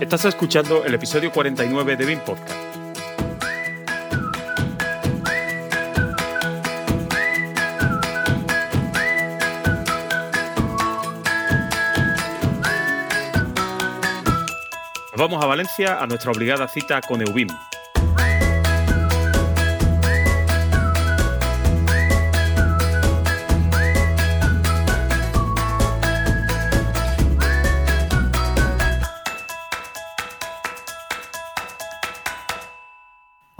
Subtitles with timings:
[0.00, 2.54] Estás escuchando el episodio 49 de BIM Podcast.
[15.16, 17.48] Vamos a Valencia a nuestra obligada cita con EUBIM,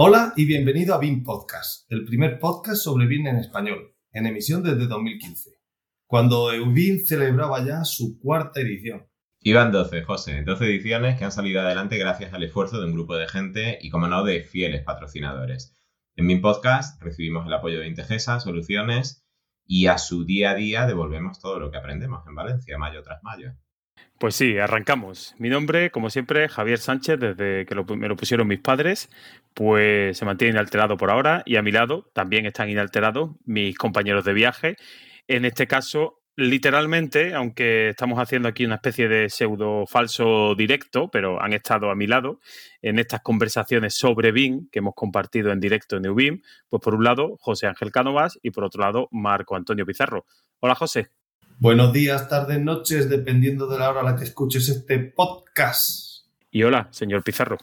[0.00, 4.62] Hola y bienvenido a BIM Podcast, el primer podcast sobre BIM en español, en emisión
[4.62, 5.50] desde 2015,
[6.06, 9.08] cuando EUBIM celebraba ya su cuarta edición.
[9.40, 13.16] Iban 12, José, 12 ediciones que han salido adelante gracias al esfuerzo de un grupo
[13.16, 15.76] de gente y, como no, de fieles patrocinadores.
[16.14, 19.26] En BIM Podcast recibimos el apoyo de Integesa, Soluciones
[19.66, 23.24] y a su día a día devolvemos todo lo que aprendemos en Valencia, mayo tras
[23.24, 23.52] mayo.
[24.18, 25.34] Pues sí, arrancamos.
[25.38, 29.10] Mi nombre, como siempre, Javier Sánchez, desde que me lo pusieron mis padres,
[29.54, 34.24] pues se mantiene inalterado por ahora y a mi lado también están inalterados mis compañeros
[34.24, 34.76] de viaje.
[35.28, 41.42] En este caso, literalmente, aunque estamos haciendo aquí una especie de pseudo falso directo, pero
[41.42, 42.40] han estado a mi lado
[42.80, 47.04] en estas conversaciones sobre BIM que hemos compartido en directo en UBIM, pues por un
[47.04, 50.26] lado José Ángel Cánovas y por otro lado Marco Antonio Pizarro.
[50.60, 51.17] Hola José.
[51.60, 56.24] Buenos días, tardes, noches, dependiendo de la hora a la que escuches este podcast.
[56.52, 57.58] Y hola, señor Pizarro.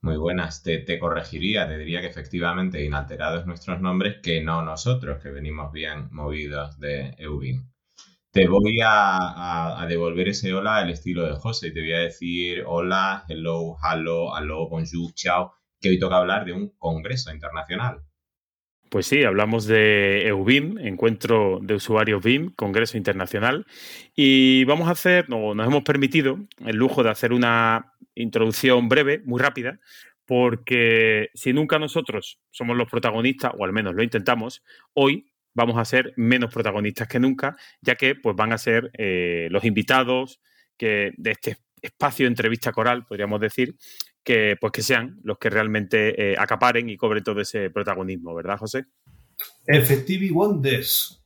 [0.00, 5.28] Muy buenas, te, corregiría, te diría que efectivamente inalterados nuestros nombres que no nosotros, que
[5.28, 7.70] venimos bien movidos de Eubin.
[8.30, 11.98] Te voy a, a, devolver ese hola al estilo de José y te voy a
[11.98, 18.00] decir hola, hello, hello, hello, bonjour, chao, que hoy toca hablar de un congreso internacional.
[18.88, 23.66] Pues sí, hablamos de EUBIM, Encuentro de Usuarios BIM, Congreso Internacional,
[24.14, 29.20] y vamos a hacer, o nos hemos permitido el lujo de hacer una introducción breve,
[29.24, 29.80] muy rápida,
[30.26, 35.84] porque si nunca nosotros somos los protagonistas, o al menos lo intentamos, hoy vamos a
[35.84, 40.40] ser menos protagonistas que nunca, ya que pues, van a ser eh, los invitados
[40.76, 43.74] que de este espacio de entrevista coral, podríamos decir,
[44.24, 48.58] que, pues que sean los que realmente eh, acaparen y cobren todo ese protagonismo, ¿verdad,
[48.58, 48.86] José?
[49.66, 51.20] Effective Wonders.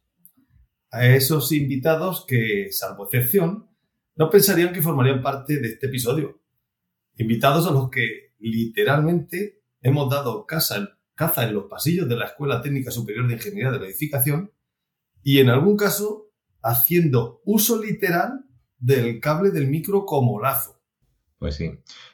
[0.91, 3.69] A esos invitados que, salvo excepción,
[4.16, 6.42] no pensarían que formarían parte de este episodio.
[7.16, 12.62] Invitados a los que literalmente hemos dado caza, caza en los pasillos de la Escuela
[12.62, 14.53] Técnica Superior de Ingeniería de la Edificación
[15.22, 16.32] y en algún caso
[16.62, 18.44] haciendo uso literal
[18.78, 20.78] del cable del micro como lazo.
[21.38, 21.71] Pues sí.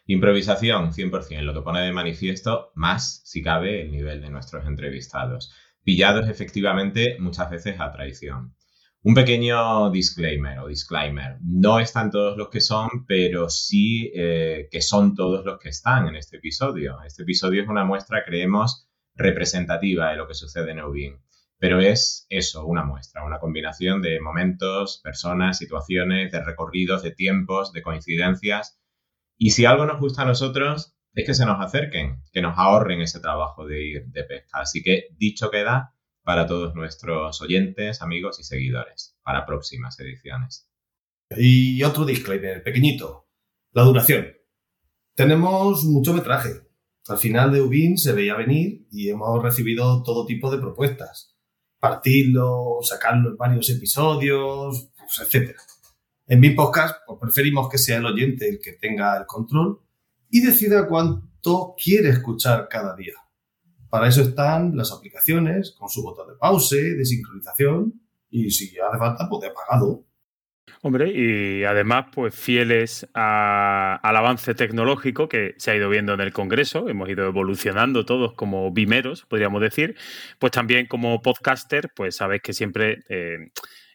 [0.07, 5.53] Improvisación, 100%, lo que pone de manifiesto más, si cabe, el nivel de nuestros entrevistados.
[5.83, 8.55] Pillados efectivamente muchas veces a traición.
[9.03, 11.39] Un pequeño disclaimer o disclaimer.
[11.43, 16.07] No están todos los que son, pero sí eh, que son todos los que están
[16.09, 16.99] en este episodio.
[17.03, 21.19] Este episodio es una muestra, creemos, representativa de lo que sucede en Ubin.
[21.59, 27.73] Pero es eso, una muestra, una combinación de momentos, personas, situaciones, de recorridos, de tiempos,
[27.73, 28.79] de coincidencias
[29.45, 33.03] y si algo nos gusta a nosotros es que se nos acerquen, que nos ahorren
[33.03, 34.61] ese trabajo de ir de pesca.
[34.63, 40.71] Así que dicho queda para todos nuestros oyentes, amigos y seguidores, para próximas ediciones.
[41.37, 43.29] Y otro disclaimer, pequeñito,
[43.73, 44.29] la duración.
[45.15, 46.63] Tenemos mucho metraje.
[47.07, 51.37] Al final de Ubin se veía venir y hemos recibido todo tipo de propuestas.
[51.79, 55.55] Partirlo, sacarlo en varios episodios, pues, etc.
[56.27, 59.81] En mi podcast pues preferimos que sea el oyente el que tenga el control
[60.31, 63.15] y decida cuánto quiere escuchar cada día.
[63.91, 68.99] Para eso están las aplicaciones con su botón de pause, de sincronización y si hace
[68.99, 70.05] falta, pues de apagado.
[70.83, 76.33] Hombre, y además, pues fieles al avance tecnológico que se ha ido viendo en el
[76.33, 79.97] Congreso, hemos ido evolucionando todos como bimeros, podríamos decir,
[80.39, 83.51] pues también como podcaster, pues sabéis que siempre eh,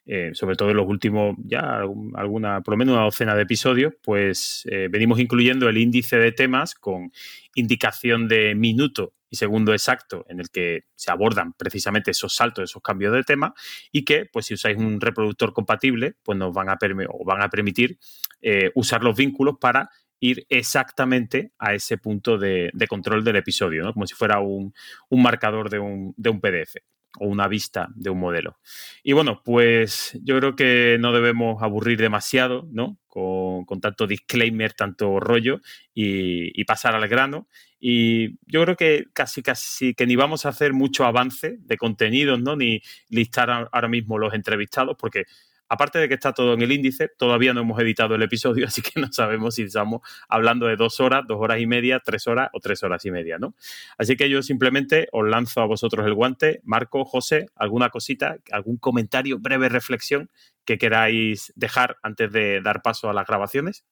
[0.06, 1.82] eh, sobre todo en los últimos, ya
[2.16, 6.32] alguna, por lo menos una docena de episodios, pues eh, venimos incluyendo el índice de
[6.32, 7.12] temas con
[7.56, 12.82] indicación de minuto y segundo exacto en el que se abordan precisamente esos saltos, esos
[12.82, 13.54] cambios de tema
[13.92, 16.78] y que, pues si usáis un reproductor compatible, pues nos van a,
[17.10, 18.00] o van a permitir
[18.42, 24.08] eh, usar los vínculos para ir exactamente a ese punto de, control del episodio, como
[24.08, 24.74] si fuera un,
[25.10, 26.76] un marcador de un, de un PDF
[27.18, 28.60] o una vista de un modelo.
[29.04, 32.98] Y bueno, pues yo creo que no debemos aburrir demasiado, ¿no?
[33.08, 35.62] Con, tanto disclaimer, tanto rollo
[35.94, 37.48] y, pasar al grano.
[37.80, 42.40] Y yo creo que casi, casi que ni vamos a hacer mucho avance de contenidos,
[42.40, 42.56] ¿no?
[42.56, 45.26] Ni listar ahora mismo los entrevistados, porque
[45.70, 48.82] aparte de que está todo en el índice, todavía no hemos editado el episodio, así
[48.82, 52.50] que no sabemos si estamos hablando de dos horas, dos horas y media, tres horas
[52.54, 53.56] o tres horas y media, ¿no?
[53.98, 56.62] Así que yo simplemente os lanzo a vosotros el guante.
[56.64, 60.30] Marco, José, alguna cosita, algún comentario, breve reflexión
[60.66, 63.86] que queráis dejar antes de dar paso a las grabaciones.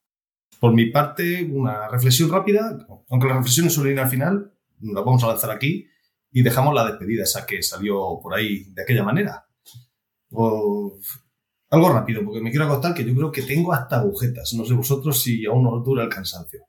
[0.60, 4.52] Por mi parte, una reflexión rápida, aunque las reflexiones suelen ir al final,
[4.82, 5.88] las vamos a lanzar aquí
[6.32, 9.46] y dejamos la despedida esa que salió por ahí de aquella manera.
[11.70, 14.54] Algo rápido, porque me quiero acostar que yo creo que tengo hasta agujetas.
[14.54, 16.62] No sé vosotros si aún nos dura el cansancio.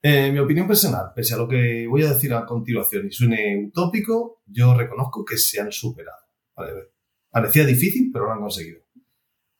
[0.00, 3.66] Eh, mi opinión personal, pese a lo que voy a decir a continuación y suene
[3.68, 6.18] utópico, yo reconozco que se han superado.
[7.30, 8.80] parecía difícil, pero lo han conseguido.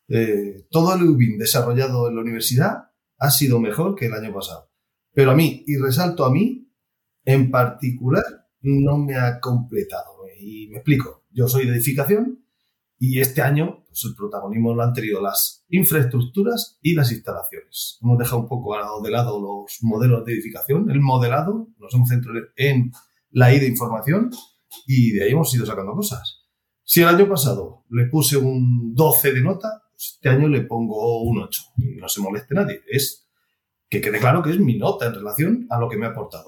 [0.08, 4.70] Eh, todo el UBIN desarrollado en la universidad ha sido mejor que el año pasado.
[5.14, 6.70] Pero a mí, y resalto a mí,
[7.24, 8.24] en particular,
[8.60, 10.26] no me ha completado.
[10.38, 11.24] Y me explico.
[11.30, 12.41] Yo soy de edificación
[13.04, 17.98] y este año pues el protagonismo lo han tenido las infraestructuras y las instalaciones.
[18.00, 22.38] Hemos dejado un poco de lado los modelos de edificación, el modelado, nos hemos centrado
[22.54, 22.92] en
[23.30, 24.30] la I de información
[24.86, 26.44] y de ahí hemos ido sacando cosas.
[26.84, 31.22] Si el año pasado le puse un 12 de nota, pues este año le pongo
[31.24, 32.82] un 8 y no se moleste nadie.
[32.88, 33.28] Es
[33.88, 36.46] que quede claro que es mi nota en relación a lo que me ha aportado,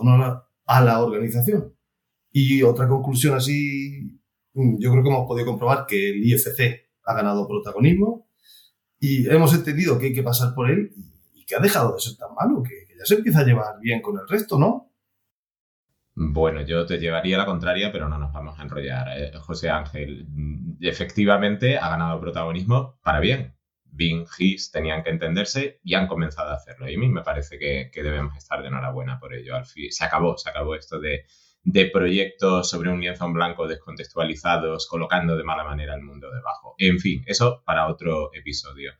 [0.66, 1.74] a la organización.
[2.30, 4.20] Y otra conclusión así,
[4.54, 8.28] yo creo que hemos podido comprobar que el IFC ha ganado protagonismo
[8.98, 10.90] y hemos entendido que hay que pasar por él
[11.34, 14.00] y que ha dejado de ser tan malo, que, ya se empieza a llevar bien
[14.00, 14.92] con el resto, ¿no?
[16.14, 19.08] Bueno, yo te llevaría la contraria, pero no nos vamos a enrollar.
[19.18, 23.56] Eh, José Ángel, mm, efectivamente ha ganado protagonismo para bien.
[23.84, 26.88] Bing, Gis tenían que entenderse y han comenzado a hacerlo.
[26.88, 29.54] Y a mí me parece que, debemos estar de enhorabuena por ello.
[29.64, 31.26] Se acabó, se acabó esto de,
[31.92, 36.74] proyectos sobre un lienzo en blanco descontextualizados, colocando de mala manera el mundo debajo.
[36.78, 38.92] En fin, eso para otro episodio.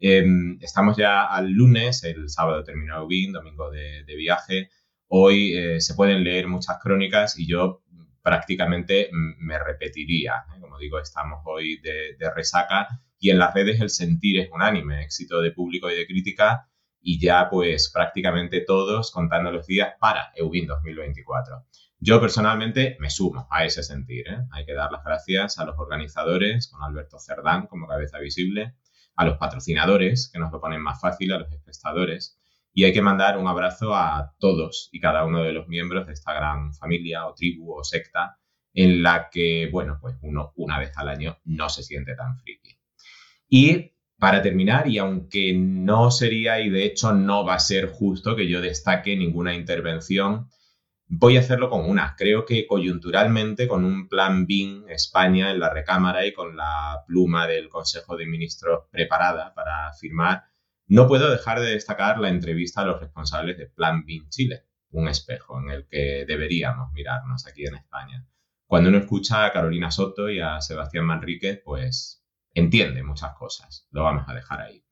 [0.00, 4.70] Em, estamos ya al lunes, el sábado terminó Bing, domingo de, viaje.
[5.08, 7.82] Hoy eh, se pueden leer muchas crónicas y yo
[8.22, 10.44] prácticamente me repetiría.
[10.56, 10.60] ¿eh?
[10.60, 12.88] Como digo, estamos hoy de, de resaca
[13.18, 16.68] y en las redes el sentir es unánime, éxito de público y de crítica
[17.00, 21.64] y ya pues prácticamente todos contando los días para EUBIN 2024.
[22.00, 24.28] Yo personalmente me sumo a ese sentir.
[24.28, 24.38] ¿eh?
[24.52, 28.76] Hay que dar las gracias a los organizadores, con Alberto Cerdán como cabeza visible,
[29.16, 32.38] a los patrocinadores, que nos lo ponen más fácil, a los espectadores,
[32.72, 36.12] y hay que mandar un abrazo a todos y cada uno de los miembros de
[36.12, 38.38] esta gran familia o tribu o secta
[38.72, 42.78] en la que, bueno, pues uno una vez al año no se siente tan friki.
[43.48, 48.36] Y para terminar, y aunque no sería y de hecho no va a ser justo
[48.36, 50.48] que yo destaque ninguna intervención,
[51.08, 52.14] voy a hacerlo con una.
[52.16, 57.46] Creo que coyunturalmente, con un plan BIN España en la recámara y con la pluma
[57.46, 60.44] del Consejo de Ministros preparada para firmar,
[60.86, 65.08] no puedo dejar de destacar la entrevista a los responsables de Plan BIN Chile, un
[65.08, 68.26] espejo en el que deberíamos mirarnos aquí en España.
[68.66, 72.22] Cuando uno escucha a Carolina Soto y a Sebastián Manríquez, pues
[72.52, 73.86] entiende muchas cosas.
[73.90, 74.84] Lo vamos a dejar ahí.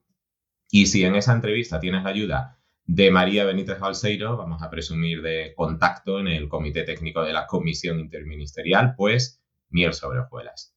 [0.69, 2.56] Y si en esa entrevista tienes la ayuda
[2.87, 7.45] de María Benítez Balseiro, vamos a presumir de contacto en el comité técnico de la
[7.45, 10.73] comisión interministerial, pues miel sobre hojuelas.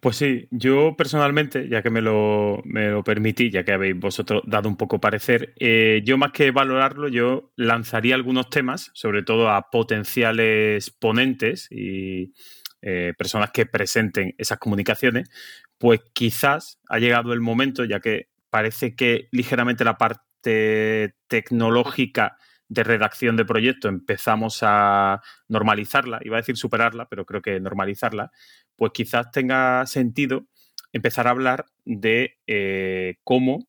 [0.00, 4.42] Pues sí, yo personalmente, ya que me lo, me lo permití, ya que habéis vosotros
[4.46, 9.50] dado un poco parecer, eh, yo más que valorarlo, yo lanzaría algunos temas, sobre todo
[9.50, 12.32] a potenciales ponentes y,
[12.80, 15.28] eh, personas que presenten esas comunicaciones,
[15.78, 22.36] pues quizás ha llegado el momento, ya que parece que ligeramente la parte tecnológica
[22.68, 28.30] de redacción de proyecto empezamos a normalizarla, iba a decir superarla, pero creo que normalizarla,
[28.76, 30.46] pues quizás tenga sentido
[30.92, 33.66] empezar a hablar de eh, cómo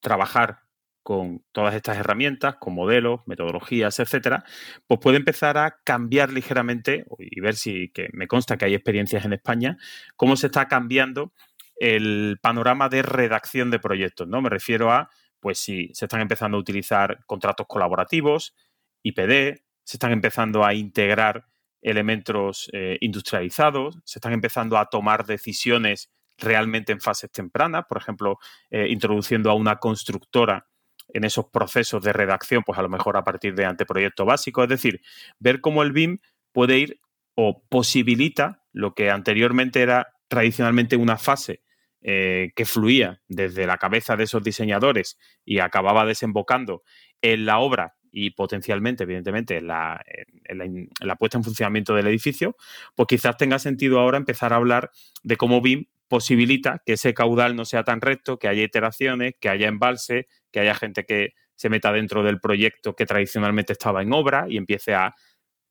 [0.00, 0.60] trabajar
[1.02, 4.44] con todas estas herramientas, con modelos, metodologías, etcétera,
[4.86, 9.24] pues puede empezar a cambiar ligeramente y ver si, que me consta que hay experiencias
[9.24, 9.76] en España,
[10.14, 11.32] cómo se está cambiando
[11.76, 14.42] el panorama de redacción de proyectos, ¿no?
[14.42, 18.54] Me refiero a, pues si se están empezando a utilizar contratos colaborativos,
[19.02, 21.46] IPD, se están empezando a integrar
[21.82, 28.38] elementos eh, industrializados, se están empezando a tomar decisiones realmente en fases tempranas, por ejemplo,
[28.70, 30.66] eh, introduciendo a una constructora
[31.12, 34.68] en esos procesos de redacción, pues a lo mejor a partir de anteproyecto básico, es
[34.68, 35.00] decir,
[35.38, 36.18] ver cómo el BIM
[36.52, 37.00] puede ir
[37.34, 41.62] o posibilita lo que anteriormente era tradicionalmente una fase
[42.02, 46.82] eh, que fluía desde la cabeza de esos diseñadores y acababa desembocando
[47.22, 50.02] en la obra y potencialmente, evidentemente, en la,
[50.44, 52.56] en la puesta en funcionamiento del edificio,
[52.94, 54.90] pues quizás tenga sentido ahora empezar a hablar
[55.22, 59.48] de cómo BIM posibilita que ese caudal no sea tan recto, que haya iteraciones, que
[59.48, 64.12] haya embalse, que haya gente que se meta dentro del proyecto que tradicionalmente estaba en
[64.12, 65.14] obra y empiece a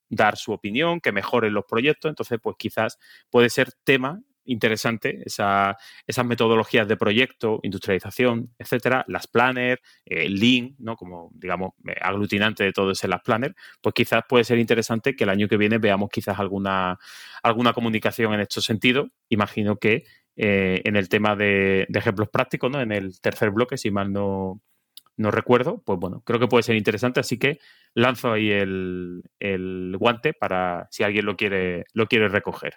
[0.08, 2.10] dar su opinión, que mejoren los proyectos.
[2.10, 9.28] Entonces, pues quizás puede ser tema interesante esa, esas metodologías de proyecto, industrialización, etcétera, las
[9.28, 10.96] planner, el Lean, ¿no?
[10.96, 15.24] Como, digamos, eh, aglutinante de todo ese las planner, pues quizás puede ser interesante que
[15.24, 16.98] el año que viene veamos quizás alguna,
[17.44, 19.10] alguna comunicación en este sentido.
[19.30, 22.82] Imagino que eh, en el tema de, ejemplos prácticos, ¿no?
[22.82, 24.62] En el tercer bloque, si mal no,
[25.18, 27.60] no recuerdo, pues bueno, creo que puede ser interesante, así que
[27.94, 32.76] lanzo ahí el, el guante para si alguien lo quiere, lo quiere recoger.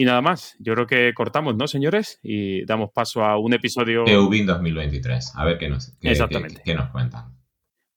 [0.00, 2.18] Y nada más, yo creo que cortamos, ¿no, señores?
[2.22, 4.04] Y damos paso a un episodio...
[4.04, 6.62] De UBIN 2023, a ver qué nos, Exactamente.
[6.64, 7.36] Qué, nos cuentan.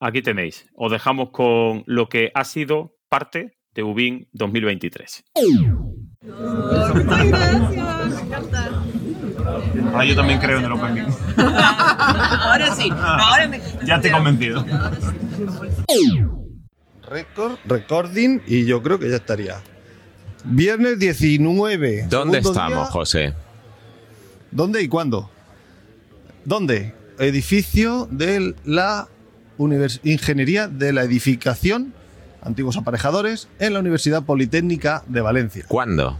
[0.02, 5.24] Aquí tenéis, os dejamos con lo que ha sido parte de UBIN 2023.
[6.24, 7.72] Muchas gracias,
[9.94, 11.06] Ahora yo también creo en el Open
[11.38, 13.62] ahora sí, ahora me...
[13.86, 14.66] Ya te he convencido.
[17.10, 19.64] Record, recording y yo creo que ya estaría.
[20.46, 22.08] Viernes 19.
[22.10, 23.34] ¿Dónde estamos, José?
[24.52, 25.30] ¿Dónde y cuándo?
[26.44, 26.94] ¿Dónde?
[27.18, 29.08] Edificio de la
[30.04, 31.94] Ingeniería de la Edificación,
[32.42, 35.66] antiguos aparejadores, en la Universidad Politécnica de Valencia.
[35.68, 36.20] ¿Cuándo?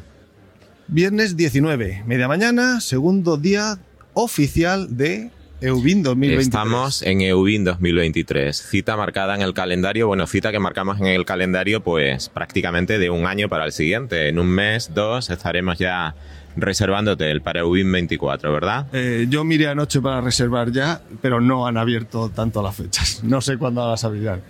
[0.88, 3.80] Viernes 19, media mañana, segundo día
[4.14, 5.32] oficial de
[5.64, 6.46] EUBIN 2023.
[6.46, 8.62] Estamos en EUBIN 2023.
[8.70, 13.10] Cita marcada en el calendario, bueno, cita que marcamos en el calendario pues prácticamente de
[13.10, 14.28] un año para el siguiente.
[14.28, 16.16] En un mes, dos, estaremos ya
[16.58, 18.88] reservando hotel para EUBIN 24, ¿verdad?
[18.92, 23.24] Eh, yo miré anoche para reservar ya, pero no han abierto tanto las fechas.
[23.24, 24.42] No sé cuándo las abrirán.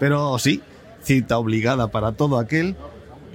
[0.00, 0.62] Pero sí,
[1.00, 2.74] cita obligada para todo aquel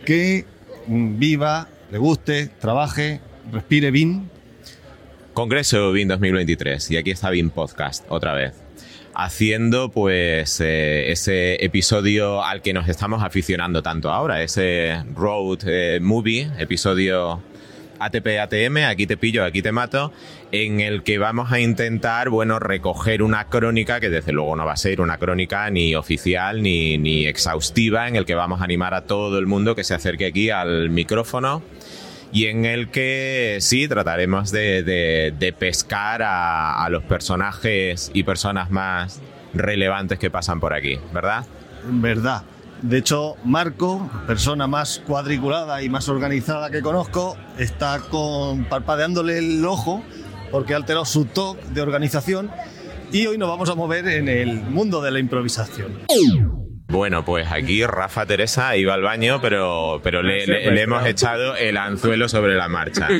[0.03, 0.45] que
[0.85, 3.21] mm, viva, le guste, trabaje,
[3.53, 4.30] respire bien
[5.33, 8.53] Congreso BIN 2023 y aquí está BIN Podcast otra vez.
[9.13, 16.00] Haciendo pues eh, ese episodio al que nos estamos aficionando tanto ahora, ese road eh,
[16.01, 17.41] movie, episodio
[18.00, 20.11] ATP ATM, aquí te pillo, aquí te mato,
[20.51, 24.73] en el que vamos a intentar, bueno, recoger una crónica que desde luego no va
[24.73, 28.93] a ser una crónica ni oficial ni, ni exhaustiva, en el que vamos a animar
[28.93, 31.61] a todo el mundo que se acerque aquí al micrófono
[32.31, 39.21] y en el que sí trataremos de, pescar a, los personajes y personas más
[39.53, 41.45] relevantes que pasan por aquí, ¿verdad?
[41.85, 42.43] Verdad.
[42.81, 49.63] De hecho, Marco, persona más cuadriculada y más organizada que conozco, está con parpadeándole el
[49.65, 50.03] ojo
[50.51, 52.50] porque ha alterado su toque de organización
[53.11, 56.00] y hoy nos vamos a mover en el mundo de la improvisación.
[56.91, 60.43] Bueno, pues aquí Rafa Teresa iba al baño, pero, pero le,
[60.81, 63.07] hemos echado el anzuelo sobre la marcha.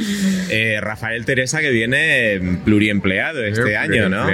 [0.54, 4.26] Eh, Rafael Teresa, que viene pluriempleado este año, ¿no?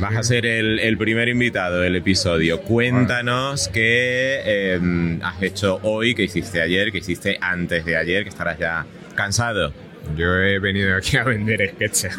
[0.00, 2.60] Vas a ser el, primer invitado del episodio.
[2.62, 8.30] Cuéntanos qué em, has hecho hoy, qué hiciste ayer, qué hiciste antes de ayer, que
[8.30, 9.72] estarás ya cansado.
[10.16, 12.16] Yo he venido aquí a vender sketches.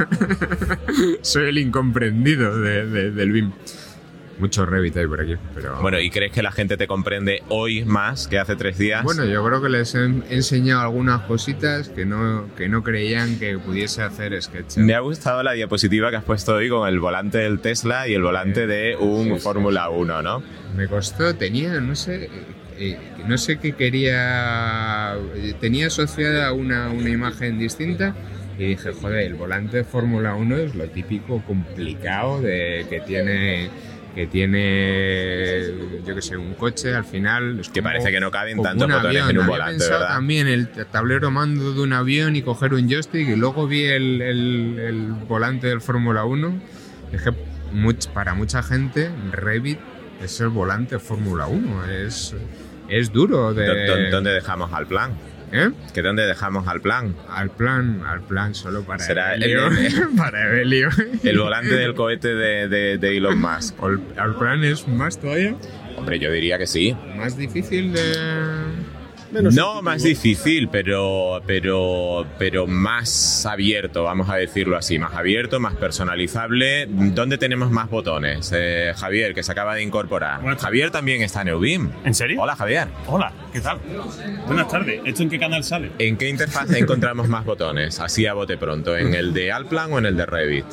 [1.22, 3.51] Soy el incomprendido del BIM
[4.40, 5.36] mucho Revit hay por aquí.
[5.54, 5.80] Pero...
[5.82, 9.04] Bueno, ¿y crees que la gente te comprende hoy más que hace tres días?
[9.04, 13.58] Bueno, yo creo que les he enseñado algunas cositas que no, que no creían que
[13.58, 14.78] pudiese hacer sketch.
[14.78, 18.14] Me ha gustado la diapositiva que has puesto hoy con el volante del Tesla y
[18.14, 20.44] el volante de un Fórmula 1, ¿no?
[20.76, 22.30] Me costó, tenía, no sé,
[22.78, 22.98] eh,
[23.28, 25.16] no sé qué quería,
[25.60, 28.16] tenía asociada una, una imagen distinta
[28.58, 33.70] y dije, joder, el volante de Fórmula 1 es lo típico complicado de que tiene
[34.13, 35.63] que tiene,
[36.06, 37.60] yo que sé, un coche, al final...
[37.60, 40.08] Es que parece que no caben tantos botones en un volante, ¿verdad?
[40.08, 44.22] también el tablero mando de un avión y coger un joystick y luego vi el,
[44.22, 46.62] el, volante del Fórmula 1.
[47.13, 47.34] Es que
[48.13, 49.80] para mucha gente Revit
[50.22, 52.36] es el volante Fórmula 1, es,
[52.89, 53.53] es duro.
[53.53, 54.10] De...
[54.10, 55.12] ¿Dónde dejamos al plan?
[55.51, 55.70] ¿Eh?
[55.93, 57.15] ¿Que dónde dejamos al plan?
[57.29, 59.58] Al plan, al plan solo para ¿Será El,
[60.17, 60.89] para Evelio.
[61.24, 63.75] El volante del cohete de, de, de Elon Musk.
[64.17, 65.55] ¿Al plan es más todavía?
[65.98, 66.96] Hombre, yo diría que sí.
[67.17, 68.13] Más difícil de
[69.32, 75.76] no más difícil, pero, pero, pero más abierto, vamos a decirlo así, más abierto, más
[75.76, 76.86] personalizable.
[76.88, 78.52] ¿Dónde tenemos más botones?
[78.56, 80.42] Eh, Javier, que se acaba de incorporar.
[80.58, 81.90] Javier también está en Eubim.
[82.04, 82.42] ¿En serio?
[82.42, 82.88] Hola, Javier.
[83.08, 83.80] Hola, ¿qué tal?
[84.48, 85.02] Buenas tardes.
[85.06, 85.92] ¿Esto en qué canal sale?
[86.00, 88.00] ¿En qué interfaz encontramos más botones?
[88.00, 90.66] Así a bote pronto, ¿en el de Alplan o en el de Revit?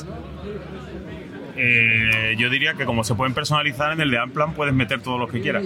[1.61, 5.19] Eh, yo diría que como se pueden personalizar en el de Alplan puedes meter todos
[5.19, 5.65] los que quieras.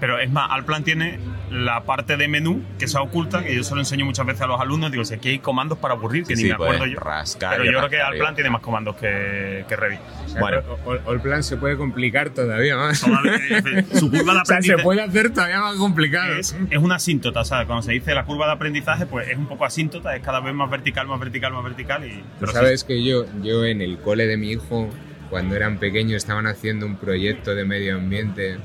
[0.00, 1.18] Pero es más, Alplan tiene
[1.50, 4.46] la parte de menú que se oculta, que yo se lo enseño muchas veces a
[4.46, 4.90] los alumnos.
[4.90, 7.00] Digo, si aquí hay comandos para aburrir, que Sí, ni sí, me acuerdo puedes yo.
[7.00, 10.00] rascar Pero yo creo que rascar, Alplan tiene más comandos que, que Revit.
[10.38, 10.62] Bueno.
[11.08, 12.98] el plan se puede complicar todavía más.
[13.92, 16.34] Su curva de O sea, se aprendizaje puede hacer todavía más complicado.
[16.36, 17.66] es, es una asíntota, ¿sabes?
[17.66, 20.54] Cuando se dice la curva de aprendizaje, pues es un poco asíntota, es cada vez
[20.54, 22.06] más vertical, más vertical, más vertical.
[22.06, 24.88] Y, Tú pero sí, sabes que yo, yo en el cole de mi hijo,
[25.28, 28.58] cuando eran pequeños, estaban haciendo un proyecto de medio ambiente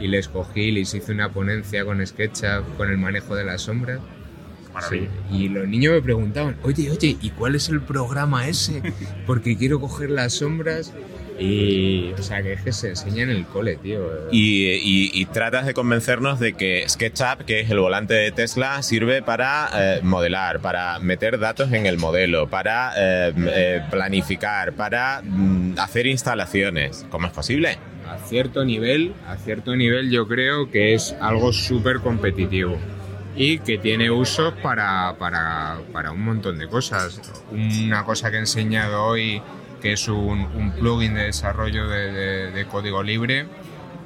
[0.00, 4.00] y les cogí, les hice una ponencia con SketchUp, con el manejo de las sombras.
[4.72, 5.08] maravilla.
[5.30, 8.82] Sí, Y los niños me preguntaban, oye, oye, ¿y cuál es el programa ese?
[9.26, 10.92] Porque quiero coger las sombras.
[11.38, 14.00] Y, o sea, que es que se enseña en el cole, tío.
[14.32, 18.82] Y, y- y tratas de convencernos de que SketchUp, que es el volante de Tesla,
[18.82, 25.22] sirve para eh, modelar, para meter datos en el modelo, para eh, eh, planificar, para
[25.22, 27.06] mm, hacer instalaciones.
[27.10, 27.78] ¿Cómo es posible?
[28.08, 32.78] a cierto nivel, a cierto nivel yo creo que es algo súper competitivo
[33.36, 37.20] y que tiene usos para, para, para un montón de cosas.
[37.52, 39.42] Una cosa que he enseñado hoy,
[39.80, 43.46] que es un, un plugin de desarrollo de, de- de código libre,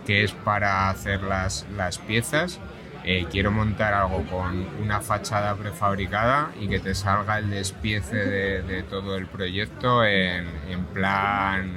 [0.06, 2.60] que es para hacer las, las piezas.
[3.04, 8.62] Eh, quiero montar algo con una fachada prefabricada y que te salga el despiece de,
[8.62, 11.72] de todo el proyecto en, en plan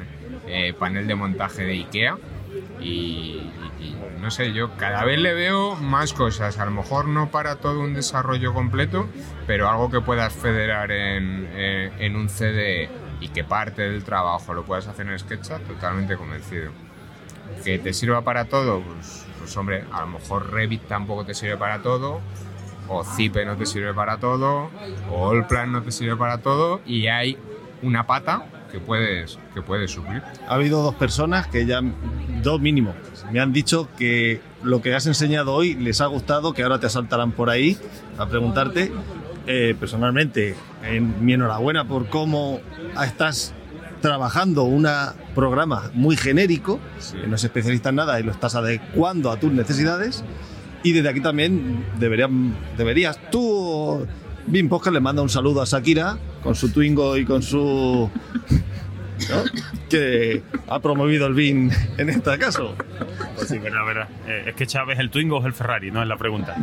[0.48, 2.18] eh, panel de montaje de IKEA.
[2.80, 3.42] Y,
[3.80, 6.58] y- no sé, yo cada vez le veo más cosas.
[6.60, 9.08] A lo mejor no para todo un desarrollo completo,
[9.48, 12.90] pero algo que puedas federar en, en- en un CD
[13.26, 16.72] y que parte del trabajo lo puedas hacer en SketchUp, totalmente convencido.
[17.64, 21.58] Que te sirva para todo, pues, pues hombre, a lo mejor Revit tampoco te sirve
[21.58, 22.22] para todo,
[22.88, 24.70] o Zipe no te sirve para todo,
[25.12, 27.36] o Allplan no te sirve para todo, y hay
[27.82, 30.22] una pata que puedes, que puedes suplir.
[30.48, 31.82] Ha habido dos personas que ya,
[32.44, 32.94] dos mínimo,
[33.32, 36.86] me han dicho que lo que has enseñado hoy les ha gustado, que ahora te
[36.86, 37.76] asaltarán por ahí
[38.20, 38.92] a preguntarte.
[39.48, 42.62] Eh, personalmente, en mi enhorabuena por cómo
[43.06, 43.54] estás
[44.02, 44.88] trabajando un
[45.34, 46.80] programa muy genérico,
[47.12, 50.24] que no es especialista en nada y lo estás adecuando a tus necesidades.
[50.84, 54.06] Y desde aquí también deberían, deberías tú,
[54.48, 58.10] Bim Podcast, le manda un saludo a Shakira con su Twingo y con su
[59.30, 59.44] ¿no?
[59.90, 62.76] que ha promovido el BIN en este caso.
[63.36, 64.08] Pues sí, verdad, verdad.
[64.28, 66.56] Eh, es que Chávez el Twingo o es el Ferrari, no es la pregunta.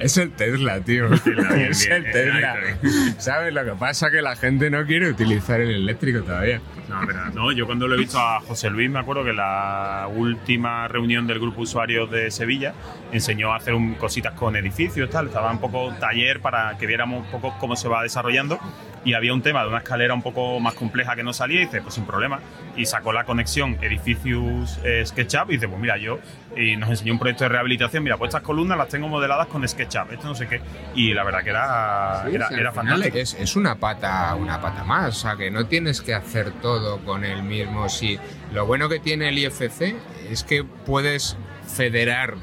[0.00, 1.08] Es el Tesla, tío.
[1.24, 1.38] bien,
[1.70, 2.52] es bien, el Tesla.
[2.52, 3.52] ahí está ¿Sabes?
[3.54, 6.60] Lo que pasa es que la gente no quiere utilizar el eléctrico todavía.
[6.88, 7.32] No, verdad.
[7.34, 11.26] No, yo cuando lo he visto a José Luis, me acuerdo que la última reunión
[11.26, 12.74] del grupo usuarios de Sevilla
[13.12, 15.26] enseñó a hacer un- cositas con edificios, tal.
[15.26, 18.58] Estaba un poco taller para que viéramos un poco cómo se va desarrollando.
[19.04, 21.64] Y había un tema de una escalera un poco más compleja que no salía y
[21.66, 22.40] dice, pues sin problema.
[22.76, 26.18] Y sacó la conexión Edificius eh, SketchUp y dice, pues mira, yo.
[26.56, 28.02] Y nos enseñó un proyecto de rehabilitación.
[28.02, 30.12] Mira, pues estas columnas las tengo modeladas con SketchUp.
[30.12, 30.60] Esto no sé qué.
[30.94, 33.18] Y la verdad que era, era, Sí, fantástico.
[33.18, 36.98] es, es una pata, una pata más, o sea que no tienes que hacer todo
[37.04, 38.18] con el mismo sí.
[38.52, 39.94] Lo bueno que tiene el IFC
[40.30, 42.34] es que puedes federar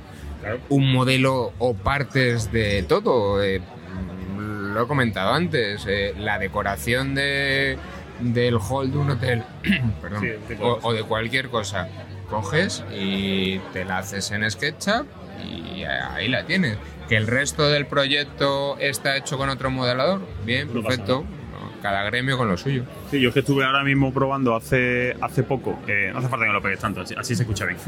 [0.69, 3.41] un modelo o partes de todo.
[3.43, 3.62] eh,
[4.38, 7.77] lo he comentado antes, eh, la decoración de,
[8.19, 9.43] del hall de un hotel,
[10.02, 11.88] perdón, Sí, o, o de cualquier cosa.
[12.30, 15.06] Coges y te la haces en SketchUp
[15.45, 16.78] y ahí la tienes.
[17.10, 21.26] Que el resto del proyecto está hecho con otro modelador, bien, No pasa perfecto.
[21.82, 22.86] Cada gremio con lo suyo.
[23.13, 26.47] Sí, yo es que estuve ahora mismo probando hace, hace poco, eh, no hace falta
[26.47, 27.78] que lo pegues tanto, así, así se escucha bien.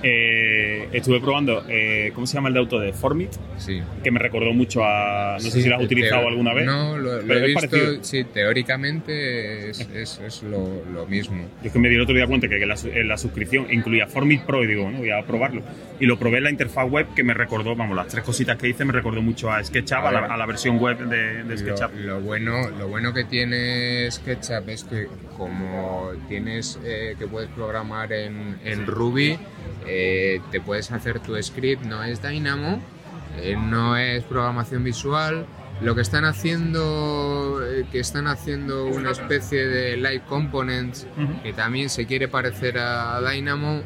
[0.00, 3.30] Eh, estuve probando, eh, ¿cómo se llama el de auto de Formit?
[3.56, 3.82] Sí.
[4.04, 5.34] Que me recordó mucho a.
[5.34, 6.66] No sé si lo has utilizado alguna vez.
[6.66, 7.68] No, lo, he visto.
[7.68, 8.04] parecido.
[8.04, 11.48] Sí, teóricamente es, es- es lo, lo mismo.
[11.62, 14.06] Yo es que me di el otro día cuenta que, que la, la suscripción incluía
[14.06, 15.62] Formit Pro y digo, bueno, voy a probarlo.
[15.98, 18.68] Y lo probé en la interfaz web que me recordó, vamos, las tres cositas que
[18.68, 21.56] hice me recordó mucho a SketchUp, a la, a la versión web de, de Lo,
[21.58, 21.94] SketchUp.
[21.96, 28.12] lo bueno, lo bueno que tiene SketchUp es que como tienes eh, que puedes programar
[28.12, 29.38] en, en Ruby,
[29.86, 32.80] eh, te puedes hacer tu script, no es Dynamo,
[33.36, 35.46] eh, no es programación visual.
[35.80, 41.06] Lo que están haciendo, eh, que están haciendo una especie de light components
[41.44, 43.82] que también se quiere parecer a Dynamo,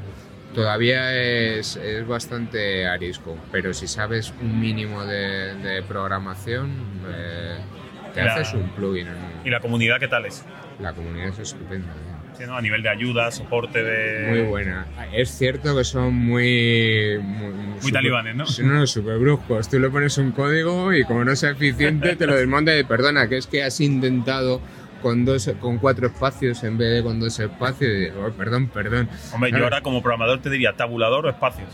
[0.54, 3.36] todavía es, es bastante arisco.
[3.50, 6.70] Pero si sabes un mínimo de, de programación,
[7.14, 7.58] eh,
[8.14, 9.08] te La- haces un plugin.
[9.44, 10.44] ¿Y la comunidad qué tal es?
[10.80, 11.88] La comunidad es estupenda.
[11.92, 12.12] ¿eh?
[12.36, 12.56] Sí, ¿no?
[12.56, 14.28] A nivel de ayuda, soporte de.
[14.30, 14.86] Muy buena.
[15.12, 17.18] Es cierto que son muy...
[17.22, 18.46] Muy, super- talibanes, ¿no?
[18.46, 19.68] Sí, No, súper bruscos.
[19.68, 23.28] Tú le pones un código y como no sea eficiente te lo desmonta y perdona,
[23.28, 24.62] que es que has intentado
[25.02, 29.08] con dos con cuatro espacios en vez de con dos espacios "Oh, perdón, perdón.
[29.34, 31.68] Hombre, yo ahora como programador te diría tabulador o espacios.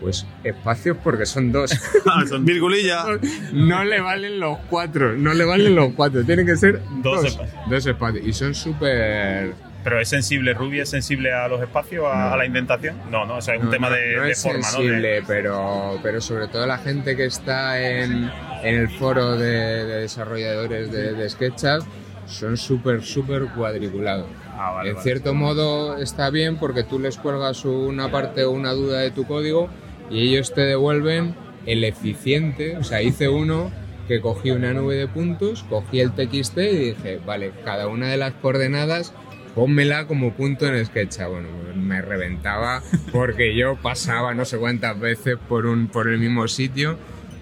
[0.00, 1.70] Pues espacios porque son dos.
[2.40, 3.04] Virgulilla.
[3.52, 7.24] No le valen los cuatro, no le valen los cuatro, tienen que ser Dos dos,
[7.26, 7.60] espacios.
[7.68, 8.26] dos espacios.
[8.26, 9.52] Y son súper...
[9.82, 12.96] Pero es sensible, Ruby es sensible a los espacios, a, a la indentación.
[13.10, 15.22] No, no, o sea, es un No, tema no, de, no de es forma, sensible,
[15.26, 18.30] pero, pero sobre todo la gente que está en,
[18.62, 19.46] en el foro de,
[19.86, 21.82] de desarrolladores de, de SketchUp
[22.26, 24.26] son súper, súper cuadriculados.
[24.30, 24.36] ¿no?
[24.62, 25.02] Ah, vale, en vale.
[25.02, 29.24] cierto modo está bien porque tú les cuelgas una parte o una duda de tu
[29.26, 29.70] código
[30.10, 31.34] y ellos te devuelven
[31.66, 32.76] el eficiente.
[32.76, 33.70] O sea, hice uno
[34.08, 38.16] que cogí una nube de puntos, cogí el TXT y dije, vale, cada una de
[38.16, 39.14] las coordenadas
[39.54, 41.28] pónmela como punto en SketchUp.
[41.28, 46.48] Bueno, me reventaba porque yo pasaba no sé cuántas veces por, un, por el mismo
[46.48, 46.96] sitio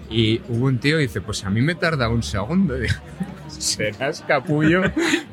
[0.09, 2.75] y hubo un tío que dice, pues a mí me tarda un segundo.
[3.49, 4.81] Serás capullo,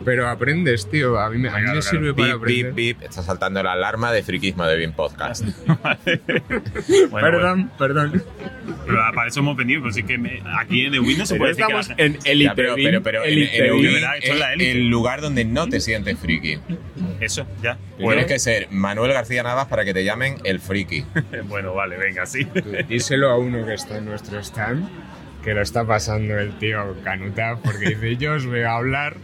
[0.05, 1.18] pero aprendes, tío.
[1.18, 2.72] A mí me, a mí me Claro, sirve para Bip, aprender.
[2.72, 3.02] bip, bip.
[3.09, 5.44] Está saltando la alarma de friquismo de Bean Podcast.
[5.66, 7.31] Bueno, bueno.
[7.31, 8.22] perdón, perdón.
[8.87, 11.35] Pero para eso hemos venido, pues sí que me- aquí en The Win no se
[11.35, 14.70] Pero puede decir que estamos en Elite Ya, pero, pero, pero en, élite.
[14.70, 16.59] el lugar donde no te sientes friki.
[17.20, 17.76] Eso, ya.
[17.96, 21.05] Tienes Bueno, que ser Manuel García Navas para que te llamen el friki.
[21.48, 22.46] bueno, vale, venga, sí.
[22.88, 24.88] Díselo a uno que está en nuestro stand
[25.47, 29.17] que lo está pasando el tío Canuta porque dice yo os voy a hablar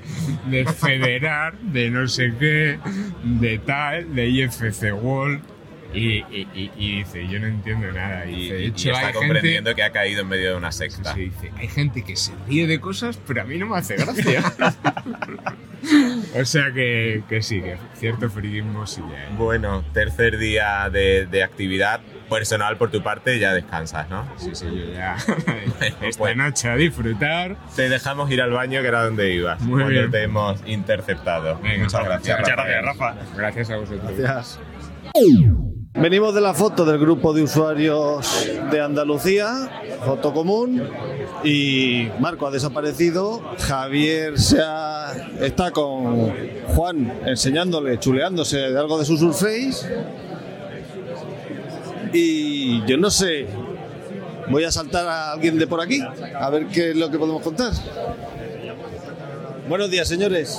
[0.47, 2.79] de federar, de no sé qué,
[3.25, 5.43] de tal, de IFC Wall
[5.95, 9.13] y, y- y- y dice yo no entiendo nada y, dice, de hecho está hay
[9.13, 11.15] comprendiendo gente que ha caído en medio de una secta.
[11.15, 13.97] Sí, dice, hay gente que se ríe de cosas pero a mí no me hace
[13.97, 14.43] gracia
[16.41, 19.35] o sea que, que sí que cierto friquismo sí hay.
[19.37, 22.01] Bueno, tercer día de, de actividad
[22.31, 24.27] personal por tu parte, ya descansas, ¿no?
[24.39, 25.17] Sí, sí, yo ya.
[26.01, 27.57] Esta pues- noche a disfrutar.
[27.77, 30.11] Te dejamos ir al baño, que era donde ibas, Muy cuando bien.
[30.11, 31.59] te hemos interceptado.
[31.61, 32.39] Venga, Muchas gracias.
[32.41, 33.15] Muchas gracias, Rafa.
[33.37, 34.13] Gracias a vosotros.
[34.17, 34.61] Gracias.
[35.95, 39.71] Venimos de la foto del grupo de usuarios de Andalucía,
[40.05, 40.83] foto común,
[41.45, 46.33] y Marco ha desaparecido, Javier se ha- está con
[46.75, 49.87] Juan enseñándole, chuleándose de algo de su Surface,
[52.15, 53.47] y yo no sé,
[54.51, 56.01] voy a saltar a alguien de por aquí,
[56.39, 57.73] a ver qué es lo que podemos contar.
[59.69, 60.59] Buenos días, señores.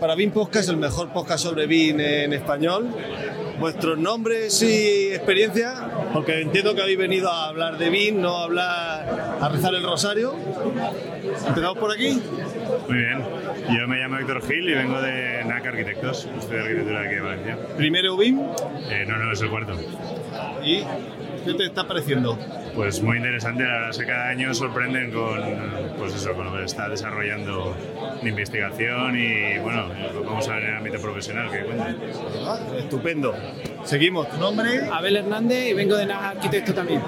[0.00, 2.88] Para BIM Podcast, el mejor podcast sobre BIM en español.
[3.62, 5.72] Vuestros nombres y experiencia,
[6.12, 9.84] porque entiendo que habéis venido a hablar de BIM, no a hablar a rezar el
[9.84, 10.34] rosario.
[11.46, 12.20] Empezamos por aquí.
[12.88, 13.20] Muy bien,
[13.68, 17.20] yo me llamo Héctor Gil y vengo de NAC Arquitectos, estoy de arquitectura aquí de
[17.20, 17.58] Valencia.
[17.76, 18.40] Primero BIM
[18.90, 19.74] Eh, no, no, es el cuarto.
[20.64, 20.78] y
[21.44, 22.36] ¿qué te está pareciendo?
[22.74, 25.40] Pues muy interesante, la verdad es que cada año sorprenden con,
[25.98, 27.76] pues eso, con lo que está desarrollando
[28.22, 31.98] de investigación y bueno, lo vamos a ver en el ámbito profesional, que cuentan.
[32.46, 33.34] Ah, estupendo.
[33.84, 34.28] Seguimos.
[34.30, 34.88] ¿Tu nombre?
[34.90, 37.02] Abel Hernández y vengo de NAG Arquitecto también.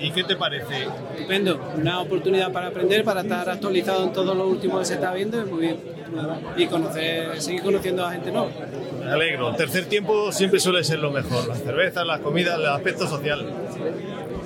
[0.00, 0.88] ¿Y qué te parece?
[1.14, 5.14] Estupendo, una oportunidad para aprender, para estar actualizado en todo lo último que se está
[5.14, 5.95] viendo y muy bien.
[6.56, 8.50] Y conocer, seguir conociendo a gente nueva.
[9.04, 9.50] Me alegro.
[9.50, 11.46] El tercer tiempo siempre suele ser lo mejor.
[11.48, 13.46] Las cervezas, las comidas, el aspecto social.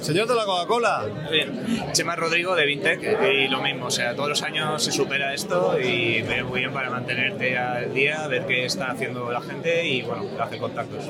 [0.01, 1.05] Señor de la Coca-Cola.
[1.31, 1.93] Bien.
[1.93, 5.79] Chema Rodrigo de Vintec y lo mismo, o sea, todos los años se supera esto
[5.79, 10.03] y viene muy bien para mantenerte al día, ver qué está haciendo la gente y
[10.03, 11.05] bueno, hacer contactos.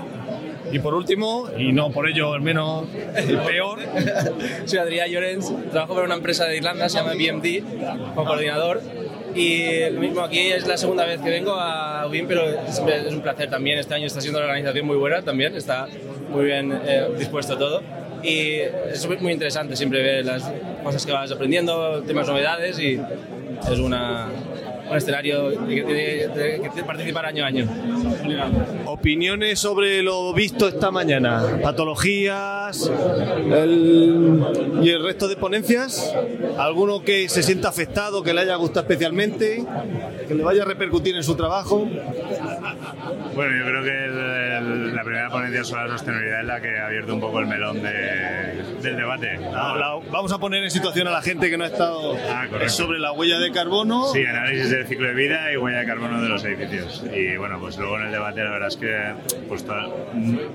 [0.72, 3.78] Y por último, y no por ello el menos el peor,
[4.64, 8.82] Soy Adrián Llorens, trabajo para una empresa de Irlanda, se llama BMD, como coordinador.
[9.34, 12.78] Y lo mismo aquí es la segunda vez que vengo a UBIM, pero es
[13.12, 13.78] un placer también.
[13.78, 15.86] Este año está siendo la organización muy buena también, está
[16.30, 17.82] muy bien eh, dispuesto todo.
[18.22, 18.58] Y
[18.92, 20.50] es muy interesante siempre ver las
[20.82, 23.00] cosas que vas aprendiendo, temas novedades y
[23.70, 24.28] es una,
[24.90, 25.92] un escenario que tiene
[26.64, 27.66] que, que participar año a año.
[28.86, 31.42] opiniones sobre lo visto esta mañana.
[31.62, 32.90] Patologías
[33.52, 34.42] el-
[34.82, 36.12] y el resto de ponencias.
[36.58, 39.64] ¿Alguno que se sienta afectado, que le haya gustado especialmente,
[40.28, 41.88] que le vaya a repercutir en su trabajo?
[43.34, 44.18] Bueno, yo creo que el-
[44.90, 47.46] el- la primera ponencia sobre la sostenibilidad es la que ha abierto un poco el
[47.46, 49.38] melón de- del debate.
[49.40, 52.98] La- vamos a poner en situación a la gente que no ha estado Ah, sobre
[52.98, 54.06] la huella de carbono.
[54.12, 57.04] Sí, análisis del ciclo de vida y huella de carbono de los edificios.
[57.14, 59.14] Y bueno, pues luego en el debate la verdad es que
[59.46, 59.62] pues,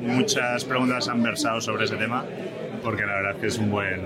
[0.02, 2.26] muchas preguntas han versado sobre ese tema,
[2.86, 4.06] porque la verdad es que es un buen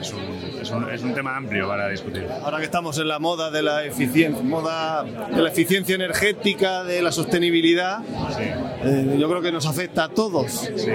[0.00, 2.26] es un, es un- es un tema amplio para discutir.
[2.44, 7.02] Ahora que estamos en la moda de la eficiencia, moda de la eficiencia energética, de
[7.02, 7.98] la sostenibilidad,
[8.36, 8.42] Sí.
[8.84, 10.52] eh, yo creo que nos afecta a todos.
[10.76, 10.90] Sí.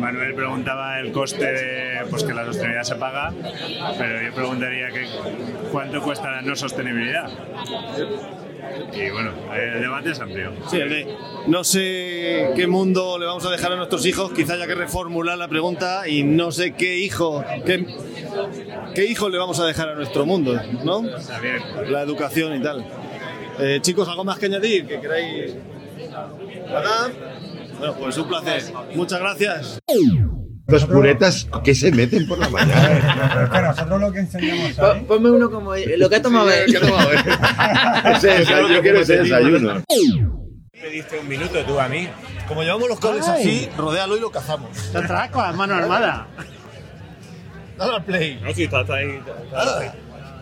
[0.00, 3.32] Manuel preguntaba el coste de pues que la sostenibilidad se paga,
[3.96, 5.06] pero yo preguntaría que
[5.72, 7.30] cuánto cuesta la no sostenibilidad.
[8.92, 10.52] Y bueno, el debate es amplio.
[10.70, 10.78] Sí,
[11.46, 15.38] no sé qué mundo le vamos a dejar a nuestros hijos, quizá haya que reformular
[15.38, 17.86] la pregunta y no sé qué hijo, qué,
[18.94, 21.02] qué hijo le vamos a dejar a nuestro mundo, ¿no?
[21.88, 22.86] La educación y tal.
[23.58, 24.86] Eh, chicos, ¿algo más que añadir?
[24.86, 25.54] ¿Que queráis?
[26.66, 27.12] ¿Verdad?
[27.78, 28.62] Bueno, pues un placer.
[28.94, 29.78] Muchas gracias.
[30.68, 33.50] Los puretas que se meten por la mañana.
[33.52, 35.04] Que nosotros lo que enseñamos ahí.
[35.06, 36.66] Ponme uno como lo que ha tomado él.
[38.16, 39.82] Ese desayuno, yo quiero ese desayuno.
[40.72, 42.08] Pediste un minuto tú a mí.
[42.48, 44.70] Como llevamos los cables así, rodéalo y lo cazamos.
[44.92, 46.26] Te atraco a mano armada.
[47.78, 48.40] Dale al play.
[48.40, 49.20] No, está, está ahí.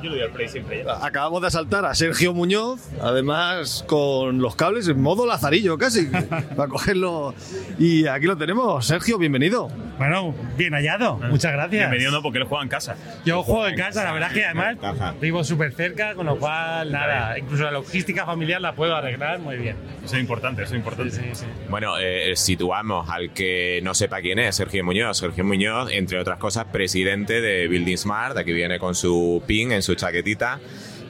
[0.05, 0.85] Yo le doy al play siempre.
[0.85, 1.03] ya.
[1.03, 6.07] Acabamos de asaltar a Sergio Muñoz, además con los cables en modo lazarillo casi,
[6.57, 7.35] para cogerlo.
[7.79, 8.87] Y aquí lo tenemos.
[8.87, 9.71] Sergio, bienvenido.
[9.97, 11.17] Bueno, bien hallado.
[11.31, 11.71] Muchas gracias.
[11.71, 12.97] Bienvenido, no, porque él juega en casa.
[13.25, 14.77] Yo juego en casa, la verdad es que además
[15.23, 19.57] vivo súper cerca, con lo cual, nada, incluso la logística familiar la puedo arreglar muy
[19.57, 19.77] bien.
[20.05, 21.15] Eso es importante, eso es importante.
[21.15, 21.47] Sí, sí.
[21.71, 25.17] Bueno, eh, situamos al que no sepa quién es, Sergio Muñoz.
[25.17, 28.37] Sergio Muñoz, entre otras cosas, presidente de Building Smart.
[28.37, 30.61] Aquí viene con su pin en su chaquetita.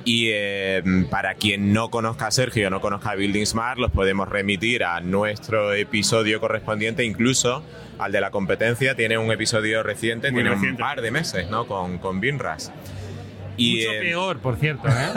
[0.07, 4.29] Y eh, para quien no conozca a Sergio, no conozca a Building Smart, los podemos
[4.29, 7.64] remitir a nuestro episodio correspondiente, incluso
[7.99, 8.94] al de la competencia.
[8.94, 10.83] Tiene un episodio reciente, Muy tiene reciente.
[10.83, 11.66] un par de meses, ¿no?
[11.66, 12.70] Con, con Binras.
[13.57, 15.12] Y, Mucho eh, peor, por cierto, ¿eh?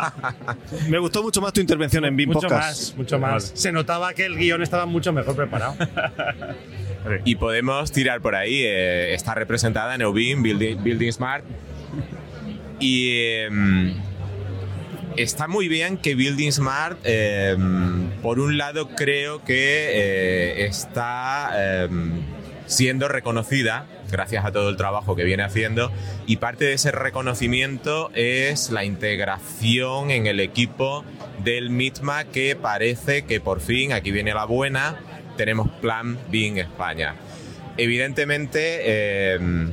[0.88, 2.80] Me gustó mucho más tu intervención en BIM mucho Podcast.
[2.80, 3.52] más, mucho más.
[3.54, 5.76] Se notaba que el guion estaba mucho mejor preparado.
[7.24, 8.62] Y podemos tirar por ahí.
[8.64, 11.44] eh, está representada en Eubin, Building, Building Smart.
[12.78, 13.94] Y em,
[15.16, 22.22] está muy bien que Building Smart, em, por un lado, creo que eh, está em,
[22.66, 25.90] siendo reconocida gracias a todo el trabajo que viene haciendo
[26.26, 31.04] y parte de ese reconocimiento es la integración en el equipo
[31.42, 34.96] del MITMA que parece que por fin, aquí viene la buena,
[35.36, 37.14] tenemos plan B en España.
[37.76, 39.72] Evidentemente, em,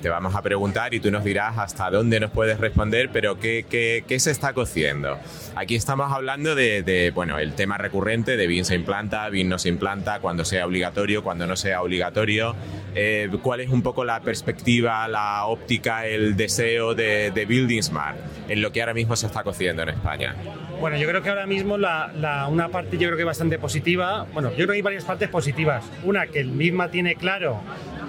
[0.00, 3.64] te vamos a preguntar y tú nos dirás hasta dónde nos puedes responder, pero ¿qué,
[3.68, 5.18] qué- qué se está cociendo?
[5.56, 9.58] Aquí estamos hablando de, de, bueno, el tema recurrente de BIM se implanta, BIM no
[9.58, 12.54] se implanta, cuando sea obligatorio, cuando no sea obligatorio.
[12.94, 18.16] Eh, ¿Cuál es un poco la perspectiva, la óptica, el deseo de, de Building Smart
[18.48, 20.34] en lo que ahora mismo se está cociendo en España?
[20.80, 24.26] Bueno, yo creo que ahora mismo la, la- una parte yo creo que bastante positiva,
[24.32, 25.84] bueno, yo creo que hay varias partes positivas.
[26.04, 27.60] Una, que el misma tiene claro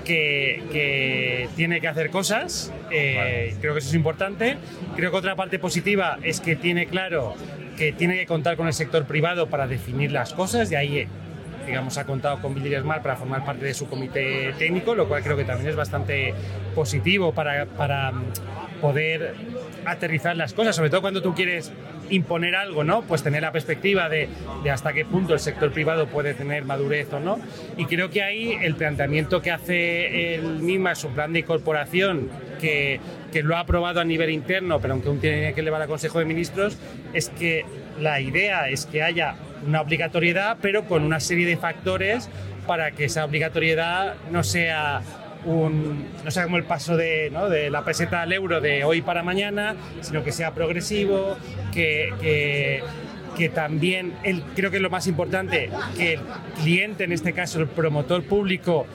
[0.09, 4.57] que, que tiene que hacer cosas, eh, creo que eso es importante.
[4.95, 7.35] Creo que otra parte positiva es que tiene claro
[7.77, 11.07] que tiene que contar con el sector privado para definir las cosas, y ahí
[11.67, 15.21] digamos, ha contado con Building Smart para formar parte de su comité técnico, lo cual
[15.21, 16.33] creo que también es bastante
[16.73, 18.23] positivo para, para mm,
[18.81, 19.35] poder
[19.85, 21.71] aterrizar las cosas, sobre todo cuando tú quieres
[22.09, 23.03] imponer algo, ¿no?
[23.03, 24.29] Pues tener la perspectiva de,
[24.63, 27.39] de hasta qué punto el sector privado puede tener madurez o no.
[27.77, 32.99] Y creo que ahí el planteamiento que hace el MIMA, su plan de incorporación, que,
[33.31, 36.19] que lo ha aprobado a nivel interno, pero aunque aún tiene que elevar al Consejo
[36.19, 36.77] de Ministros,
[37.13, 37.65] es que
[37.99, 42.29] la idea es que haya una obligatoriedad, pero con una serie de factores
[42.67, 45.01] para que esa obligatoriedad no sea
[45.45, 47.31] un, no sea como el paso de,
[47.71, 51.37] la peseta al euro de hoy para mañana, sino que sea progresivo,
[51.73, 52.83] que, que,
[53.37, 56.19] que también, el, creo que es lo más importante, que el
[56.61, 58.85] cliente, en este caso el promotor público,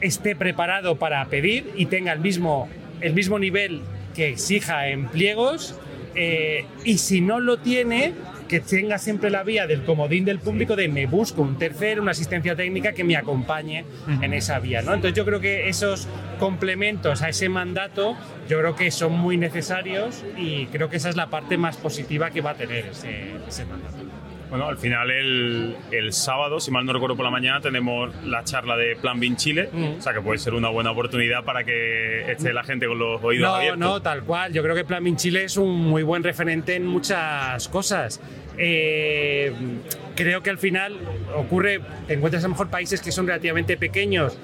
[0.00, 2.68] esté preparado para pedir y tenga el mismo,
[3.00, 3.82] el mismo nivel
[4.14, 5.78] que exija en pliegos
[6.14, 8.12] eh, y si no lo tiene,
[8.52, 12.10] que tenga siempre la vía del comodín del público de me busco un tercero, una
[12.10, 13.86] asistencia técnica que me acompañe
[14.20, 14.82] en esa vía.
[14.82, 14.92] ¿no?
[14.92, 16.06] Entonces yo creo que esos
[16.38, 18.14] complementos a ese mandato
[18.50, 22.30] yo creo que son muy necesarios y creo que esa es la parte más positiva
[22.30, 24.11] que va a tener ese, ese mandato.
[24.52, 28.44] Bueno, al final el, el sábado, si mal no recuerdo por la mañana, tenemos la
[28.44, 29.98] charla de Plan BIM Chile, Mm.
[29.98, 33.24] o sea que puede ser una buena oportunidad para que esté la gente con los
[33.24, 33.78] oídos No, abiertos.
[33.80, 34.52] no, tal cual.
[34.52, 38.20] Yo creo que Plan BIM Chile es un muy buen referente en muchas cosas.
[38.58, 39.52] Eh,
[40.14, 40.98] creo que al final
[41.36, 44.38] ocurre, te encuentras a lo mejor países que son relativamente pequeños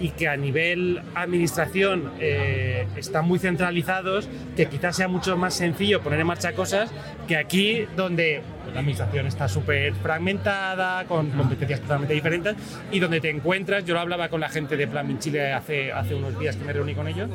[0.00, 6.00] y que a nivel administración eh, están muy centralizados, que quizás sea mucho más sencillo
[6.02, 6.90] poner en marcha cosas
[7.28, 12.56] que aquí donde la administración está súper fragmentada, con competencias totalmente diferentes
[12.90, 16.14] y donde te encuentras, yo lo hablaba con la gente de Plan Chile hace, hace
[16.14, 17.30] unos días que me reuní con ellos,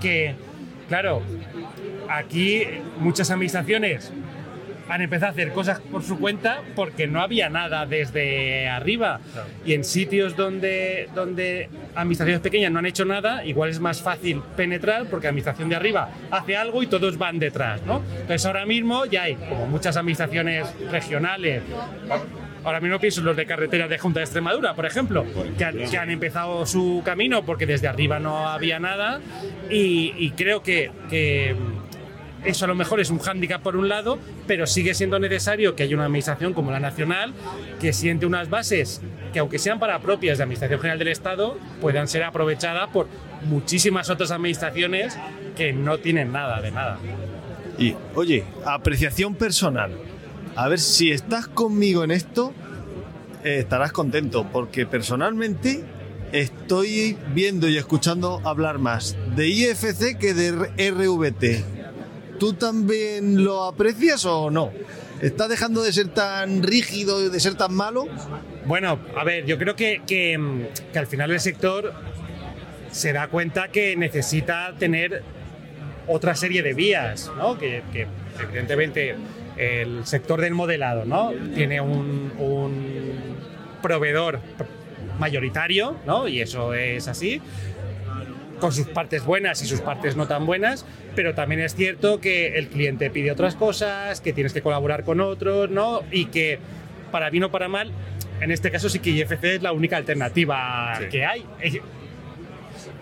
[0.00, 0.34] que
[0.88, 1.22] claro,
[2.08, 2.62] aquí
[2.98, 4.12] muchas administraciones
[4.88, 9.20] han empezado a hacer cosas por su cuenta porque no había nada desde arriba.
[9.64, 14.42] Y en sitios donde, donde administraciones pequeñas no han hecho nada, igual es más fácil
[14.56, 18.02] penetrar porque la administración de arriba hace algo y todos van detrás, ¿no?
[18.12, 21.62] Entonces ahora mismo ya hay como muchas administraciones regionales.
[22.64, 25.26] Ahora mismo pienso en los de carreteras de Junta de Extremadura, por ejemplo,
[25.58, 29.20] que han, que han empezado su camino porque desde arriba no había nada
[29.68, 31.54] y, y creo que, que
[32.44, 35.84] eso a lo mejor es un hándicap por un lado, pero sigue siendo necesario que
[35.84, 37.32] haya una administración como la nacional
[37.80, 39.00] que siente unas bases
[39.32, 43.08] que aunque sean para propias de Administración General del Estado, puedan ser aprovechadas por
[43.46, 45.18] muchísimas otras administraciones
[45.56, 46.98] que no tienen nada de nada.
[47.78, 49.92] Y, oye, apreciación personal.
[50.54, 52.52] A ver si estás conmigo en esto,
[53.42, 55.84] eh, estarás contento, porque personalmente
[56.32, 60.52] estoy viendo y escuchando hablar más de IFC que de
[60.90, 61.83] RVT.
[62.38, 64.72] ¿Tú también lo aprecias o no?
[65.20, 68.06] ¿Está dejando de ser tan rígido de ser tan malo?
[68.66, 71.92] Bueno, a ver, yo creo que, que, mm, que al final el sector
[72.90, 75.22] se da cuenta que necesita tener
[76.06, 77.58] otra serie de vías, ¿no?
[77.58, 78.06] Que, que,
[78.42, 79.14] evidentemente
[79.56, 81.32] el sector del modelado, ¿no?
[81.54, 83.36] Tiene un, un
[83.80, 84.40] proveedor
[85.18, 86.26] mayoritario, ¿no?
[86.26, 87.40] Y eso es así
[88.60, 92.56] con sus partes buenas y sus partes no tan buenas, pero también es cierto que
[92.58, 96.02] el cliente pide otras cosas, que tienes que colaborar con otros, ¿no?
[96.10, 96.58] Y que
[97.10, 97.90] para bien o para mal,
[98.40, 101.06] en este caso sí que IFC es la única alternativa Sí.
[101.10, 101.44] que hay.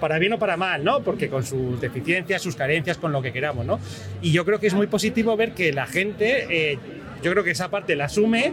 [0.00, 1.00] Para bien o para mal, ¿no?
[1.02, 3.78] Porque con sus deficiencias, sus carencias, con lo que queramos, ¿no?
[4.20, 6.78] Y yo creo que es muy positivo ver que la gente, eh,
[7.22, 8.52] yo creo que esa parte la asume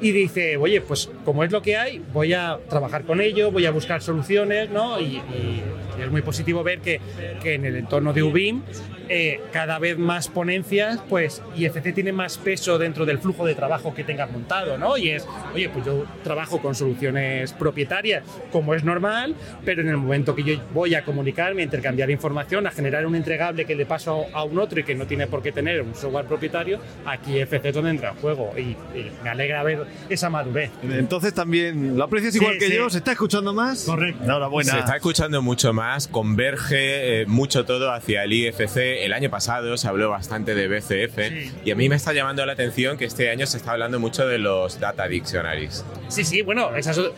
[0.00, 3.66] y dice, oye, pues como es lo que hay, voy a trabajar con ello, voy
[3.66, 5.00] a buscar soluciones, ¿no?
[5.00, 5.62] Y, y-
[6.02, 7.00] es muy positivo ver que,
[7.42, 8.60] que en el entorno de UBIM
[9.08, 13.94] eh, cada vez más ponencias, pues IFC tiene más peso dentro del flujo de trabajo
[13.94, 14.96] que tengas montado, ¿no?
[14.96, 19.96] Y es, oye, pues yo trabajo con soluciones propietarias, como es normal, pero en el
[19.96, 23.86] momento que yo voy a comunicarme, a intercambiar información, a generar un entregable que le
[23.86, 27.38] paso a un otro y que no tiene por qué tener un software propietario, aquí
[27.38, 28.60] IFC es donde entra en juego y,
[28.96, 30.70] y me alegra ver esa madurez.
[30.82, 32.74] Entonces también lo aprecias Sí, igual que sí.
[32.74, 33.84] yo, ¿se está escuchando más?
[33.84, 34.24] Correcto.
[34.24, 34.72] Enhorabuena.
[34.72, 38.76] Se está escuchando mucho más, converge eh, mucho todo hacia el IFC.
[39.04, 41.18] El año pasado se habló bastante de BCF
[41.64, 44.26] y a mí me está llamando la atención que este año se está hablando mucho
[44.26, 45.84] de los data dictionaries.
[46.08, 46.70] Sí, sí, bueno,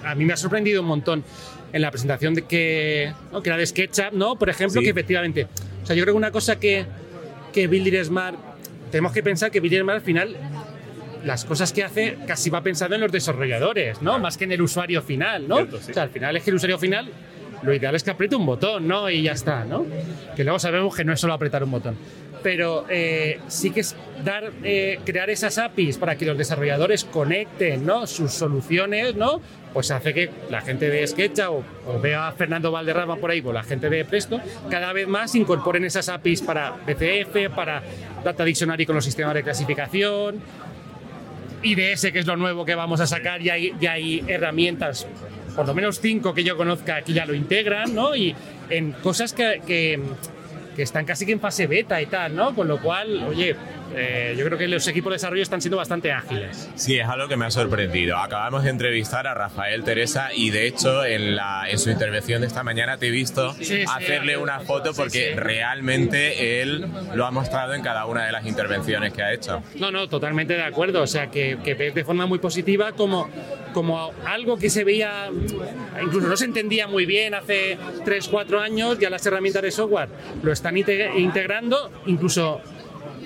[0.04, 1.24] a mí me ha sorprendido un montón
[1.72, 3.42] en la presentación de que, ¿no?
[3.42, 4.36] que era de SketchUp, ¿no?
[4.36, 4.84] Por ejemplo, Sí.
[4.84, 5.46] que efectivamente,
[5.82, 6.86] o sea, yo creo que una cosa que,
[7.52, 8.36] que Builder Smart,
[8.90, 10.36] tenemos que pensar que Builder Smart al final
[11.24, 14.18] las cosas que hace casi va pensando en los desarrolladores, ¿no?
[14.18, 15.56] Más que en el usuario final, ¿no?
[15.56, 15.90] Cierto, sí.
[15.90, 17.10] O sea, al final es que el usuario final
[17.62, 19.08] lo ideal es que apriete un botón, ¿no?
[19.10, 19.86] Y ya está, ¿no?
[20.36, 21.96] Que luego sabemos que no es solo apretar un botón.
[22.42, 27.84] Pero eh, sí que es dar, eh, crear esas APIs para que los desarrolladores conecten
[27.84, 28.06] ¿no?
[28.06, 29.40] sus soluciones, ¿no?
[29.72, 33.42] Pues hace que la gente de SketchUp o, o vea a Fernando Valderrama por ahí,
[33.44, 34.40] o la gente de Presto,
[34.70, 37.82] cada vez más incorporen esas APIs para BCF, para
[38.24, 40.40] Data Dictionary con los sistemas de clasificación,
[41.62, 45.06] IDS, que es lo nuevo que vamos a sacar, ya hay, hay herramientas,
[45.58, 48.14] por lo menos cinco que yo conozca, que ya lo integran, ¿no?
[48.14, 48.32] Y
[48.70, 50.00] en cosas que, que,
[50.80, 52.54] están casi que en fase beta y tal, ¿no?
[52.54, 53.56] Con lo cual, oye,
[53.94, 56.68] eh, yo creo que los equipos de desarrollo están siendo bastante ágiles.
[56.74, 58.16] Sí, es algo que me ha sorprendido.
[58.18, 62.46] Acabamos de entrevistar a Rafael Teresa y de hecho en, la, en su intervención de
[62.46, 65.38] esta mañana te he visto Sí, sí, hacerle una foto porque sí.
[65.38, 69.62] realmente él lo ha mostrado en cada una de las intervenciones que ha hecho.
[69.76, 71.02] No, no, totalmente de acuerdo.
[71.02, 73.28] O sea, que, que de forma muy positiva como,
[73.72, 75.30] como algo que se veía,
[76.02, 80.08] incluso no se entendía muy bien hace 3, 4 años, ya las herramientas de software
[80.42, 82.60] lo están inte- integrando, incluso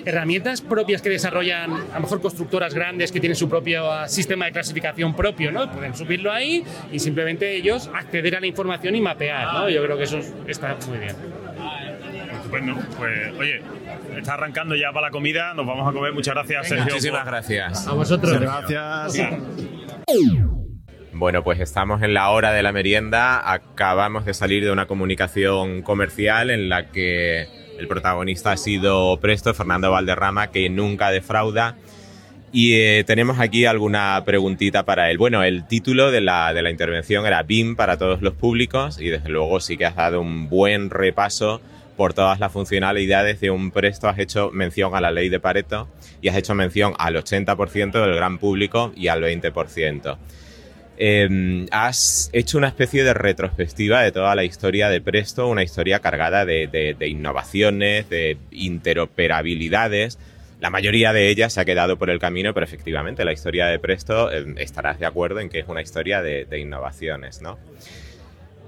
[0.05, 4.45] herramientas propias que desarrollan a lo mejor constructoras grandes que tienen su propio ah, sistema
[4.45, 5.71] de clasificación propio, ¿no?
[5.71, 9.69] Pueden subirlo ahí y simplemente ellos acceder a la información y mapear, ¿no?
[9.69, 11.15] Yo creo que eso está muy bien.
[12.33, 12.75] Estupendo.
[12.97, 13.61] Pues, oye,
[14.17, 15.53] está arrancando ya para la comida.
[15.53, 16.13] Nos vamos a comer.
[16.13, 16.85] Muchas gracias, Sergio.
[16.85, 17.87] Muchísimas gracias.
[17.87, 18.39] A vosotros.
[18.39, 19.17] Gracias.
[21.13, 23.51] Bueno, pues estamos en la hora de la merienda.
[23.51, 29.53] Acabamos de salir de una comunicación comercial en la que el protagonista ha sido Presto,
[29.53, 31.75] Fernando Valderrama, que nunca defrauda.
[32.51, 35.17] Y eh, tenemos aquí alguna preguntita para él.
[35.17, 39.09] Bueno, el título de la, de la intervención era BIM para todos los públicos y
[39.09, 41.61] desde luego sí que has dado un buen repaso
[41.97, 44.07] por todas las funcionalidades de un Presto.
[44.07, 45.87] Has hecho mención a la ley de Pareto
[46.21, 50.17] y has hecho mención al 80% del gran público y al 20%.
[50.97, 55.99] Eh, has hecho una especie de retrospectiva de toda la historia de Presto, una historia
[55.99, 60.19] cargada de, innovaciones, de interoperabilidades.
[60.59, 63.79] La mayoría de ellas se ha quedado por el camino, pero efectivamente la historia de
[63.79, 67.57] Presto eh, estarás de acuerdo en que es una historia de, innovaciones, ¿no?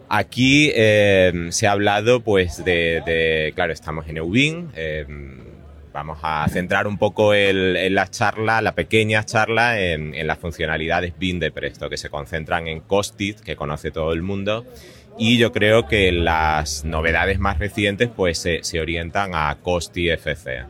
[0.08, 4.70] Aquí eh, se ha hablado, pues, de, claro, estamos en Eubin.
[5.96, 10.38] Vamos a centrar un poco el- en la charla, la pequeña charla, en, en las
[10.38, 14.66] funcionalidades BIM de Presto, que se concentran en Costit, que conoce todo el mundo.
[15.18, 20.66] Y yo creo que las novedades más recientes, pues, se, se orientan a Costi FC.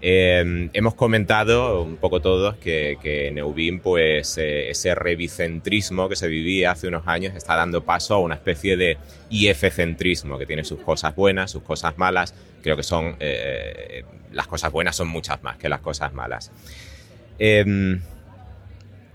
[0.00, 0.64] ¿M?
[0.66, 6.28] Eh, hemos comentado un poco todos que, que en pues eh, ese revicentrismo que se
[6.28, 8.98] vivía hace unos años está dando paso a una especie de
[9.30, 12.34] IF-centrismo que tiene sus cosas buenas, sus cosas malas.
[12.62, 16.52] Creo que son eh, las cosas buenas son muchas más que las cosas malas.
[17.38, 18.00] Em,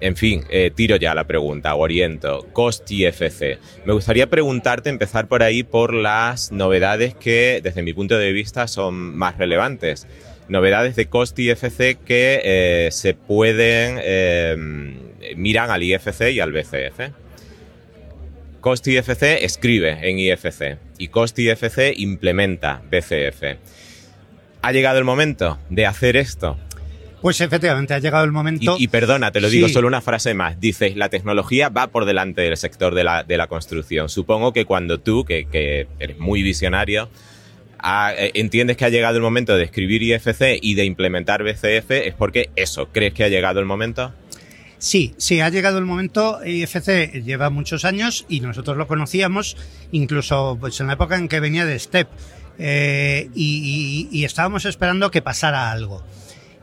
[0.01, 2.47] en fin, eh, tiro ya la pregunta, oriento.
[2.53, 3.59] Cost IFC.
[3.85, 8.67] Me gustaría preguntarte, empezar por ahí, por las novedades que, desde mi punto de vista,
[8.67, 10.07] son más relevantes.
[10.51, 14.55] Novedades de Cost IFC que eh, se pueden eh,
[15.37, 17.13] miran al IFC y al BCF.
[18.59, 23.43] Cost IFC escribe en IFC y Cost IFC implementa BCF.
[24.61, 26.57] ¿Ha llegado el momento de hacer esto?
[27.21, 28.75] Pues efectivamente, ha llegado el momento.
[28.77, 29.73] Y, y perdona, te lo digo, Sí.
[29.73, 30.59] solo una frase más.
[30.59, 34.09] Dices, la tecnología va por delante del sector de la, de la construcción.
[34.09, 37.09] Supongo que cuando tú, que, que eres muy visionario,
[37.83, 42.13] eh, entiendes que ha llegado el momento de escribir IFC y de implementar BCF, es
[42.13, 44.13] porque eso, ¿crees que ha llegado el momento?
[44.81, 46.39] Sí, sí, ha llegado el momento.
[46.43, 49.55] IFC lleva muchos años y nosotros lo conocíamos,
[49.91, 52.07] incluso pues, en la época en que venía de STEP.
[52.57, 56.03] eh, y, estábamos esperando que pasara algo.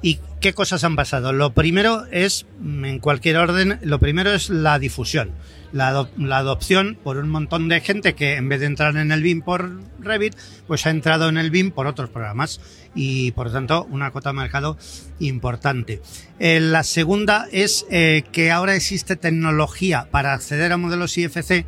[0.02, 1.32] ¿Y qué cosas han pasado?
[1.32, 5.30] Lo primero es, en cualquier orden, lo primero es la difusión.
[5.72, 9.22] La, la adopción por un montón de gente que en vez de entrar en el
[9.22, 10.34] BIM por Revit,
[10.66, 12.60] pues ha entrado en el BIM por otros programas
[12.94, 14.76] y por lo tanto una cota de mercado
[15.20, 16.00] importante.
[16.38, 21.66] Eh, la segunda es eh, que ahora existe tecnología para acceder a modelos IFC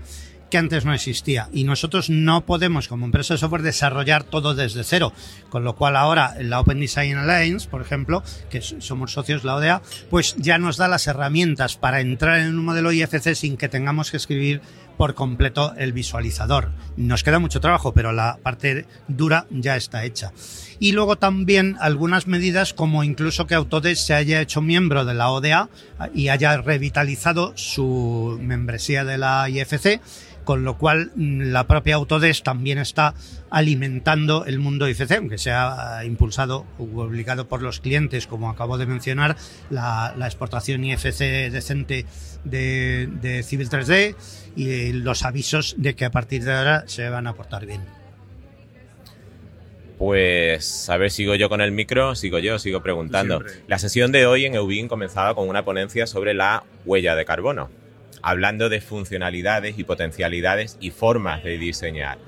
[0.50, 1.48] que antes no existía.
[1.52, 5.12] Y nosotros no podemos, como empresa de software, desarrollar todo desde cero.
[5.48, 9.82] Con lo cual ahora la Open Design Alliance, por ejemplo, que somos socios la ODA,
[10.10, 14.10] pues ya nos da las herramientas para entrar en un modelo IFC sin que tengamos
[14.10, 14.60] que escribir
[15.00, 16.72] por completo el visualizador.
[16.98, 20.32] Nos queda mucho trabajo, pero la parte dura ya está hecha.
[20.78, 25.30] Y luego también algunas medidas como incluso que Autodesk se haya hecho miembro de la
[25.30, 25.70] ODA
[26.14, 30.00] y haya revitalizado su membresía de la IFC,
[30.44, 33.14] con lo cual mm, la propia Autodesk también está
[33.50, 38.78] alimentando el mundo IFC, aunque sea eh, impulsado o obligado por los clientes, como acabo
[38.78, 39.36] de mencionar,
[39.70, 42.06] la, la exportación IFC decente
[42.44, 44.14] de, de Civil 3D
[44.56, 47.82] y los avisos de que a partir de ahora se van a portar bien.
[50.00, 53.40] Pues, a ver, sigo yo con el micro, sigo yo, sigo preguntando.
[53.40, 53.64] Siempre.
[53.68, 57.68] La sesión de hoy en Eubin comenzaba con una ponencia sobre la huella de carbono,
[58.22, 62.18] hablando de funcionalidades y potencialidades y formas de diseñar.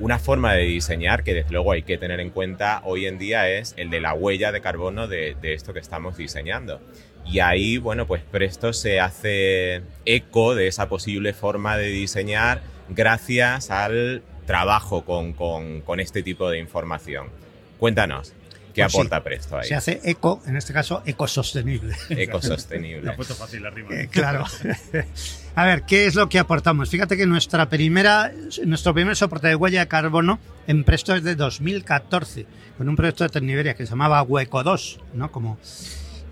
[0.00, 3.48] Una forma de diseñar que desde luego hay que tener en cuenta hoy en día
[3.50, 6.80] es el de la huella de carbono de, esto que estamos diseñando.
[7.26, 13.70] Y ahí, bueno, pues Presto se hace eco de esa posible forma de diseñar gracias
[13.70, 17.28] al trabajo con- con este tipo de información.
[17.78, 18.32] Cuéntanos,
[18.74, 19.68] ¿qué Pues sí, aporta Presto ahí?
[19.68, 21.94] Se hace eco, en este caso, ecosostenible.
[22.10, 23.02] Ecosostenible.
[23.02, 23.94] Lo ha puesto fácil la rima.
[23.94, 24.44] Eh, claro.
[25.54, 26.88] A ver, ¿qué es lo que aportamos?
[26.90, 28.32] Fíjate que nuestra primera,
[28.64, 32.46] nuestro primer soporte de huella de carbono en Presto es de 2014,
[32.76, 35.32] con un proyecto de Tecniveria que se llamaba Hueco 2, ¿no?
[35.32, 35.58] Como,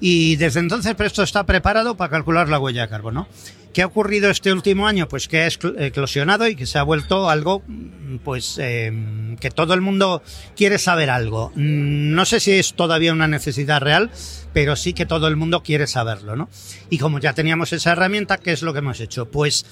[0.01, 3.29] y desde entonces Presto está preparado para calcular la huella de carbono.
[3.77, 5.07] ¿Qué ha ocurrido este último año?
[5.07, 8.91] Pues que ha eclosionado y que se ha vuelto algo, mm, pues, eh,
[9.39, 10.23] que todo el mundo
[10.57, 11.53] quiere saber algo.
[11.57, 14.11] Mm, No sé si es todavía una necesidad real,
[14.55, 16.49] pero sí que todo el mundo quiere saberlo, ¿no?
[16.89, 19.31] Y como ya teníamos esa herramienta, ¿qué es lo que hemos hecho?
[19.31, 19.67] Pues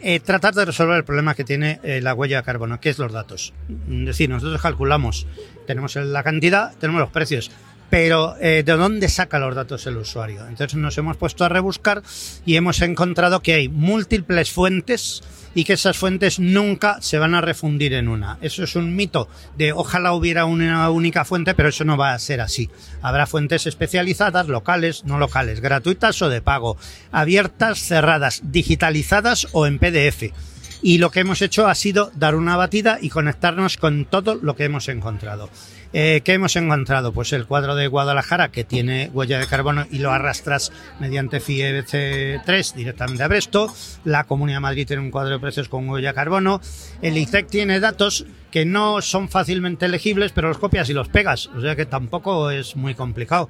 [0.00, 2.98] eh, tratar de resolver el problema que tiene eh, la huella de carbono, que es
[3.00, 3.54] los datos.
[3.90, 5.26] Es decir, nosotros calculamos,
[5.66, 7.50] tenemos la cantidad, tenemos los precios,
[7.90, 10.46] pero eh, ¿de dónde saca los datos el usuario?
[10.46, 12.02] Entonces nos hemos puesto a rebuscar
[12.44, 15.22] y hemos encontrado que hay múltiples fuentes
[15.54, 18.38] y que esas fuentes nunca se van a refundir en una.
[18.42, 22.18] Eso es un mito de ojalá hubiera una única fuente, pero eso no va a
[22.18, 22.70] ser así.
[23.02, 26.76] Habrá fuentes especializadas, locales, no locales, gratuitas o de pago,
[27.10, 30.32] abiertas, cerradas, digitalizadas o en PDF.
[30.80, 34.54] y lo que hemos hecho ha sido dar una batida y conectarnos con todo lo
[34.54, 35.50] que hemos encontrado.
[35.92, 37.12] Eh, ¿Qué hemos encontrado?
[37.12, 40.70] Pues el cuadro de Guadalajara que tiene huella de carbono y lo arrastras
[41.00, 43.72] mediante FIEBC3 directamente a Bresto.
[44.04, 46.60] La Comunidad de Madrid tiene un cuadro de precios con huella de carbono.
[47.00, 51.46] El ITEC tiene datos que no son fácilmente legibles, pero los copias y los pegas,
[51.48, 53.48] o sea que tampoco es muy complicado.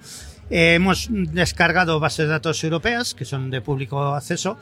[0.50, 4.56] Eh, hemos descargado bases de datos europeas que son de público acceso.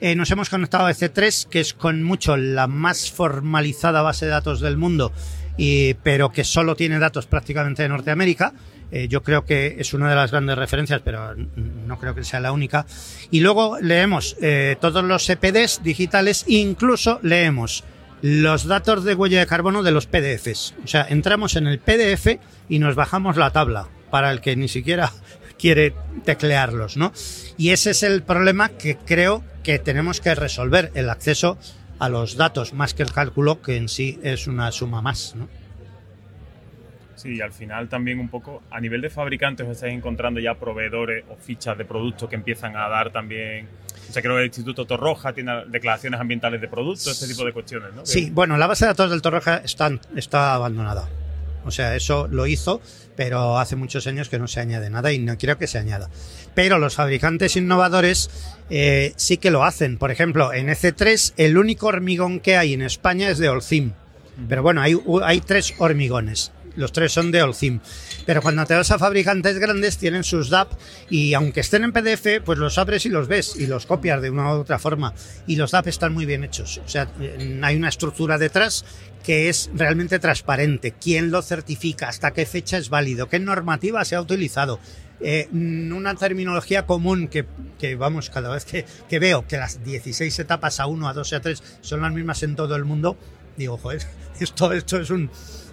[0.00, 4.30] Eh, nos hemos conectado a EC3, que es con mucho la más formalizada base de
[4.30, 5.12] datos del mundo,
[5.62, 8.54] y, pero que solo tiene datos prácticamente de Norteamérica.
[8.90, 12.40] Eh, yo creo que es una de las grandes referencias, pero no creo que sea
[12.40, 12.86] la única.
[13.30, 17.84] Y luego leemos eh, todos los EPDs digitales, incluso leemos
[18.22, 20.76] los datos de huella de carbono de los PDFs.
[20.82, 22.38] O sea, entramos en el PDF
[22.70, 25.12] y nos bajamos la tabla para el que ni siquiera
[25.58, 25.92] quiere
[26.24, 27.12] teclearlos, ¿no?
[27.58, 31.58] Y ese es el problema que creo que tenemos que resolver, el acceso
[32.00, 35.48] a los datos, más que el cálculo, que en sí es una suma más, ¿no?
[37.14, 40.54] Sí, y al final también un poco, a nivel de fabricantes, os estáis encontrando ya
[40.54, 43.68] proveedores o fichas de productos que empiezan a dar también.
[44.08, 47.52] O sea, creo que el Instituto Torroja tiene declaraciones ambientales de productos, este tipo de
[47.52, 48.06] cuestiones, ¿no?
[48.06, 51.10] Sí, bueno, la base de datos del Torroja está, está abandonada.
[51.66, 52.80] O sea, eso lo hizo,
[53.20, 56.08] pero hace muchos años que no se añade nada y no quiero que se añada.
[56.54, 58.30] Pero los fabricantes innovadores
[58.70, 59.98] eh, sí que lo hacen.
[59.98, 63.92] Por ejemplo, en EC3 el único hormigón que hay en España es de Olcim.
[64.48, 66.50] Pero bueno, hay, hay tres hormigones.
[66.80, 67.80] Los tres son de Olcim.
[68.24, 70.72] Pero cuando te vas a fabricantes grandes tienen sus DAP
[71.10, 74.30] y aunque estén en PDF, pues los abres y los ves y los copias de
[74.30, 75.12] una u otra forma.
[75.46, 76.80] Y los DAP están muy bien hechos.
[76.84, 77.08] O sea,
[77.62, 78.84] hay una estructura detrás
[79.22, 80.94] que es realmente transparente.
[80.98, 82.08] ¿Quién lo certifica?
[82.08, 83.28] ¿Hasta qué fecha es válido?
[83.28, 84.80] ¿Qué normativa se ha utilizado?
[85.20, 87.44] Eh, una terminología común que,
[87.78, 91.34] que vamos, cada vez que, veo que las 16 etapas a 1, a 2 y
[91.34, 93.18] a 3 son las mismas en todo el mundo,
[93.58, 94.00] digo, joder,
[94.40, 95.30] esto, esto es un,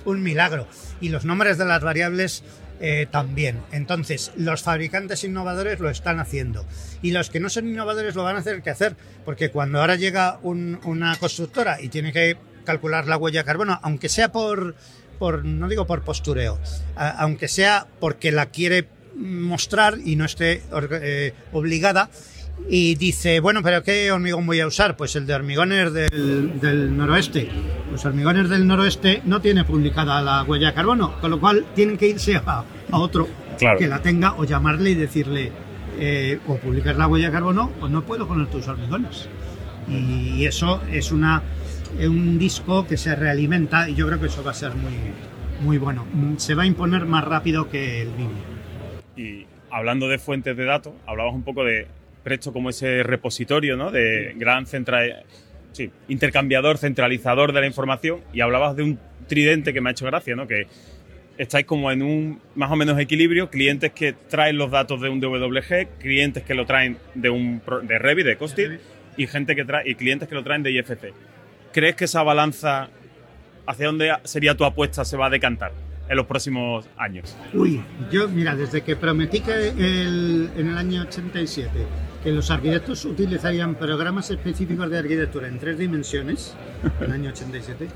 [0.07, 0.67] un milagro.
[1.01, 2.43] Y los nombres de las variables
[2.79, 3.59] eh, también.
[3.71, 6.65] Entonces, los fabricantes innovadores lo están haciendo.
[7.01, 8.95] Y los que no son innovadores lo van a hacer que hacer.
[9.25, 13.79] Porque cuando ahora llega un, una constructora y tiene que calcular la huella de carbono,
[13.81, 14.75] aunque sea por,
[15.19, 16.59] por no digo por postureo,
[16.95, 20.61] aunque sea porque la quiere mostrar y no esté
[21.01, 22.09] eh, obligada,
[22.69, 24.97] y dice, bueno, pero ¿qué hormigón voy a usar?
[24.97, 27.49] Pues el de hormigones del, del, noroeste.
[27.89, 31.97] Pues hormigones del noroeste no tiene publicada la huella de carbono, con lo cual tienen
[31.97, 33.27] que irse a, a otro
[33.57, 33.79] claro.
[33.79, 35.51] que la tenga o llamarle y decirle,
[35.99, 39.29] eh, o publicar la huella de carbono o no puedo poner tus hormigones.
[39.89, 41.41] Y eso es una,
[41.99, 44.93] un disco que se realimenta y yo creo que eso va a ser muy,
[45.61, 46.05] muy bueno.
[46.37, 48.29] Se va a imponer más rápido que el BIM.
[49.15, 51.87] Y hablando de fuentes de datos, hablabas un poco de
[52.27, 53.89] Presto como ese repositorio ¿no?
[53.89, 55.23] de gran central,
[55.71, 58.99] sí, intercambiador, centralizador de la información y hablabas de un
[59.29, 60.45] tridente que me ha hecho gracia, ¿no?
[60.45, 60.67] que
[61.37, 65.21] estáis como en un más o menos equilibrio, clientes que traen los datos de un
[65.21, 68.71] DWG, clientes que lo traen de un de Revit, de Costit,
[69.15, 71.13] y gente que trae y clientes que lo traen de IFC.
[71.71, 72.89] ¿Crees que esa balanza
[73.65, 75.71] hacia dónde sería tu apuesta se va a decantar?
[76.09, 77.35] En los próximos años?
[77.53, 77.81] Uy,
[78.11, 81.69] yo, mira, desde que prometí que el, en el año 87
[82.23, 86.55] que los arquitectos utilizarían programas específicos de arquitectura en tres dimensiones,
[86.99, 87.87] en el año 87,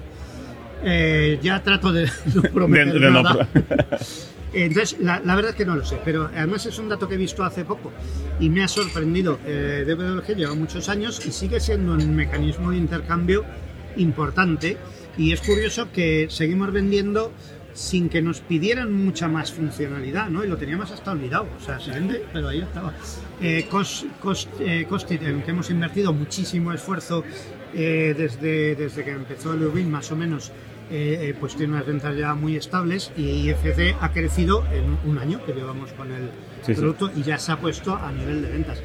[0.83, 2.05] eh, ya trato de
[2.35, 3.47] no prometer De- de no nada.
[4.53, 7.15] Entonces, la, la verdad es que no lo sé, pero además es un dato que
[7.15, 7.91] he visto hace poco
[8.39, 9.39] y me ha sorprendido.
[9.45, 13.45] Eh, DWG lleva muchos años y sigue siendo un mecanismo de intercambio
[13.95, 14.77] importante
[15.17, 17.31] y es curioso que seguimos vendiendo
[17.73, 20.43] sin que nos pidieran mucha más funcionalidad, ¿no?
[20.43, 22.93] Y lo teníamos hasta olvidado, o sea, se vende, pero ahí estaba.
[23.41, 27.23] Eh, cost, cost, eh, Costit, en que hemos invertido muchísimo esfuerzo
[27.73, 30.51] eh, desde, desde que empezó el Ubin, más o menos,
[30.91, 35.17] eh, eh, pues tiene unas ventas ya muy estables y IFC ha crecido en un
[35.17, 36.29] año que llevamos con el
[36.65, 36.81] Sí, sí.
[36.81, 38.81] producto y ya se ha puesto a nivel de ventas.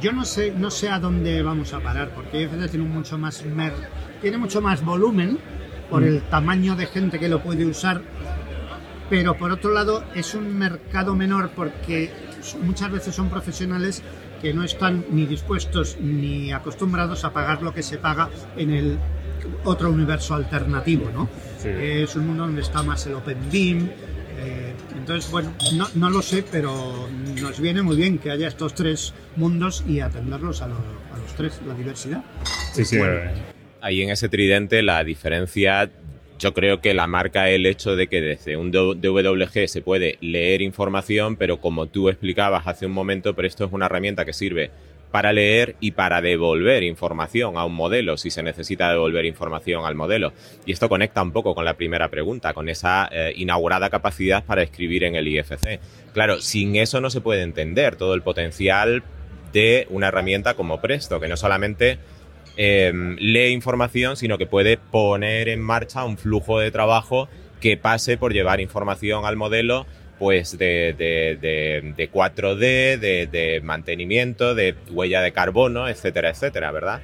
[0.00, 3.44] Yo no sé, no sé a dónde vamos a parar, porque IFC tiene mucho más
[3.44, 3.74] mer-
[4.22, 5.38] tiene mucho más volumen
[5.90, 6.06] por Mm.
[6.06, 8.00] el tamaño de gente que lo puede usar,
[9.10, 12.10] pero por otro lado es un mercado menor porque
[12.62, 14.02] muchas veces son profesionales
[14.40, 18.98] que no están ni dispuestos ni acostumbrados a pagar lo que se paga en el
[19.64, 21.28] otro universo alternativo, ¿no?
[21.58, 21.68] Sí.
[21.68, 23.90] Es un mundo donde está más el Open Beam.
[24.38, 27.08] eh, entonces, bueno, no, no lo sé, pero
[27.40, 31.34] nos viene muy bien que haya estos tres mundos y atenderlos a, lo- a los
[31.36, 32.22] tres, la diversidad.
[32.72, 32.96] Sí, sí.
[32.98, 33.14] Bueno.
[33.14, 33.30] eh,
[33.82, 35.90] Ahí en ese tridente la diferencia,
[36.40, 40.62] yo creo que la marca el hecho de que desde un DWG se puede leer
[40.62, 44.70] información, pero como tú explicabas hace un momento, pero es una herramienta que sirve
[45.10, 49.96] para leer y para devolver información a un modelo, si se necesita devolver información al
[49.96, 50.32] modelo.
[50.64, 54.62] Y esto conecta un poco con la primera pregunta, con esa eh, inaugurada capacidad para
[54.62, 55.80] escribir en el IFC.
[56.14, 59.02] Claro, sin eso no se puede entender todo el potencial
[59.52, 61.98] de una herramienta como Presto, que no solamente
[62.62, 67.26] eh, lee información, sino que puede poner en marcha un flujo de trabajo
[67.58, 69.86] que pase por llevar información al modelo
[70.18, 76.70] pues de, de, de, de 4D, de, de, mantenimiento, de huella de carbono, etcétera, etcétera,
[76.70, 77.00] ¿verdad?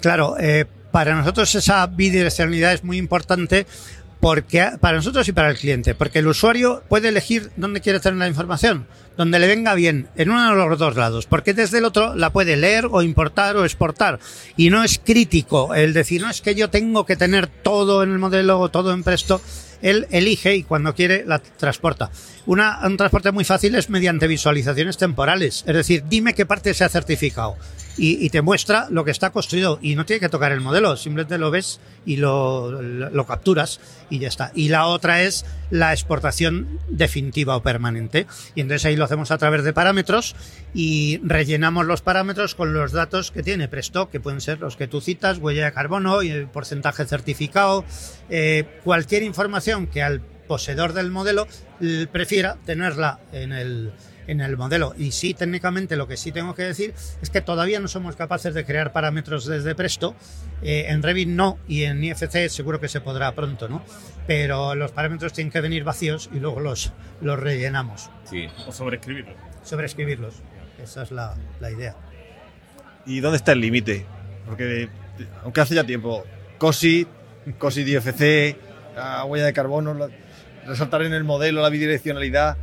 [0.00, 3.66] Claro, eh, para nosotros esa bidireccionalidad es muy importante
[4.20, 8.18] porque para nosotros y para el cliente, porque el usuario puede elegir dónde quiere tener
[8.18, 8.86] la información,
[9.18, 12.30] donde le venga bien, en uno de los dos lados, porque desde el otro la
[12.30, 14.20] puede leer o importar o exportar.
[14.56, 18.12] Y no es crítico el decir, no es que yo tengo que tener todo en
[18.12, 19.42] el modelo o todo en Presto
[19.82, 22.10] él elige y cuando quiere la transporta.
[22.46, 26.84] Una, un transporte muy fácil es mediante visualizaciones temporales, es decir, dime qué parte se
[26.84, 27.56] ha certificado
[27.98, 31.36] y, te muestra lo que está construido y no tiene que tocar el modelo, simplemente
[31.36, 34.52] lo ves y lo, lo, lo capturas y ya está.
[34.54, 38.26] Y la otra es la exportación definitiva o permanente.
[38.54, 40.36] Y entonces ahí lo hacemos a través de parámetros
[40.74, 44.86] y rellenamos los parámetros con los datos que tiene Presto, que pueden ser los que
[44.86, 47.84] tú citas, huella de carbono y el porcentaje certificado,
[48.30, 51.46] eh, cualquier información que al poseedor del modelo
[52.10, 53.92] prefiera tenerla en el,
[54.28, 54.94] en el modelo.
[54.96, 58.54] Y sí, técnicamente lo que sí tengo que decir es que todavía no somos capaces
[58.54, 60.14] de crear parámetros desde Presto.
[60.62, 63.82] Eh, en Revit no y en IFC seguro que se podrá pronto, ¿no?
[64.26, 68.10] Pero los parámetros tienen que venir vacíos y luego los, los rellenamos.
[68.24, 68.46] Sí.
[68.66, 69.34] O sobreescribirlos.
[69.64, 70.34] Sobreescribirlos.
[70.80, 71.96] Esa es la, la idea.
[73.06, 74.06] ¿Y dónde está el límite?
[74.46, 74.88] Porque
[75.42, 76.24] aunque hace ya tiempo,
[76.58, 77.06] COSI,
[77.58, 78.56] COSI de IFC,
[78.94, 79.96] la huella de carbono,
[80.66, 82.56] resaltar en el modelo la bidireccionalidad.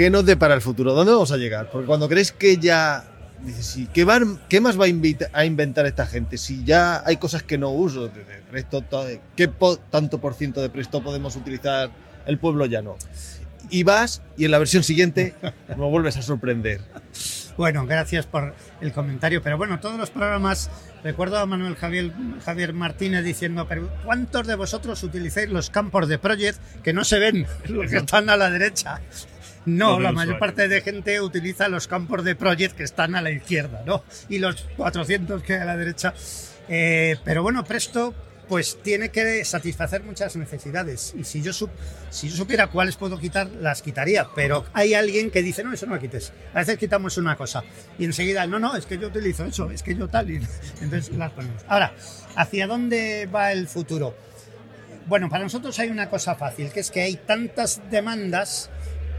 [0.00, 0.94] ¿Qué nos depara el futuro?
[0.94, 1.68] ¿Dónde vamos a llegar?
[1.70, 3.04] Porque cuando crees que ya.
[3.44, 6.38] Dices, sí, ¿qué, van, ¿qué, más va a, invita, a, inventar esta gente?
[6.38, 8.82] Si ya hay cosas que no uso, de, de Presto,
[9.36, 11.90] ¿qué po, tanto por ciento de Presto podemos utilizar
[12.24, 12.96] el pueblo llano?
[13.68, 15.34] Y vas y en la versión siguiente
[15.68, 16.80] nos vuelves a sorprender.
[17.58, 19.42] Bueno, gracias por el comentario.
[19.42, 20.70] Pero bueno, todos los programas,
[21.04, 22.10] recuerdo a Manuel Javier,
[22.42, 27.18] Javier Martínez diciendo, pero ¿cuántos de vosotros utilizáis los campos de Project que no se
[27.18, 29.02] ven, los que están a la derecha?
[29.66, 33.30] No, la mayor parte de gente utiliza los campos de Project que están a la
[33.30, 34.04] izquierda, ¿no?
[34.28, 36.14] Y los 400 que hay a la derecha.
[36.68, 38.14] Eh, pero bueno, Presto
[38.50, 41.14] pues tiene que satisfacer muchas necesidades.
[41.16, 41.52] Y si yo,
[42.10, 44.26] si yo supiera cuáles puedo quitar, las quitaría.
[44.34, 46.32] Pero hay alguien que dice, no, eso no lo quites.
[46.52, 47.62] A veces quitamos una cosa.
[47.96, 50.32] Y enseguida, no, no, es que yo utilizo eso, es que yo tal.
[50.32, 50.36] Y
[50.80, 51.62] entonces las ponemos.
[51.68, 51.94] Ahora,
[52.34, 54.16] ¿hacia dónde va el futuro?
[55.06, 58.68] Bueno, para nosotros hay una cosa fácil, que es que hay tantas demandas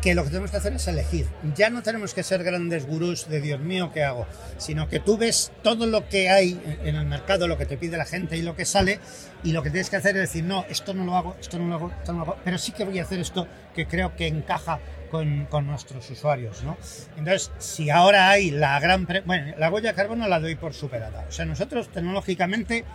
[0.02, 1.28] que lo que tenemos que hacer es elegir.
[1.56, 4.26] Ya no tenemos que ser grandes gurús de Dios mío, ¿qué hago?
[4.58, 7.98] Sino que tú ves todo lo que hay en el mercado, lo que te pide
[7.98, 9.00] la gente y lo que sale,
[9.44, 11.68] y lo que tienes que hacer es decir, no, esto no lo hago, esto no
[11.68, 14.16] lo hago, esto no lo hago, pero sí que voy a hacer esto que creo
[14.16, 14.80] que encaja
[15.12, 16.78] con, con nuestros usuarios, ¿no?
[17.18, 19.08] Entonces, si ahora hay la gran...
[19.26, 21.26] Bueno, la huella de carbono la doy por superada.
[21.28, 22.86] O sea, nosotros tecnológicamente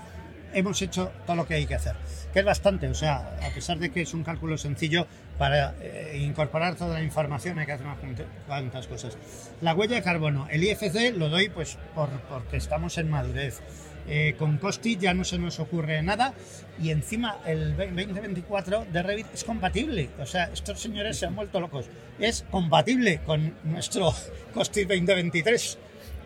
[0.53, 1.95] hemos hecho todo lo que hay que hacer,
[2.33, 5.07] que es bastante, o sea, a pesar de que es un cálculo sencillo,
[5.39, 7.99] para eh, incorporar toda la información hay que hacer unas
[8.47, 9.17] cuantas cosas.
[9.61, 13.61] La huella de carbono, el IFC lo doy pues por, porque estamos en madurez.
[14.09, 16.33] Eh, con Costi ya no se nos ocurre nada
[16.81, 20.11] y encima el 2024 de Revit es compatible.
[20.21, 21.87] O sea, estos señores se han vuelto locos.
[22.19, 24.15] Es compatible con nuestro
[24.55, 25.79] Costi 2023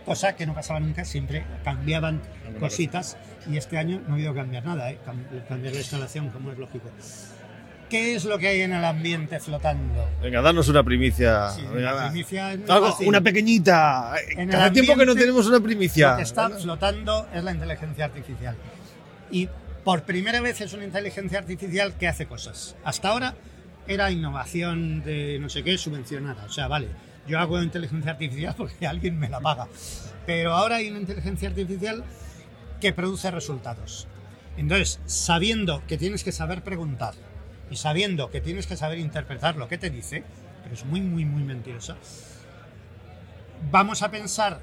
[0.04, 2.20] cosa que no pasaba nunca, siempre cambiaban
[2.58, 3.16] cositas
[3.50, 4.98] y este año no ha habido cambiar nada, ¿eh?
[5.48, 6.90] cambiar la instalación como es lógico.
[7.88, 10.08] ¿Qué es lo que hay en el ambiente flotando?
[10.22, 11.50] Venga, danos una primicia.
[11.50, 14.14] Sí, Venga, una primicia es Algo, una pequeñita.
[14.36, 16.12] En Hace el tiempo que no tenemos una primicia.
[16.12, 18.54] Lo que está flotando es la inteligencia artificial.
[19.32, 19.48] Y
[19.82, 22.76] por primera vez es una inteligencia artificial que hace cosas.
[22.84, 23.34] Hasta ahora
[23.88, 26.44] era innovación de no sé qué subvencionada.
[26.44, 26.88] O sea, vale,
[27.30, 29.68] yo hago inteligencia artificial porque alguien me la paga.
[30.26, 32.04] Pero ahora hay una inteligencia artificial
[32.80, 34.06] que produce resultados.
[34.56, 37.14] Entonces, sabiendo que tienes que saber preguntar
[37.70, 40.24] y sabiendo que tienes que saber interpretar lo que te dice,
[40.62, 41.96] pero es muy, muy, muy mentirosa,
[43.70, 44.60] vamos a pensar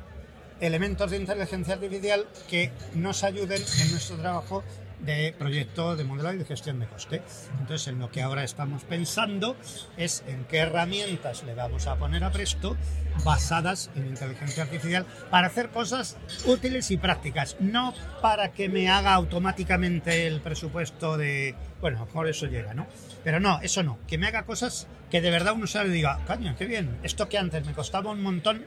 [0.59, 4.63] elementos de inteligencia artificial que nos ayuden en nuestro trabajo
[4.99, 7.21] de proyecto de modelado y de gestión de coste.
[7.59, 9.55] Entonces, en lo que ahora estamos pensando
[9.95, 12.75] es en qué herramientas le vamos a poner a Presto
[13.23, 19.13] basadas en inteligencia artificial para hacer cosas útiles y prácticas, no para que me haga
[19.13, 22.87] automáticamente el presupuesto de, bueno, a lo mejor eso llega, ¿no?
[23.23, 26.19] Pero no, eso no, que me haga cosas que de verdad uno sabe y diga,
[26.27, 28.65] caño, qué bien, esto que antes me costaba un montón,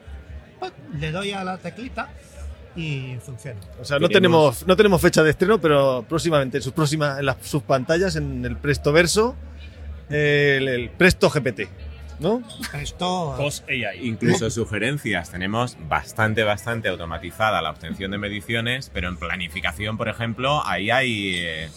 [0.59, 0.71] ¡pum!
[0.99, 2.09] le doy a la teclita
[2.75, 3.59] y funciona.
[3.79, 7.25] O sea, no tenemos, no tenemos fecha de estreno, pero próximamente, en sus próximas, en
[7.25, 9.35] las, sus pantallas, en el Presto Verso,
[10.09, 11.61] el, el Presto GPT,
[12.19, 12.41] ¿no?
[12.73, 13.33] Esto.
[13.37, 14.07] Post AI.
[14.07, 15.31] Incluso sugerencias.
[15.31, 21.35] Tenemos bastante, bastante automatizada la obtención de mediciones, pero en planificación, por ejemplo, ahí hay
[21.37, 21.69] eh,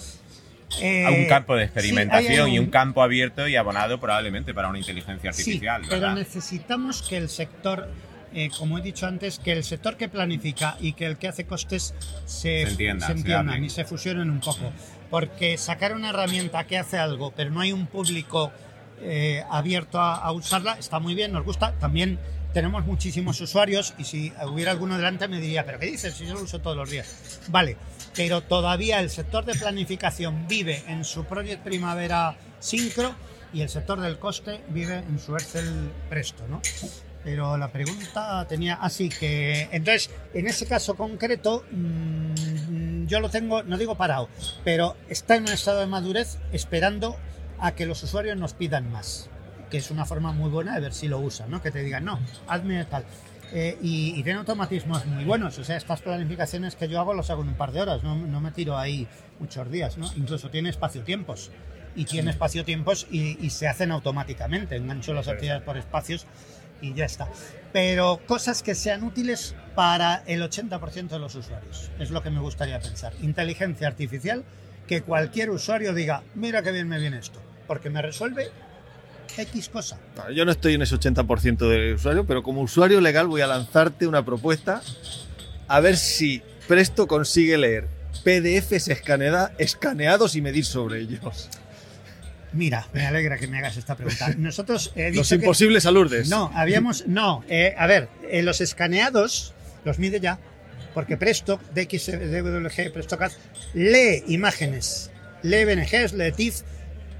[0.80, 4.52] Eh, un campo de sí, experimentación hay y un- un campo abierto y abonado probablemente
[4.54, 5.82] para una inteligencia artificial.
[5.82, 7.88] Sí, pero necesitamos que el sector,
[8.34, 11.46] eh, como he dicho antes, que el sector que planifica y que el que hace
[11.46, 11.94] costes
[12.26, 13.64] se, Se entiendan, se entiendan hablen.
[13.64, 14.72] y se fusionen un poco.
[15.10, 18.52] Porque sacar una herramienta que hace algo, pero no hay un público
[19.00, 21.72] eh, abierto a, a usarla, está muy bien, nos gusta.
[21.78, 22.18] También
[22.52, 26.14] tenemos muchísimos usuarios y si hubiera alguno delante me diría, pero ¿qué dices?
[26.14, 27.40] Si yo lo uso todos los días.
[27.48, 27.76] Vale,
[28.14, 33.14] pero todavía el sector de planificación vive en su Project Primavera Syncro
[33.52, 36.60] y el sector del coste vive en su Excel Presto, ¿no?
[37.24, 43.62] Pero la pregunta tenía así que entonces en ese caso concreto mm, yo lo tengo
[43.62, 44.28] no digo parado,
[44.62, 47.16] pero está en un estado de madurez esperando
[47.58, 49.30] a que los usuarios nos pidan más,
[49.70, 51.62] que es una forma muy buena de ver si lo usan, ¿no?
[51.62, 53.04] Que te digan no, hazme tal.
[53.52, 55.58] Eh, y, y tiene automatismos muy buenos.
[55.58, 58.16] O sea, estas planificaciones que yo hago los hago en un par de horas, no,
[58.16, 59.06] no me tiro ahí
[59.38, 60.10] muchos días, ¿no?
[60.16, 61.52] Incluso tiene espacio-tiempos.
[61.94, 64.74] Y tiene espacio-tiempos y, y se hacen automáticamente.
[64.74, 66.26] Engancho las actividades por espacios
[66.84, 67.28] y ya está.
[67.72, 71.90] Pero cosas que sean útiles para el 80% de los usuarios.
[71.98, 73.12] Es lo que me gustaría pensar.
[73.22, 74.44] Inteligencia artificial,
[74.86, 78.48] que cualquier usuario diga, mira qué bien me viene esto, porque me resuelve
[79.36, 79.98] X cosa.
[80.16, 83.46] No, Yo no estoy en ese 80% de usuario, pero como usuario legal voy a
[83.46, 84.82] lanzarte una propuesta
[85.66, 87.88] a ver si Presto consigue leer
[88.22, 91.48] PDFs escanea- escaneados y medir sobre ellos.
[92.54, 94.32] Mira, me alegra que me hagas esta pregunta.
[94.38, 96.28] Nosotros he Los dicho que- imposibles alurdes.
[96.28, 97.06] No, habíamos.
[97.06, 99.52] No, eh, a ver, eh, los escaneados
[99.84, 100.38] los mide ya,
[100.94, 103.32] porque Presto, DX, DWG, PrestoCAD,
[103.74, 105.10] lee imágenes,
[105.42, 106.62] lee BNGs, lee TIFF,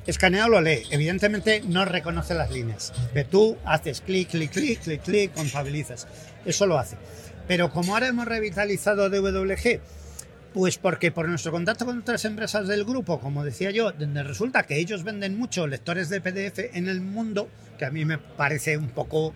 [0.07, 0.85] escaneado lo lee.
[0.91, 2.93] Evidentemente no reconoce las líneas.
[3.13, 6.07] Pero tú haces clic, clic, clic, clic, clic, contabilizas.
[6.47, 6.97] Eso lo hace.
[7.49, 9.81] Pero como ahora hemos revitalizado DWG,
[10.55, 14.63] pues porque por nuestro contacto con otras empresas del grupo, como decía yo, donde resulta
[14.63, 18.79] que ellos venden mucho lectores de PDF en el mundo, que a mí me parece
[18.79, 19.35] un poco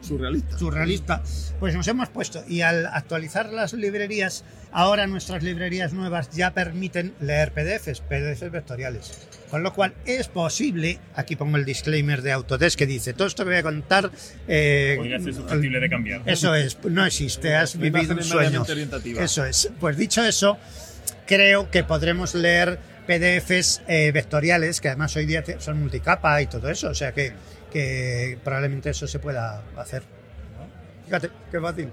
[0.00, 0.58] surrealista.
[0.58, 1.22] surrealista,
[1.60, 7.14] pues nos hemos puesto y al actualizar las librerías, ahora nuestras librerías nuevas ya permiten
[7.20, 9.29] leer PDFs, PDFs vectoriales.
[9.50, 13.42] Con lo cual es posible, aquí pongo el disclaimer de Autodesk que dice, todo esto
[13.44, 14.10] que voy a contar...
[14.46, 16.22] eh, Podría ser susceptible de cambiar.
[16.24, 18.64] Eso es, no existe, has vivido un sueño.
[19.18, 19.72] Eso es.
[19.80, 20.56] Pues dicho eso,
[21.26, 22.78] creo que podremos leer
[23.08, 27.32] PDFs eh, vectoriales, que además hoy día son multicapa y todo eso, o sea que,
[27.72, 30.04] que probablemente eso se pueda hacer.
[31.06, 31.88] Fíjate, qué fácil.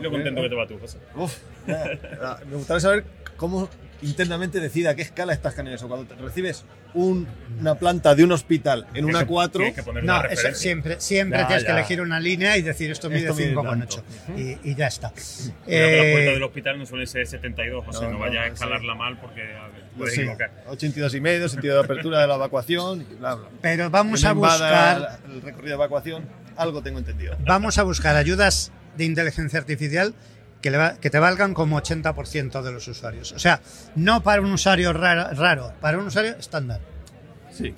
[0.00, 0.98] Lo contento que te va tú, José.
[1.16, 3.04] Uf, me gustaría saber
[3.36, 3.68] cómo
[4.02, 5.88] internamente decide a qué escala estás escaneando eso.
[5.88, 7.26] Cuando te recibes un-
[7.60, 9.64] una planta de un hospital en una 4,
[10.02, 11.78] No, eso siempre, siempre Ya, tienes que ya.
[11.78, 14.02] elegir una línea y decir esto mide Esto mide 5,8
[14.36, 15.12] y, y ya está.
[15.14, 18.00] Que la Eh, puerta del hospital no suele ser 72, José.
[18.02, 18.52] No, No, no, vayas a sí.
[18.54, 20.20] escalarla mal porque a ver, puedes Sí.
[20.22, 20.50] equivocar.
[20.68, 23.48] 82 y medio, sentido de apertura de la evacuación, y bla, bla.
[23.60, 26.24] Pero vamos Que a buscar- El recorrido de evacuación,
[26.56, 27.36] algo tengo entendido.
[27.46, 30.14] vamos a buscar ayudas de inteligencia artificial
[30.62, 33.32] que, le va- que te valgan como 80% de los usuarios.
[33.32, 33.60] O sea,
[33.96, 36.80] no para un usuario raro, raro, para un usuario estándar.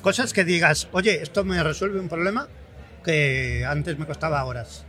[0.02, 2.46] Cosas que digas, oye, esto me resuelve un problema
[3.04, 4.84] que antes me costaba horas.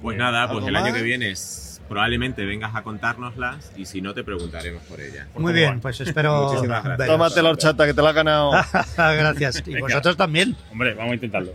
[0.00, 0.94] Pues nada, pues ¿Algo el año más?
[0.94, 5.26] que viene es- probablemente vengas a contárnoslas y si no te preguntaremos por ellas.
[5.36, 7.08] Muy bien, pues espero Muchísimas gracias.
[7.08, 8.50] Tómate la horchata que te la has ganado.
[8.96, 9.62] Gracias.
[9.66, 10.56] Y vosotros también.
[10.72, 11.52] Hombre, vamos a intentarlo.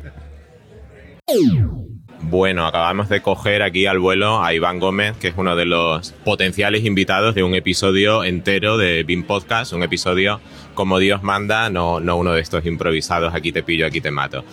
[2.21, 6.11] Bueno, acabamos de coger aquí al vuelo a Iván Gómez, que es uno de los
[6.25, 10.41] potenciales invitados de un episodio entero de BIM Podcast, un episodio
[10.73, 14.43] como Dios manda, no, no uno de estos improvisados, aquí te pillo, aquí te mato.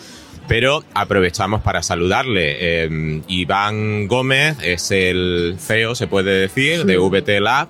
[0.49, 2.57] Pero aprovechamos para saludarle.
[2.61, 7.69] Eh, Iván Gómez es el CEO, se puede decir, de VT Lab,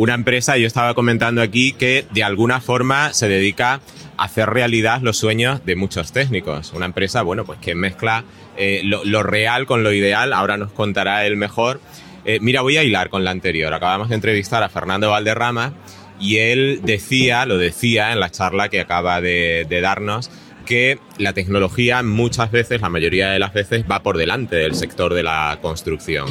[0.00, 3.82] una empresa, yo estaba comentando aquí, que de alguna forma se dedica
[4.16, 6.72] a hacer realidad los sueños de muchos técnicos.
[6.72, 8.24] Una empresa, bueno, pues que mezcla
[8.56, 11.82] eh, lo, real con lo ideal, ahora nos contará él mejor.
[12.24, 13.74] Eh, mira, voy a hilar con la anterior.
[13.74, 15.74] Acabamos de entrevistar a Fernando Valderrama
[16.18, 20.30] y él decía, lo decía en la charla que acaba de, de darnos,
[20.64, 25.12] que la tecnología muchas veces, la mayoría de las veces, va por delante del sector
[25.12, 26.26] de la construcción.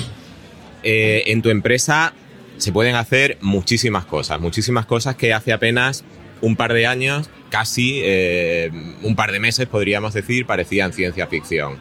[0.82, 2.14] Eh, en tu empresa
[2.60, 6.04] se pueden hacer muchísimas cosas, muchísimas cosas que hace apenas
[6.42, 8.70] un par de años, casi eh,
[9.02, 11.80] un par de meses podríamos decir, parecían ciencia ficción.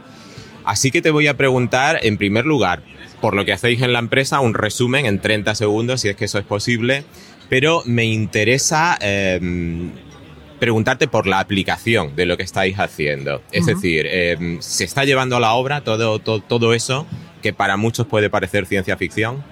[0.64, 2.82] Así que te voy a preguntar, en primer lugar,
[3.20, 6.26] por lo que hacéis en la empresa, un resumen en 30 segundos, si es que
[6.26, 7.04] eso es posible,
[7.48, 9.40] pero me interesa eh,
[10.60, 13.42] preguntarte por la aplicación de lo que estáis haciendo.
[13.50, 17.06] Es decir, eh, ¿se está llevando a la obra todo, todo, todo eso
[17.42, 19.42] que para muchos puede parecer ciencia ficción?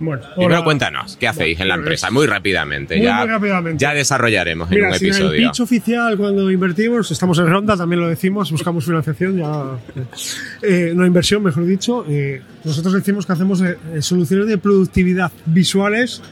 [0.00, 2.06] Bueno, Primero cuéntanos, ¿qué hacéis en la Bueno, empresa?
[2.06, 3.82] es- Muy rápidamente, Muy, ya, muy rápidamente.
[3.82, 5.48] ya desarrollaremos en un si en el episodio.
[5.50, 9.78] pitch oficial cuando invertimos, estamos en ronda, también lo decimos, buscamos financiación, ya
[10.62, 12.04] eh, no inversión, mejor dicho.
[12.08, 16.22] eh, nosotros decimos que hacemos eh, eh, soluciones de productividad visuales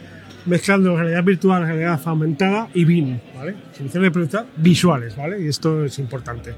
[0.45, 3.55] mezclando realidad virtual, realidad aumentada y BIM, ¿vale?
[3.77, 5.43] Soluciones de productividad visuales, ¿vale?
[5.43, 6.55] Y esto es importante.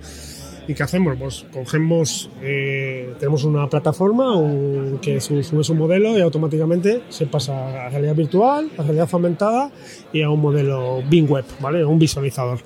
[0.68, 1.16] ¿Y qué hacemos?
[1.18, 7.24] Pues cogemos, eh, tenemos una plataforma un- que su- subes un modelo y automáticamente se
[7.26, 9.70] pasa a realidad virtual, a realidad aumentada
[10.12, 11.84] y a un modelo BIM Web, ¿vale?
[11.86, 12.58] Un visualizador.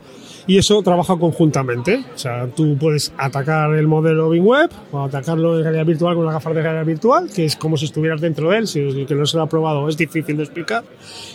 [0.49, 2.05] Y eso trabaja conjuntamente.
[2.13, 6.25] O sea, tú puedes atacar el modelo BIM Web o atacarlo en realidad virtual con
[6.25, 8.67] las gafas de realidad virtual, que es como si estuvieras dentro de él.
[8.67, 10.83] Si el que no se lo ha probado es difícil de explicar.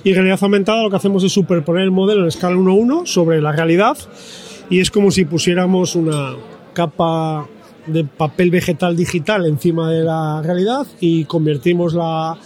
[0.03, 3.41] Y en realidad aumentada lo que hacemos es superponer el modelo en escala 1-1 sobre
[3.41, 3.97] la realidad
[4.69, 6.33] y es como si pusiéramos una
[6.77, 7.47] capa
[7.87, 12.37] de papel vegetal digital encima de la realidad y convertimos la,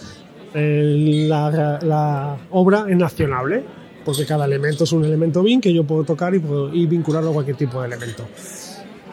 [0.54, 3.62] el- la, la obra en accionable,
[4.04, 7.30] porque cada elemento es un elemento BIM que yo puedo tocar y, puedo, y vincularlo
[7.30, 8.24] a cualquier tipo de elemento.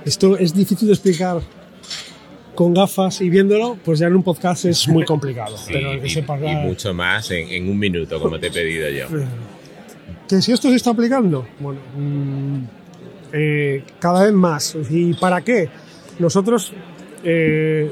[0.06, 1.42] Esto es difícil de explicar
[2.56, 5.56] con gafas y viéndolo, pues ya en un podcast es muy complicado.
[5.66, 8.90] Sí, pero que y, y mucho más en, en un minuto, como te he pedido
[8.90, 9.06] yo.
[10.28, 11.46] ¿Que si esto se está aplicando?
[11.60, 12.58] Bueno, mm,
[13.34, 14.78] eh, cada vez más.
[14.90, 15.70] ¿Y para qué?
[16.20, 16.74] Nosotros
[17.24, 17.92] eh,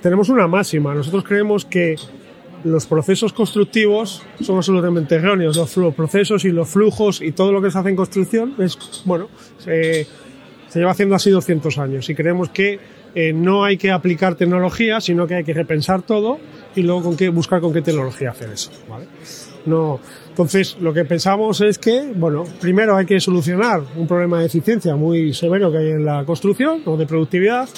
[0.00, 0.94] tenemos una máxima.
[0.94, 1.96] Nosotros creemos que
[2.64, 5.56] los procesos constructivos son absolutamente erróneos.
[5.56, 9.28] Los, procesos y los flujos y todo lo que se hace en construcción es, bueno,
[9.58, 10.06] se,
[10.74, 12.80] lleva haciendo así 200 años y creemos que
[13.14, 16.38] eh, no hay que aplicar tecnología, sino que hay que repensar todo
[16.74, 18.70] y luego con qué, buscar con qué tecnología hacer eso.
[19.66, 20.00] No.
[20.28, 24.96] Entonces, lo que pensamos es que, bueno, primero hay que solucionar un problema de eficiencia
[24.96, 27.68] muy severo que hay en la construcción o de productividad,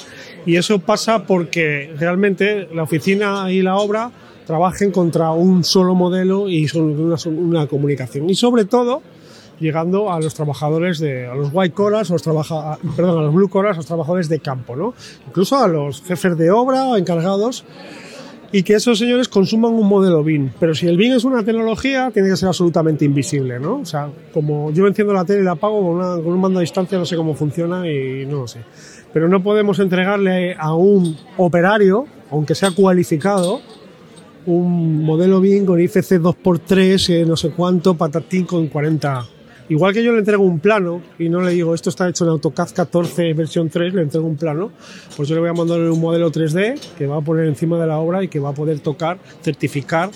[0.44, 4.10] y eso pasa porque realmente la oficina y la obra
[4.46, 8.30] trabajen contra un solo modelo y una, una comunicación.
[8.30, 9.02] Y sobre todo,
[9.58, 13.48] llegando a los trabajadores de a los white collars, los trabaja, perdón, a los blue
[13.48, 14.94] collars, los trabajadores de campo, ¿no?
[15.26, 17.64] Incluso a los jefes de obra o encargados
[18.58, 20.50] y que esos señores consuman un modelo BIM.
[20.58, 23.80] Pero si el BIM es una tecnología, tiene que ser absolutamente invisible, ¿no?
[23.80, 26.58] O sea, como yo enciendo la tele y la apago con, una- con un mando
[26.58, 28.60] a distancia, no sé cómo funciona y no lo sé.
[29.12, 33.60] Pero no podemos entregarle a un operario, aunque sea cualificado,
[34.46, 39.26] un modelo BIM con IFC 2x3, eh, no sé cuánto, patatín con 40.
[39.68, 42.30] Igual que yo le entrego un plano y no le digo esto está hecho en
[42.30, 44.70] AutoCAD 14 versión 3, le entrego un plano,
[45.16, 47.86] pues yo le voy a mandar un modelo 3D que va a poner encima de
[47.88, 50.10] la obra y que va a poder tocar, certificar,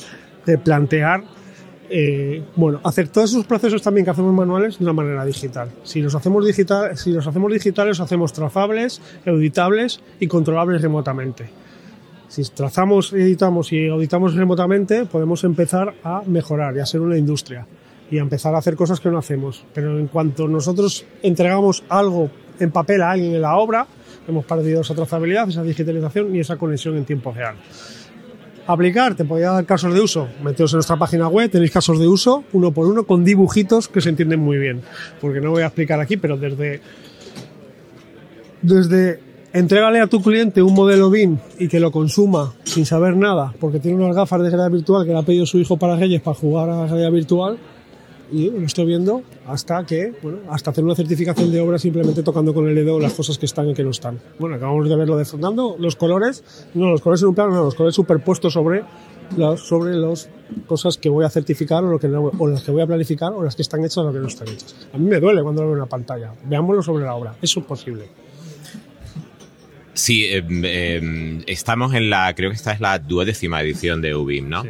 [0.47, 1.25] replantear,
[1.89, 5.69] eh, bueno, hacer todos esos procesos también que hacemos manuales de una manera digital.
[5.83, 11.51] Si los hacemos digital, si los hacemos digitales, los hacemos trazables, auditables y controlables remotamente.
[12.29, 17.67] Si trazamos, editamos y auditamos remotamente, podemos empezar a mejorar y a ser una industria
[18.11, 19.65] y a empezar a hacer cosas que no hacemos.
[19.73, 23.87] Pero en cuanto nosotros entregamos algo en papel a alguien en la obra,
[24.27, 27.57] hemos perdido esa trazabilidad, esa digitalización y esa conexión en tiempo real.
[28.67, 30.29] Aplicar, te podría dar casos de uso.
[30.45, 34.01] Meteos en nuestra página web, tenéis casos de uso, uno por uno, con dibujitos que
[34.01, 34.83] se entienden muy bien.
[35.21, 36.81] Porque no voy a explicar aquí, pero desde
[38.63, 39.21] desde
[39.53, 43.81] entrégale a tu cliente un modelo BIM y que lo consuma sin saber nada, porque
[43.81, 46.37] tiene unas gafas de realidad virtual que le ha pedido su hijo para Reyes para
[46.37, 47.59] jugar a la realidad virtual,
[48.33, 52.55] y lo estoy viendo hasta que, bueno, hasta hacer una certificación de obra simplemente tocando
[52.55, 54.19] con el dedo las cosas que están y que no están.
[54.39, 57.65] Bueno, acabamos de verlo de Fernando, los colores, no, los colores en un plano, no,
[57.65, 58.85] los colores superpuestos sobre
[59.37, 60.29] las sobre las
[60.67, 63.33] cosas que voy a certificar o, lo que no- o las que voy a planificar
[63.33, 64.75] o las que están hechas o las que no están hechas.
[64.93, 66.33] A mí me duele cuando lo veo en una pantalla.
[66.45, 67.37] Veámoslo sobre la obra.
[67.41, 68.09] Eso es posible.
[69.93, 74.49] Sí, eh, eh, estamos en la, creo que esta es la duodécima edición de UBIM,
[74.49, 74.63] ¿no?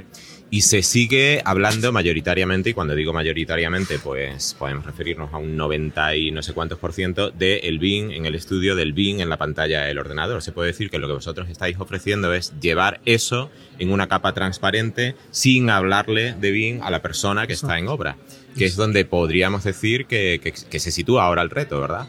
[0.52, 6.16] Y se sigue hablando mayoritariamente, y cuando digo mayoritariamente, pues podemos referirnos a un 90
[6.16, 9.36] y no sé cuántos por ciento del BIM en el estudio del BIM en la
[9.36, 10.42] pantalla del ordenador.
[10.42, 13.48] Se puede decir que lo que vosotros estáis ofreciendo es llevar eso
[13.78, 18.16] en una capa transparente sin hablarle de BIM a la persona que está en obra,
[18.58, 22.08] que es donde podríamos decir que, que- que se sitúa ahora el reto, ¿verdad?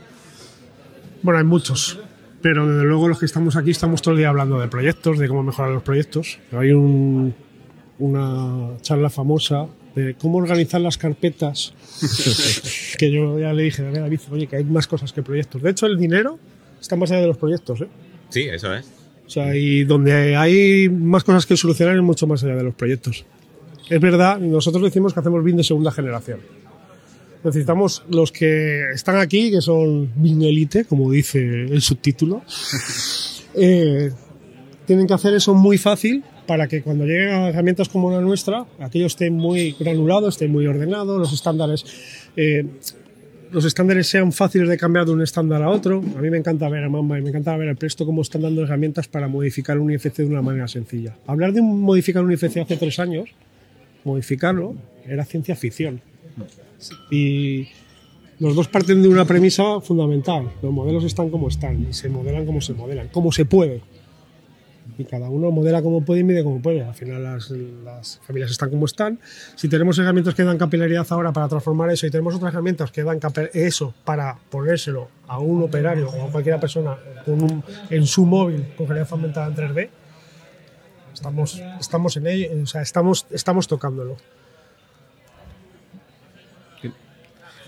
[1.21, 1.99] Bueno, hay muchos,
[2.41, 5.27] pero desde luego los que estamos aquí estamos todo el día hablando de proyectos, de
[5.27, 6.39] cómo mejorar los proyectos.
[6.51, 7.35] Hay un-
[8.01, 11.73] una charla famosa de cómo organizar las carpetas,
[12.97, 15.61] que yo ya le dije a David, oye, que hay más cosas que proyectos.
[15.61, 16.39] De hecho, el dinero
[16.79, 17.87] está más allá de los proyectos, ¿eh?
[18.29, 18.85] Sí, eso es.
[19.27, 22.73] O sea, y donde hay más cosas que solucionar es mucho más allá de los
[22.73, 23.25] proyectos.
[23.89, 26.39] Es verdad, nosotros decimos que hacemos BIM de segunda generación.
[27.43, 32.41] Necesitamos los que están aquí, que son BIM Elite, como dice el subtítulo.
[33.53, 34.09] Eh,
[34.85, 38.65] tienen que hacer eso muy fácil para que cuando lleguen a herramientas como la nuestra,
[38.79, 41.85] aquello esté muy granulado, esté muy ordenado, los estándares,
[42.35, 42.65] eh,
[43.51, 46.01] los estándares sean fáciles de cambiar de un estándar a otro.
[46.17, 48.41] A mí me encanta ver a Mamba y me encanta ver a Presto cómo están
[48.41, 51.15] dando herramientas para modificar un IFC de una manera sencilla.
[51.27, 53.29] Hablar de modificar un IFC hace tres años,
[54.03, 54.75] modificarlo,
[55.07, 56.01] era ciencia ficción.
[57.11, 57.67] Y
[58.39, 60.49] los dos parten de una premisa fundamental.
[60.61, 63.81] Los modelos están como están y se modelan como se modelan, como se puede.
[64.97, 66.83] Y cada uno modela como puede y mide como puede.
[66.83, 69.19] Al final las, las familias están como están.
[69.55, 73.03] Si tenemos herramientas que dan capilaridad ahora para transformar eso y tenemos otras herramientas que
[73.03, 73.19] dan
[73.53, 78.65] eso para ponérselo a un operario o a cualquier persona con un- en su móvil
[78.77, 79.89] con realidad aumentada en 3D,
[81.13, 84.17] estamos, estamos en ello, o sea, estamos, estamos tocándolo.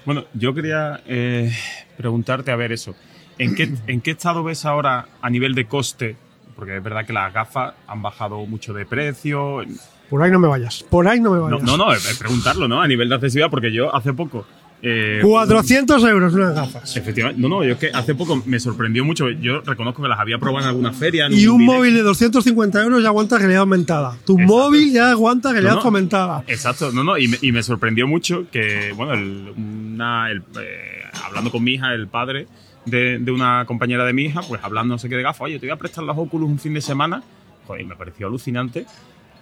[0.05, 1.51] Bueno, yo quería eh,
[1.95, 2.93] preguntarte, a ver eso.
[3.37, 6.17] ¿En qué, ¿En qué estado ves ahora a nivel de coste?
[6.55, 9.61] Porque es verdad que las gafas han bajado mucho de precio.
[10.09, 11.63] Por ahí no me vayas, por ahí no me No, vayas.
[11.63, 12.81] no, no, es preguntarlo, ¿no?
[12.81, 14.45] A nivel de accesibilidad, porque yo hace poco.
[14.85, 16.97] eh, 400 euros unas gafas.
[16.97, 19.29] Efectivamente, no, no, yo es que hace poco me sorprendió mucho.
[19.29, 21.25] Yo reconozco que las había probado en alguna feria.
[21.27, 21.77] en Y un directo.
[21.79, 24.17] móvil de 250 euros ya aguanta realidad aumentada.
[24.25, 25.85] Tu móvil ya aguanta realidad No, no.
[25.85, 26.43] aumentada.
[26.47, 31.01] Exacto, no, no, y me, y me sorprendió mucho que, bueno, el- una, el, eh,
[31.25, 32.47] hablando con mi hija, el padre
[32.85, 35.59] de, de una compañera de mi hija, pues hablando no sé qué de gafas, oye,
[35.59, 37.23] te voy a prestar las Oculus un fin de semana.
[37.65, 38.85] Joder, y me pareció alucinante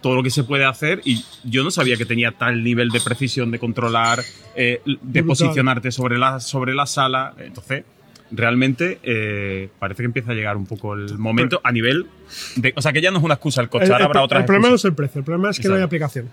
[0.02, 3.00] todo lo que se puede hacer y yo no sabía que tenía tal nivel de
[3.02, 4.20] precisión de controlar,
[4.56, 7.34] eh, de posicionarte sobre la, sobre la sala.
[7.38, 7.84] Entonces,
[8.32, 12.08] realmente eh, parece que empieza a llegar un poco el momento a nivel
[12.56, 12.74] de...
[12.76, 14.70] O sea, que ya no es una excusa el coche, El, habrá otras el problema
[14.70, 16.30] no es el precio, el problema es que no hay aplicación.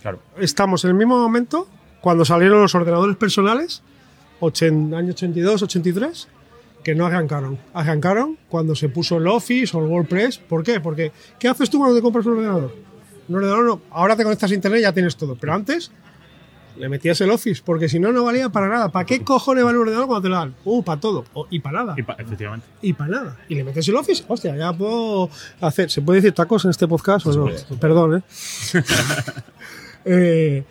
[0.00, 0.22] Claro.
[0.38, 1.68] Estamos en el mismo momento
[2.00, 3.82] cuando salieron los ordenadores personales,
[4.40, 6.28] ochen- año 82, 83,
[6.84, 7.58] que no arrancaron.
[7.74, 10.38] Arrancaron cuando se puso el Office o el WordPress.
[10.38, 10.80] ¿Por qué?
[10.80, 12.74] Porque ¿qué haces tú cuando te compras un ordenador?
[13.28, 13.80] Un ordenador no.
[13.90, 15.34] Ahora te conectas a internet y ya tienes todo.
[15.34, 15.90] Pero antes
[16.78, 18.90] le metías el Office, porque si no, no valía para nada.
[18.90, 20.54] ¿Para qué cojones vale un ordenador cuando te lo dan?
[20.64, 21.24] Uh, para todo.
[21.32, 21.94] O- y para nada.
[21.96, 22.66] Y pa- efectivamente.
[22.82, 23.36] Y para nada.
[23.48, 25.30] Y le metes el Office, hostia, ya puedo
[25.60, 25.90] hacer.
[25.90, 27.50] ¿Se puede decir tacos en este podcast o no?
[27.80, 28.22] Perdón, ¿eh?
[30.08, 30.62] Eh,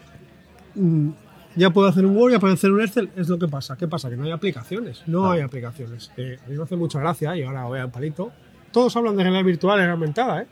[0.76, 1.10] mm,
[1.56, 3.10] ya puedo hacer un Word, ya puedo hacer un Excel.
[3.16, 3.78] Es lo que pasa.
[3.78, 4.10] ¿Qué pasa?
[4.10, 5.04] Que no hay aplicaciones.
[5.08, 6.12] No hay aplicaciones.
[6.18, 8.32] Eh, a mí me hace mucha gracia y ahora voy a un palito.
[8.72, 10.48] Todos hablan de realidad virtual y aumentada, ¿eh?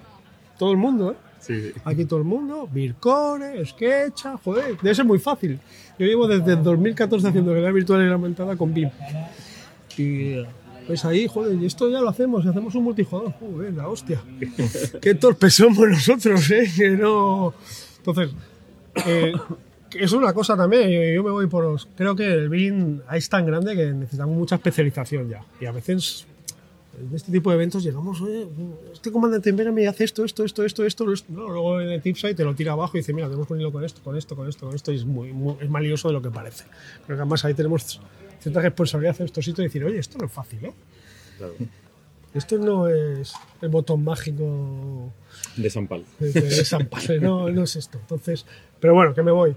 [0.57, 1.15] Todo el mundo, ¿eh?
[1.39, 1.73] Sí.
[1.83, 5.59] Aquí todo el mundo, Vircore, Sketcha, joder, debe ser muy fácil.
[5.99, 8.89] Yo llevo desde el 2014 haciendo realidad virtual y aumentada con BIM.
[9.97, 10.37] Y
[10.87, 13.33] pues ahí, joder, y esto ya lo hacemos, y hacemos un multijugador.
[13.39, 14.21] Joder, la hostia.
[15.01, 16.71] Qué torpes somos nosotros, ¿eh?
[16.75, 17.53] Que no.
[17.97, 18.31] Entonces,
[19.05, 19.33] eh,
[19.99, 21.87] es una cosa también, yo- yo me voy por los.
[21.95, 25.43] Creo que el BIM es tan grande que necesitamos mucha especialización ya.
[25.59, 26.25] Y a veces
[26.99, 28.47] en este tipo de eventos llegamos, oye,
[28.93, 31.31] este comandante en me hace esto, esto, esto, esto, esto, esto.
[31.33, 33.71] No, luego en el tipside te lo tira abajo y dice, mira, tenemos que unirlo
[33.71, 36.07] con esto, con esto, con esto, con esto, y es, muy, muy- es más lioso
[36.09, 36.65] de lo que parece.
[37.07, 37.99] Pero que además ahí tenemos
[38.39, 40.73] cierta responsabilidad en estos sitios y decir, oye, esto no es fácil, ¿eh?
[42.33, 45.11] Esto no es el botón mágico
[45.55, 46.05] De San Pablo.
[46.19, 47.99] de, de San Pablo, no, no es esto.
[47.99, 48.45] Entonces,
[48.79, 49.55] pero bueno, que me voy.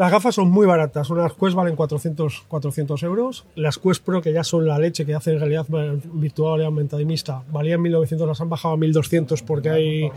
[0.00, 1.10] Las gafas son muy baratas.
[1.10, 3.44] Unas Quest valen 400, 400 euros.
[3.54, 5.66] Las Quest Pro, que ya son la leche, que hacen realidad
[6.14, 10.10] virtual y aumentada y mixta, valían 1900, las han bajado a 1200 porque hay,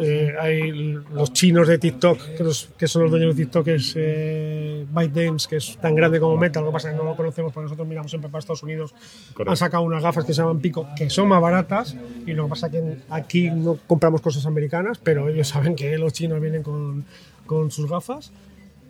[0.00, 0.70] eh, hay
[1.12, 5.48] los chinos de TikTok, que, los- que son los dueños de TikTok, es eh, ByteDance,
[5.48, 6.60] que es tan grande como Meta.
[6.60, 8.94] Lo que pasa es que no lo conocemos porque nosotros miramos siempre para Estados Unidos.
[9.32, 9.50] Correcto.
[9.50, 11.96] Han sacado unas gafas que se llaman Pico, que son más baratas.
[12.24, 15.98] Y lo que pasa es que aquí no compramos cosas americanas, pero ellos saben que
[15.98, 17.04] los chinos vienen con,
[17.46, 18.30] con sus gafas.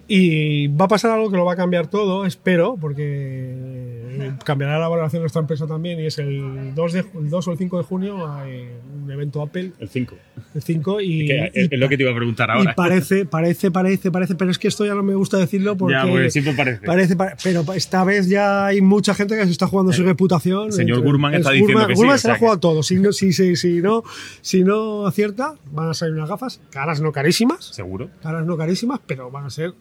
[0.06, 4.88] Y va a pasar algo que lo va a cambiar todo, espero, porque cambiará la
[4.88, 5.98] valoración de nuestra empresa también.
[6.00, 8.68] Y es el 2, de, el 2 o el 5 de junio hay
[9.02, 9.72] un evento Apple.
[9.78, 10.14] El 5.
[10.54, 12.74] El 5 y, Que es, es lo que te iba a preguntar y ahora.
[12.74, 15.94] parece, parece, parece, parece, pero es que esto ya no me gusta decirlo porque.
[15.94, 16.52] Ya, porque siempre
[16.84, 17.16] parece.
[17.16, 20.70] pare- pero esta vez ya hay mucha gente que se está jugando su reputación.
[20.72, 22.82] señor Gurman el está diciendo Gurman- que sí, Gurman o se la ha jugado todo.
[22.82, 24.04] Si no, si, si, si, no,
[24.42, 27.64] si no acierta, van a salir unas gafas, caras no carísimas.
[27.64, 28.10] Seguro.
[28.22, 29.72] Caras no carísimas, pero van a ser.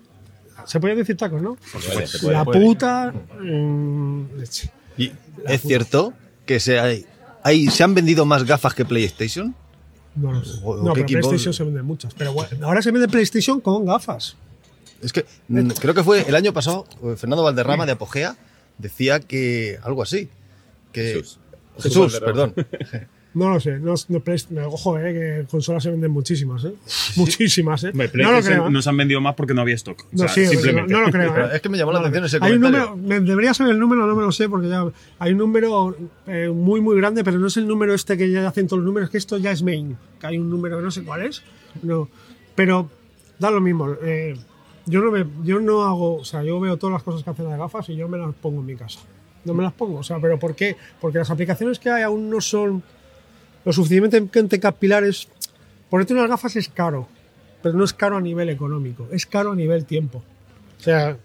[0.66, 1.55] Se pueden decir tacos, ¿no?
[1.72, 2.59] Por supuesto, se puede, la puede.
[2.66, 3.14] puta.
[3.39, 4.72] mm, leche.
[4.97, 5.11] ¿Y
[5.47, 6.14] es cierto
[6.45, 7.05] que se, hay,
[7.43, 9.55] hay- se han vendido más gafas que PlayStation?
[10.16, 10.61] No lo sé.
[10.61, 12.14] No, qué pero equipo- PlayStation se venden muchas.
[12.14, 14.36] Pero bueno, ahora se vende PlayStation con gafas.
[15.01, 18.36] Es que mm, creo que fue el año pasado, eh, Fernando Valderrama de Apogea
[18.78, 20.30] decía que algo así,
[20.91, 21.39] Que- Jesús.
[21.80, 22.53] Jesús, perdón.
[23.36, 23.80] No lo sé.
[23.80, 26.74] No, no, Play- ojo, eh, que consolas se venden muchísimas, ¿eh?
[27.16, 27.92] Muchísimas, ¿eh?
[27.94, 28.68] No lo creo.
[28.68, 28.72] ¿eh?
[28.72, 30.06] no se han vendido más porque no había stock.
[30.12, 30.94] No, O sea, sí, simplemente.
[30.94, 31.38] no, no lo creo.
[31.52, 31.56] ¿eh?
[31.56, 32.38] Es que me llamó la atención ese.
[32.42, 32.90] Hay un comentario.
[32.96, 34.86] número, me- debería saber el número, no me lo sé, porque ya
[35.20, 35.96] hay un número
[36.28, 38.86] eh, muy, muy grande, pero no es el número este que ya hacen todos los
[38.86, 41.42] números, que esto ya es main, que hay un número que no sé cuál es.
[41.82, 42.10] No,
[42.56, 42.90] pero
[43.40, 43.96] da lo mismo.
[44.04, 44.36] eh,
[44.86, 47.50] yo, no me, yo no hago, o sea, yo veo todas las cosas que hacen
[47.50, 49.00] las gafas y yo me las pongo en mi casa.
[49.46, 50.78] No me las pongo, o sea, pero ¿por qué?
[51.02, 52.84] Porque las aplicaciones que hay aún no son
[53.66, 55.28] lo suficientemente capilares.
[55.89, 57.07] Ponerte unas gafas es caro,
[57.61, 60.24] pero no es caro a nivel económico, es caro a nivel tiempo.
[60.80, 61.18] O sea,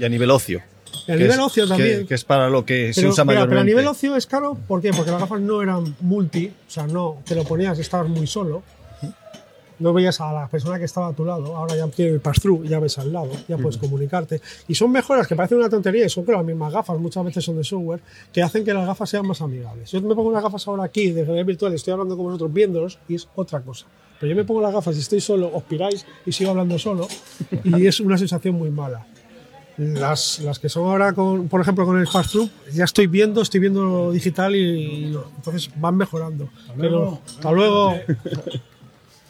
[0.00, 0.62] Y a nivel ocio.
[1.08, 2.06] Y a nivel es- ocio también.
[2.06, 3.70] Que, es para lo que se pero, usa mira, pero a mayormente.
[3.72, 4.92] nivel ocio es caro, ¿por qué?
[4.92, 8.62] Porque las gafas no eran multi, o sea, no te lo ponías estabas muy solo.
[9.78, 12.64] No veías a la persona que estaba a tu lado, ahora ya tiene el pass-through,
[12.64, 14.40] ya ves al lado, ya puedes comunicarte.
[14.68, 17.44] Y son mejoras que parecen una tontería y son que las mismas gafas, muchas veces
[17.44, 18.00] son de software,
[18.32, 19.90] que hacen que las gafas sean más amigables.
[19.90, 22.52] Yo me pongo unas gafas ahora aquí de realidad virtual y estoy hablando con vosotros
[22.52, 23.86] viéndolos y es otra cosa.
[24.20, 27.08] Pero yo me pongo las gafas y estoy solo, os piráis y sigo hablando solo
[27.64, 29.06] y es una sensación muy mala.
[29.76, 33.58] Las, las que son ahora, con, por ejemplo, con el pass-through, ya estoy viendo, estoy
[33.58, 36.48] viendo digital y, entonces van mejorando.
[36.78, 37.94] Pero hasta luego.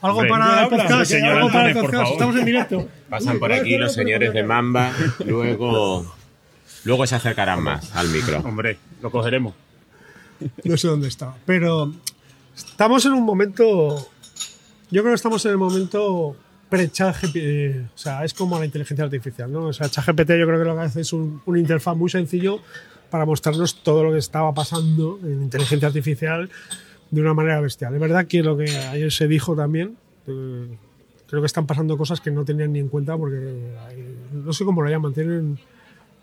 [0.05, 2.13] Algo Hombre, para el podcast, señor algo para el por podcast.
[2.13, 2.89] Estamos en directo.
[3.09, 4.93] Pasan por aquí los señores de Mamba,
[5.25, 6.15] luego,
[6.85, 8.39] luego se acercarán más al micro.
[8.41, 9.55] Hombre, lo cogeremos.
[10.65, 11.35] No sé dónde está.
[11.47, 11.91] Pero
[12.55, 13.97] estamos en un momento.
[14.91, 16.37] Yo creo que estamos en el momento
[16.69, 17.37] pre-ChatGPT.
[17.37, 19.69] eh, O sea, es como la inteligencia artificial, ¿no?
[19.69, 22.61] O sea, ChatGPT yo creo que lo que hace es un, un interfaz muy sencillo
[23.09, 26.51] para mostrarnos todo lo que estaba pasando en inteligencia artificial
[27.15, 27.95] de una manera bestial.
[27.95, 29.97] Es verdad que lo que ayer se dijo también.
[30.27, 30.67] eh,
[31.27, 33.37] creo que están pasando cosas que no tenían ni en cuenta porque
[33.89, 35.59] hay- no sé cómo lo llaman, tienen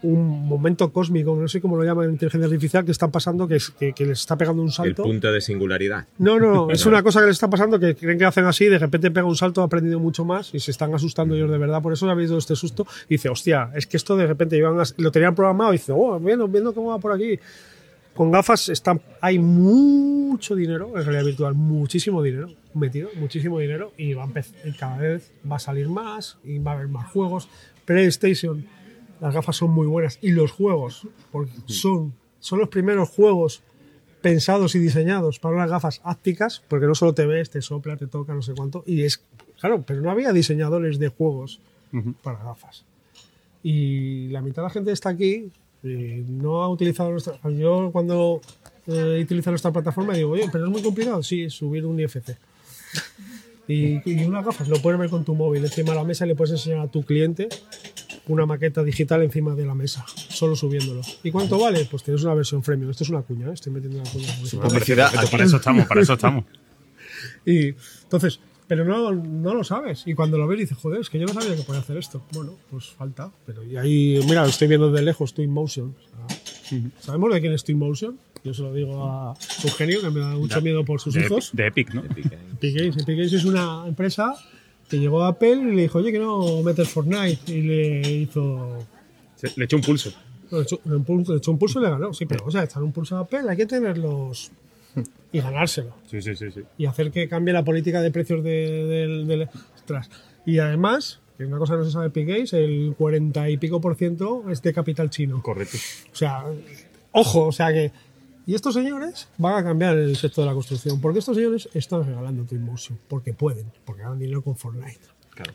[0.04, 3.60] un momento cósmico, no sé cómo lo llaman en inteligencia artificial, que están pasando, que,
[3.80, 5.04] que, que les está pegando un El salto.
[5.04, 6.08] punto de singularidad.
[6.18, 8.80] No, no, es una cosa que les está pasando, que creen que hacen así, de
[8.80, 11.82] repente pega un salto, ha aprendido mucho más y se están asustando ellos de verdad.
[11.84, 12.88] Por eso habéis dado este susto.
[13.08, 15.92] Y dice, hostia, es que esto de repente iban a- lo tenían programado y dice,
[15.96, 17.38] oh, viendo, viendo cómo va por aquí.
[18.14, 24.14] Con gafas están, hay mucho dinero en realidad virtual, muchísimo dinero metido, muchísimo dinero y,
[24.14, 27.12] va a empezar, y cada vez va a salir más y va a haber más
[27.12, 27.50] juegos.
[27.86, 28.66] PlayStation,
[29.20, 33.64] las gafas son muy buenas y los juegos, porque son, son los primeros juegos
[34.22, 38.08] pensados y diseñados para unas gafas ápticas, porque no solo te ves, te sopla, te
[38.08, 39.24] toca, no sé cuánto, y es,
[39.60, 41.60] claro, pero no había diseñadores de juegos
[42.22, 42.86] para gafas.
[43.64, 45.52] Y la mitad de la gente está aquí
[45.84, 47.40] y no ha utilizado nuestra.
[47.52, 48.42] Yo cuando
[48.88, 52.38] eh, utilizo nuestra plataforma digo, oye, pero es muy complicado, sí, subir un IFC.
[53.68, 56.30] Y, y unas gafas, lo puedes ver con tu móvil encima de la mesa y
[56.30, 57.48] le puedes enseñar a tu cliente
[58.28, 61.02] una maqueta digital encima de la mesa, solo subiéndolo.
[61.24, 61.88] ¿Y cuánto vale?
[61.90, 62.92] Pues tienes una versión premium.
[62.92, 63.54] Esto es una cuña, ¿eh?
[63.54, 64.28] estoy metiendo una cuña.
[64.62, 66.46] Publicidad, para eso estamos, para eso estamos.
[67.46, 68.40] Y entonces,
[68.72, 70.04] pero no, no lo sabes.
[70.06, 72.22] Y cuando lo ves dices, joder, es que yo no sabía que podía hacer esto.
[72.32, 73.30] Bueno, pues falta.
[73.46, 75.94] Pero y ahí, mira, lo estoy viendo de lejos, Twin Motion.
[77.02, 78.18] ¿Sabemos de quién es Twin Motion?
[78.46, 79.34] Yo se lo digo a
[79.66, 81.50] Eugenio, que me da mucho miedo por sus de, hijos.
[81.52, 82.02] De Epic, ¿no?
[82.06, 82.96] Epic Games.
[82.96, 84.36] Epic Games es una empresa
[84.88, 87.52] que llegó a Apple y le dijo, oye, que no metes Fortnite.
[87.54, 88.88] Y le hizo.
[89.36, 90.14] Se- Le echó un pulso.
[90.50, 92.14] Le echó, le echó- le echó un pulso y le ganó.
[92.14, 94.50] Sí, pero, o sea, echar un pulso a Apple hay que tenerlos
[95.32, 96.52] y ganárselo Sí, sí, sí.
[96.52, 96.62] sí.
[96.78, 100.10] y hacer que cambie la política de precios de, del- del- ostras.
[100.46, 103.96] Y además, que una cosa no se sabe de Games, el 40 y pico por
[103.96, 105.42] ciento es de capital chino.
[105.42, 105.78] Correcto.
[106.12, 106.44] O sea,
[107.12, 107.92] ojo, o sea que.
[108.48, 112.06] Y estos señores van a cambiar el sector de la construcción, porque estos señores están
[112.06, 115.00] regalando Twinmotion, porque pueden, porque ganan dinero con Fortnite.
[115.36, 115.54] Claro.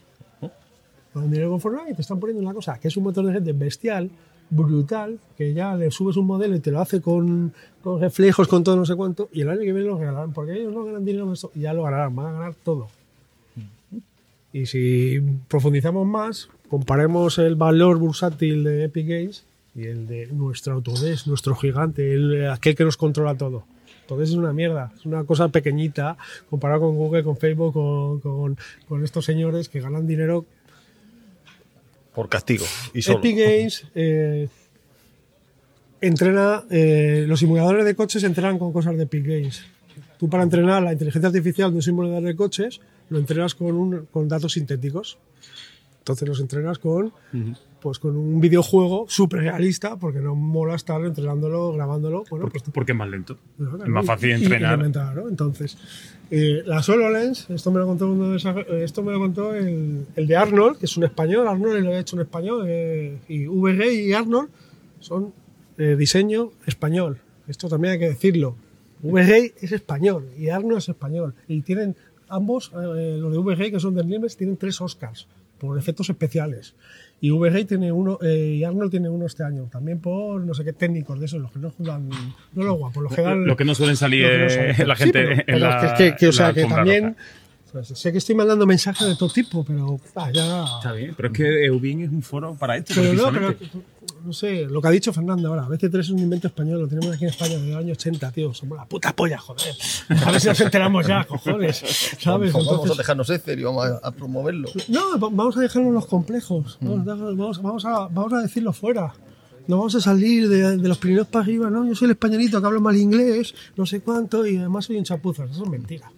[1.15, 3.53] Ganan dinero con Fortnite te están poniendo una cosa que es un motor de gente
[3.53, 4.09] bestial,
[4.51, 8.63] brutal, que ya le subes un modelo y te lo hace con, con reflejos, con
[8.65, 11.05] todo no sé cuánto, y el año que viene lo regalarán, porque ellos no ganan
[11.05, 12.89] dinero con esto, y ya lo ganarán, van a ganar todo.
[14.53, 19.45] Y si profundizamos más, comparemos el valor bursátil de Epic Games
[19.75, 23.65] y el de nuestro Autodesk, nuestro gigante, el, aquel que nos controla todo.
[24.09, 26.17] Autodesk es una mierda, es una cosa pequeñita
[26.49, 28.57] comparado con Google, con Facebook, con, con-
[28.89, 30.47] con estos señores que ganan dinero.
[32.17, 32.65] Por castigo.
[32.95, 33.19] Y solo.
[33.19, 34.49] Epic Games eh,
[36.01, 39.63] entrena, eh, los simuladores de coches entrenan con cosas de Epic Games.
[40.19, 42.81] Tú para entrenar la inteligencia artificial de un simulador de coches
[43.11, 45.19] lo entrenas con, un- con datos sintéticos.
[45.99, 47.13] Entonces los entrenas con,
[47.81, 52.25] pues, con un videojuego súper realista porque no mola estar entrenándolo, grabándolo.
[52.31, 53.39] Bueno, Porque, pues porque es más lento.
[53.59, 54.73] Claro, es más y- fácil y- entrenar.
[54.75, 55.29] implementar, ¿no?
[55.29, 55.77] Entonces,
[56.31, 59.55] eh, la HoloLens, esto me lo contó uno de esa- eh, esto me lo contó
[59.55, 63.19] el, el de Arnold, que es un español, Arnold lo ha hecho un español, eh,
[63.29, 64.49] y VG y Arnold
[65.01, 65.33] son
[65.79, 67.19] eh, diseño español.
[67.49, 68.57] esto también hay que decirlo.
[69.03, 71.35] VGay es español y Arno es español.
[71.47, 71.95] Y tienen
[72.29, 75.27] ambos, eh, los de VGay, que son del Nimes, tienen tres Oscars
[75.59, 76.75] por efectos especiales.
[77.21, 77.31] Y
[77.65, 81.19] tiene uno, eh, y Arnold tiene uno este año, también por no sé qué técnicos
[81.19, 83.47] de esos, los que no juegan, no los guapos, los que dan.
[83.47, 84.89] Lo que no suelen salir lo que no eh, salen.
[84.89, 86.61] la Sí, gente pero- en pero la- que, que- que, o en sea, la que
[86.61, 87.17] alfombra también.
[87.73, 90.65] pues, sé que estoy mandando mensajes de todo tipo, pero ah, ya.
[90.77, 93.55] Está bien, pero es que Eubin es un foro para esto, Pero no, pero.
[94.25, 97.15] No sé, lo que ha dicho Fernando ahora, BC3 es un invento español, lo tenemos
[97.15, 99.75] aquí en España desde el año 80, tío, somos la puta polla, joder.
[100.25, 101.77] A ver si nos enteramos ya, cojones,
[102.21, 102.53] ¿sabes?
[102.53, 104.69] Vamos a Entonces- dejarnos Ether y vamos a, a promoverlo.
[104.89, 106.79] no, va- vamos a dejarnos los complejos.
[106.81, 109.13] Vamos, a- vamos, vamos a, vamos a decirlo fuera.
[109.69, 111.69] No vamos a salir de, de los primeros para arriba.
[111.71, 114.97] No, yo soy el españolito que hablo mal inglés, no sé cuánto, y además soy
[114.97, 115.51] un chapuzas.
[115.51, 116.11] Eso es mentira.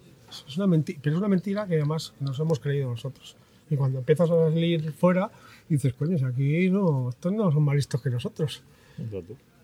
[0.47, 0.99] Es una mentira.
[1.01, 3.35] Pero es una mentira que además nos hemos creído nosotros.
[3.71, 5.31] Y cuando empiezas a salir fuera,
[5.69, 8.61] dices, coño, aquí no, estos no son más listos que nosotros.
[8.97, 9.05] Ni,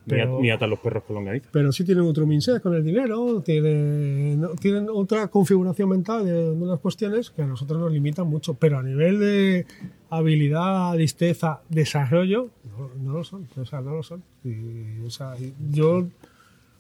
[0.08, 1.50] pero- ni atan los perros con longaniza.
[1.52, 6.52] Pero sí tienen otro mindset con el dinero, tienen, tienen otra configuración mental de, de
[6.52, 8.54] unas cuestiones que a nosotros nos limitan mucho.
[8.54, 9.66] Pero a nivel de
[10.12, 13.48] habilidad, listeza, desarrollo, no, no lo son.
[13.58, 14.22] O sea, no lo son.
[14.44, 15.34] Y, o sea,
[15.72, 16.06] yo,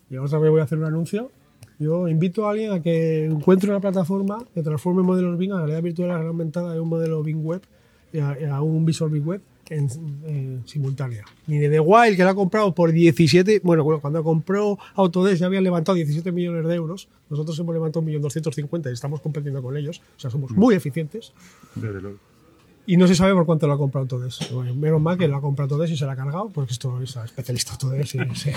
[0.10, 1.31] y otra vez voy a hacer un anuncio.
[1.80, 5.61] Yo invito a alguien a que encuentre una plataforma que transforme modelos Bing a la
[5.61, 7.64] realidad virtual a la gran aumentada de un modelo Bing Web
[8.19, 9.89] a, un Visual Big Web en,
[10.25, 11.25] en simultánea.
[11.47, 15.41] Ni de The Wild, que la ha comprado por 17, bueno, bueno, cuando compró Autodesk
[15.41, 19.75] ya habían levantado 17 millones de euros, nosotros hemos levantado 1.250.000 y estamos compitiendo con
[19.77, 21.33] ellos, o sea, somos muy eficientes.
[21.75, 22.34] Desde luego.
[22.87, 24.07] Y no se sabe por cuánto lo ha comprado.
[24.53, 27.01] Bueno, menos mal que lo ha comprado Autodesk y se lo ha cargado, porque esto
[27.01, 28.15] es especialista Autodesk.
[28.15, 28.51] y- sí.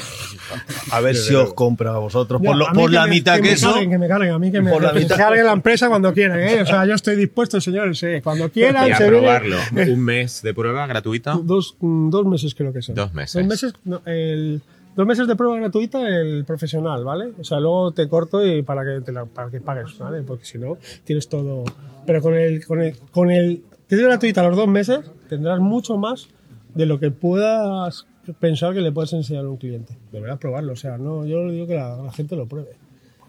[0.93, 2.41] A ver si os compra a vosotros.
[2.43, 3.71] Por, lo- a por la me- mitad que que, me eso.
[3.73, 5.53] carguen, que me carguen, a mí que me, por la que mitad- se cargue la
[5.53, 6.61] empresa cuando quieran, ¿eh?
[6.63, 8.21] O sea, yo estoy dispuesto, señores, ¿eh?
[8.23, 8.87] Cuando quieran.
[8.89, 9.57] Y a viene- probarlo.
[9.77, 11.39] eh, Un mes de prueba gratuita.
[11.43, 12.95] Dos, mm, dos meses creo que son.
[12.95, 13.35] Dos meses.
[13.35, 14.61] Dos meses, no, el,
[14.95, 17.33] dos meses de prueba gratuita el profesional, ¿vale?
[17.41, 20.23] O sea, luego te corto y para que, te la- para que pagues, ¿vale?
[20.23, 21.65] Porque si no, tienes todo...
[22.07, 25.97] Pero con el, con el, con el que es gratuita los dos meses, tendrás mucho
[25.97, 26.29] más
[26.75, 28.07] de lo que puedas
[28.39, 29.97] pensar que le puedes enseñar a un cliente.
[30.13, 32.77] Deberás probarlo, o sea, no, yo digo que la gente lo pruebe.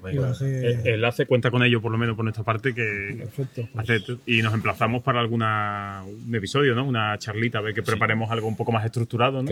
[0.03, 3.27] La gente- El enlace cuenta con ello, por lo menos por nuestra parte, que
[3.75, 6.85] hace- y nos emplazamos para alguna un episodio, ¿no?
[6.85, 9.49] Una charlita, a ver que preparemos algo un poco más estructurado, ¿no?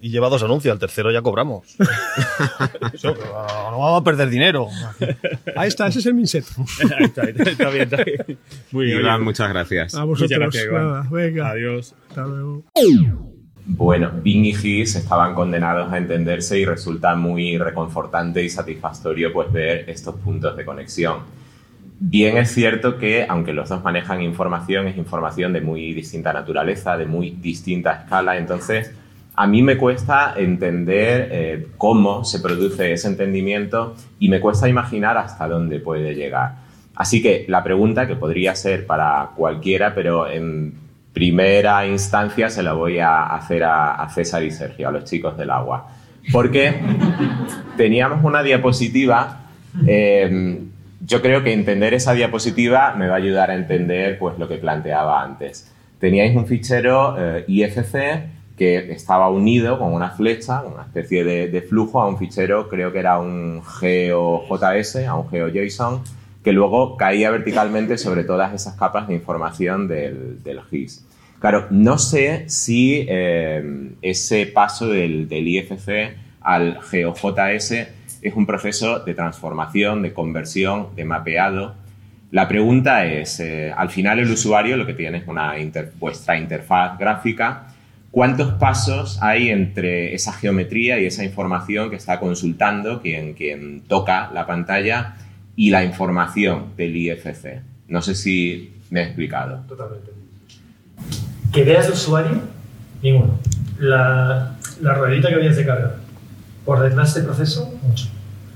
[0.00, 1.76] Y, y lleva dos anuncios, al tercero ya cobramos.
[2.94, 4.68] Eso, no vamos a perder dinero.
[5.56, 6.44] Ahí está, ese es el mindset.
[6.98, 8.38] Ahí está, ahí está, está bien, está bien.
[8.72, 9.00] Muy bien.
[9.00, 9.94] Iván, muchas gracias.
[9.94, 10.82] A vosotros, Muchas gracias, Iván.
[10.88, 11.50] nada, venga.
[11.50, 11.94] Adiós.
[12.08, 12.64] Hasta luego.
[13.68, 19.50] Bueno, Bing y Gis estaban condenados a entenderse y resulta muy reconfortante y satisfactorio pues
[19.50, 21.18] ver estos puntos de conexión.
[21.98, 26.96] Bien es cierto que, aunque los dos manejan información, es información de muy distinta naturaleza,
[26.96, 28.92] de muy distinta escala, entonces
[29.34, 35.18] a mí me cuesta entender eh, cómo se produce ese entendimiento y me cuesta imaginar
[35.18, 36.54] hasta dónde puede llegar.
[36.94, 40.85] Así que la pregunta, que podría ser para cualquiera, pero en
[41.16, 45.34] primera instancia se la voy a hacer a, a César y Sergio, a los chicos
[45.38, 45.88] del agua.
[46.30, 46.74] Porque
[47.78, 49.46] teníamos una diapositiva,
[49.86, 50.60] eh,
[51.00, 54.58] yo creo que entender esa diapositiva me va a ayudar a entender pues, lo que
[54.58, 55.72] planteaba antes.
[56.00, 61.62] Teníais un fichero eh, IFC que estaba unido con una flecha, una especie de, de
[61.62, 66.02] flujo a un fichero, creo que era un GeoJS, a un GeoJSON,
[66.46, 71.04] que luego caía verticalmente sobre todas esas capas de información del, GIS.
[71.40, 77.72] Claro, no sé si eh, ese paso del, IFC al GeoJS
[78.22, 81.74] es un proceso de transformación, de conversión, de mapeado.
[82.30, 85.54] La pregunta es, eh, al final el usuario lo que tiene es una
[85.98, 87.74] vuestra interfaz gráfica.
[88.12, 94.46] ¿Cuántos pasos hay entre esa geometría y esa información que está consultando quien toca la
[94.46, 95.16] pantalla
[95.56, 97.62] y la información del IFC?
[97.88, 99.62] No sé si me he explicado.
[99.66, 100.10] Totalmente.
[101.52, 102.40] Que veas el usuario,
[103.02, 103.38] ninguno.
[103.78, 105.96] La, la ruedita que veías de carga.
[106.64, 108.06] Por detrás de este proceso, mucho.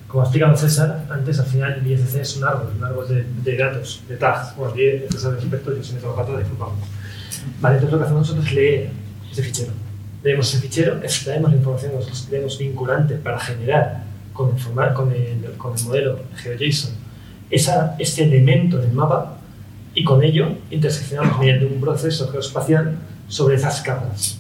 [0.06, 3.24] Como ha explicado César, antes al final el IFC es un árbol, un árbol de,
[3.44, 4.56] de datos, de tags.
[4.56, 4.74] Bueno,
[5.10, 6.81] César al respecto, yo soy meto la pata, disculpamos.
[7.60, 8.90] Vale, entonces lo que hacemos nosotros es leer
[9.31, 9.72] ese fichero.
[10.24, 11.93] Leemos ese fichero, extraemos la información,
[12.28, 14.02] creamos vinculante para generar
[14.32, 17.11] con el, con el, con el modelo GeoJSON
[17.51, 19.36] esa, este elemento del mapa
[19.94, 22.97] y con ello interseccionamos mediante un proceso geoespacial
[23.28, 24.39] sobre esas capas.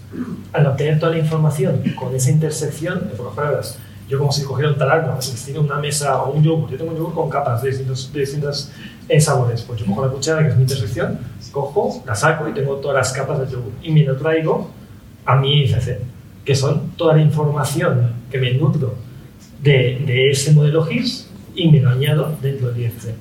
[0.52, 4.72] Al obtener toda la información con esa intersección, en pocas palabras, yo como si cogiera
[4.72, 7.62] un taladro, pues tiene una mesa o un yogur, yo tengo un yogur con capas
[7.62, 8.72] de distintos, de distintos
[9.08, 11.18] eh, sabores, pues yo cojo la cuchara, que es mi intersección,
[11.52, 14.70] cojo, la saco y tengo todas las capas del yogur y me lo traigo
[15.24, 15.98] a mi IFC,
[16.44, 18.94] que son toda la información que me nutro
[19.62, 23.14] de, de ese modelo GIS y me lo añado dentro del IFC.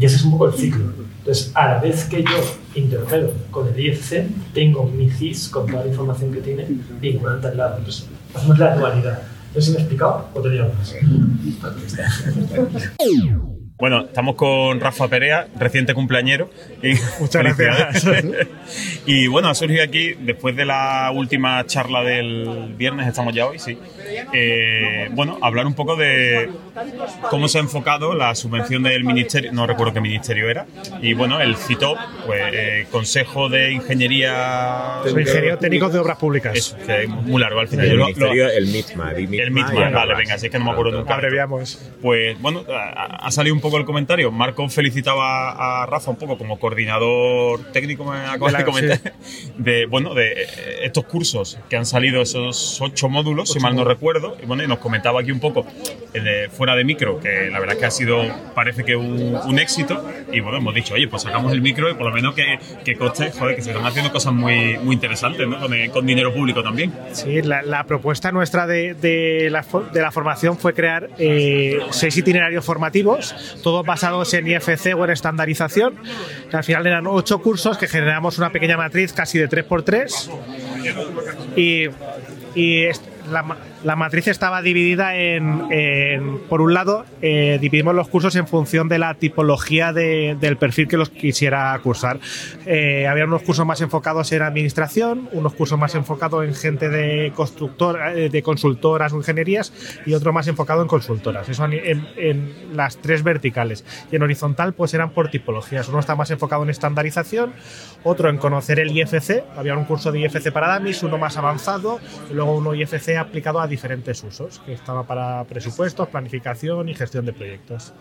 [0.00, 0.84] Y ese es un poco el ciclo.
[1.18, 5.84] Entonces, a la vez que yo intercalo con el IFC, tengo mi GIS con toda
[5.84, 6.66] la información que tiene
[7.00, 7.78] vinculante al lado.
[7.78, 9.22] Entonces, hacemos la dualidad.
[9.54, 10.94] No si me he explicado o tenía más.
[13.78, 16.50] Bueno, estamos con Rafa Perea, reciente cumpleañero.
[16.82, 18.04] Y Muchas gracias.
[19.06, 23.60] y bueno, ha surgido aquí, después de la última charla del viernes, estamos ya hoy,
[23.60, 23.78] sí.
[24.32, 26.50] Eh, bueno, hablar un poco de
[27.30, 30.66] cómo se ha enfocado la subvención del ministerio, no recuerdo qué ministerio era,
[31.00, 31.96] y bueno, el CITOP,
[32.26, 34.96] pues eh, Consejo de Ingeniería...
[35.04, 36.56] Soy ingeniero técnico de obras públicas.
[36.56, 37.84] Eso, que es muy largo al final.
[37.84, 39.12] El Yo lo- ministerio, lo- el MITMA.
[39.12, 41.14] el MITMA, MITMA, ya vale, venga, si es que no me acuerdo nunca.
[41.14, 41.80] Abreviamos.
[42.02, 44.30] Pues bueno, ha ha salido un poco el comentario.
[44.30, 49.12] Marco felicitaba a Rafa un poco como coordinador técnico, me acabas de Claro, comentar,
[49.58, 50.46] de, bueno, de eh,
[50.84, 54.36] estos cursos que han salido, esos ocho módulos, si mal no recuerdo.
[54.42, 55.66] Y bueno, y nos comentaba aquí un poco
[56.14, 58.22] el de fuera de micro, que la verdad es que ha sido,
[58.54, 60.02] parece que un, un éxito.
[60.32, 62.96] Y bueno, hemos dicho, oye, pues sacamos el micro y por lo menos que, que
[62.96, 65.58] coste, joder, que se están haciendo cosas muy, muy interesantes, ¿no?
[65.60, 66.92] Con, eh, con dinero público también.
[67.12, 72.16] Sí, la, la propuesta nuestra de, de la, de la formación fue crear eh, seis
[72.16, 75.96] itinerarios formativos, todos basados en IFC o en estandarización.
[76.52, 80.30] al final eran ocho cursos que generamos una pequeña matriz casi de 3x3.
[81.56, 81.88] Y,
[82.54, 82.88] y
[83.30, 88.46] la, la matriz estaba dividida en, en- por un lado, eh, dividimos los cursos en
[88.48, 92.18] función de la tipología de- del perfil que los quisiera cursar.
[92.66, 97.32] Eh, había unos cursos más enfocados en administración, unos cursos más enfocados en gente de
[97.36, 99.72] constructor, eh, de consultoras o ingenierías
[100.04, 101.48] y otro más enfocado en consultoras.
[101.48, 103.84] Eso en, en- en las tres verticales.
[104.10, 105.88] Y en horizontal, pues eran por tipologías.
[105.88, 107.52] Uno está más enfocado en estandarización,
[108.02, 109.44] otro en conocer el IFC.
[109.56, 112.00] Había un curso de IFC para DAMIS, uno más avanzado,
[112.32, 117.32] luego uno IFC aplicado a diferentes usos, que estaba para presupuestos, planificación y gestión de
[117.32, 117.92] proyectos.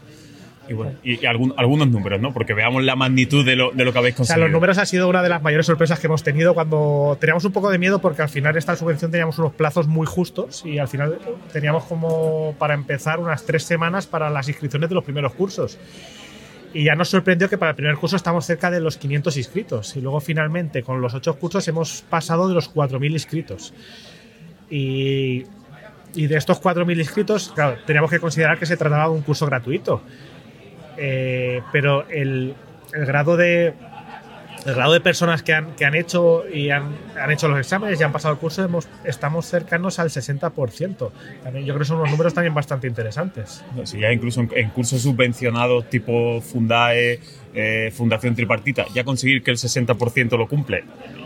[0.69, 2.33] Y bueno, y, y algún- algunos números, ¿no?
[2.33, 4.47] Porque veamos la magnitud de lo, de lo que habéis O sea, conseguido.
[4.47, 7.53] los números ha sido una de las mayores sorpresas que hemos tenido cuando teníamos un
[7.53, 10.89] poco de miedo porque al final esta subvención teníamos unos plazos muy justos y al
[10.89, 11.19] final
[11.53, 15.77] teníamos como para empezar unas tres semanas para las inscripciones de los primeros cursos.
[16.73, 19.95] Y ya nos sorprendió que para el primer curso estamos cerca de los 500 inscritos
[19.95, 23.73] y luego finalmente con los ocho cursos hemos pasado de los 4.000 inscritos.
[24.69, 25.45] Y,
[26.13, 29.45] y de estos 4.000 inscritos, claro, teníamos que considerar que se trataba de un curso
[29.45, 30.01] gratuito.
[30.97, 32.55] Eh, pero el,
[32.93, 33.73] el grado de
[34.67, 37.99] el grado de personas que han, que han hecho y han, han hecho los exámenes
[37.99, 41.11] y han pasado el curso hemos, estamos cercanos al 60%.
[41.43, 43.63] También, yo creo que son unos números también bastante interesantes.
[43.83, 47.21] Si ya incluso en cursos subvencionados tipo Fundae,
[47.59, 50.83] eh, Fundación Tripartita, ya conseguir que el 60% lo cumple.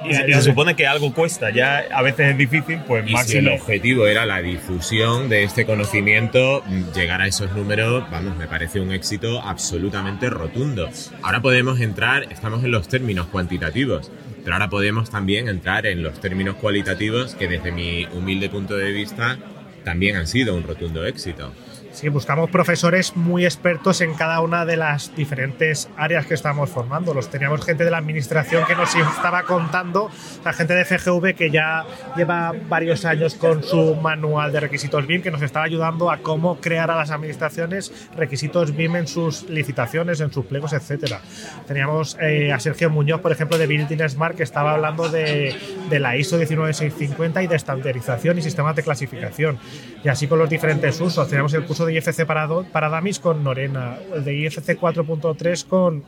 [0.09, 3.13] Y, se- se supone que algo cuesta, ya a veces es difícil, pues Y si
[3.13, 3.49] máximo.
[3.49, 6.63] el objetivo era la difusión de este conocimiento,
[6.95, 10.89] llegar a esos números, vamos, me parece un éxito absolutamente rotundo.
[11.21, 14.09] Ahora podemos entrar, estamos en los términos cuantitativos,
[14.43, 18.91] pero ahora podemos también entrar en los términos cualitativos que desde mi humilde punto de
[18.91, 19.37] vista
[19.83, 21.53] también han sido un rotundo éxito.
[22.01, 27.13] Sí, buscamos profesores muy expertos en cada una de las diferentes áreas que estamos formando.
[27.13, 30.09] Los teníamos gente de la administración que nos estaba contando,
[30.43, 31.85] la gente de FGV que ya
[32.17, 36.59] lleva varios años con su manual de requisitos BIM, que nos estaba ayudando a cómo
[36.59, 41.21] crear a las administraciones requisitos BIM en sus licitaciones, en sus pliegos, etcétera.
[41.67, 45.55] Teníamos eh, a Sergio Muñoz, por ejemplo, de Building Smart, que estaba hablando de,
[45.91, 49.59] de la ISO 19650 y de estandarización y sistemas de clasificación.
[50.03, 51.27] Y así con los diferentes usos.
[51.27, 55.67] Teníamos el curso de IFC para, do- para Damis con Norena, el de IFC 4.3
[55.67, 56.03] con,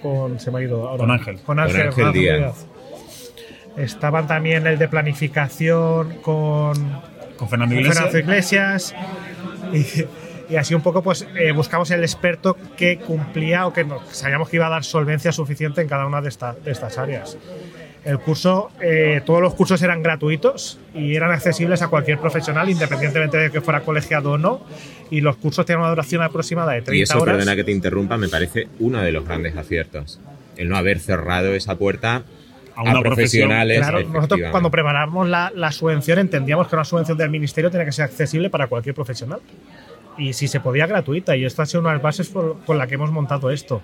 [0.00, 0.40] con.
[0.40, 0.98] Se me ha ido ahora.
[1.00, 1.40] Con Ángel.
[1.42, 2.66] Con Ángel, Con Ángel Ángel Díaz.
[3.76, 6.74] Estaban también el de planificación con.
[7.36, 7.96] Con Fernando Iglesias.
[8.10, 8.94] Fernando Iglesias.
[9.72, 14.00] Y, y así un poco pues eh, buscamos el experto que cumplía o que no-
[14.10, 17.36] sabíamos que iba a dar solvencia suficiente en cada una de, esta- de estas áreas.
[18.08, 23.36] El curso, eh, todos los cursos eran gratuitos y eran accesibles a cualquier profesional, independientemente
[23.36, 24.64] de que fuera colegiado o no.
[25.10, 27.36] Y los cursos tenían una duración aproximada de 30 Y eso, horas.
[27.36, 30.20] perdona que te interrumpa, me parece uno de los grandes aciertos.
[30.56, 32.22] El no haber cerrado esa puerta
[32.74, 33.76] a, una profesionales.
[33.76, 37.92] Claro, nosotros cuando preparamos la, la subvención entendíamos que una subvención del ministerio tenía que
[37.92, 39.40] ser accesible para cualquier profesional.
[40.16, 42.78] Y si se podía gratuita, y esta ha sido una de las bases por, con
[42.78, 43.82] la que hemos montado esto.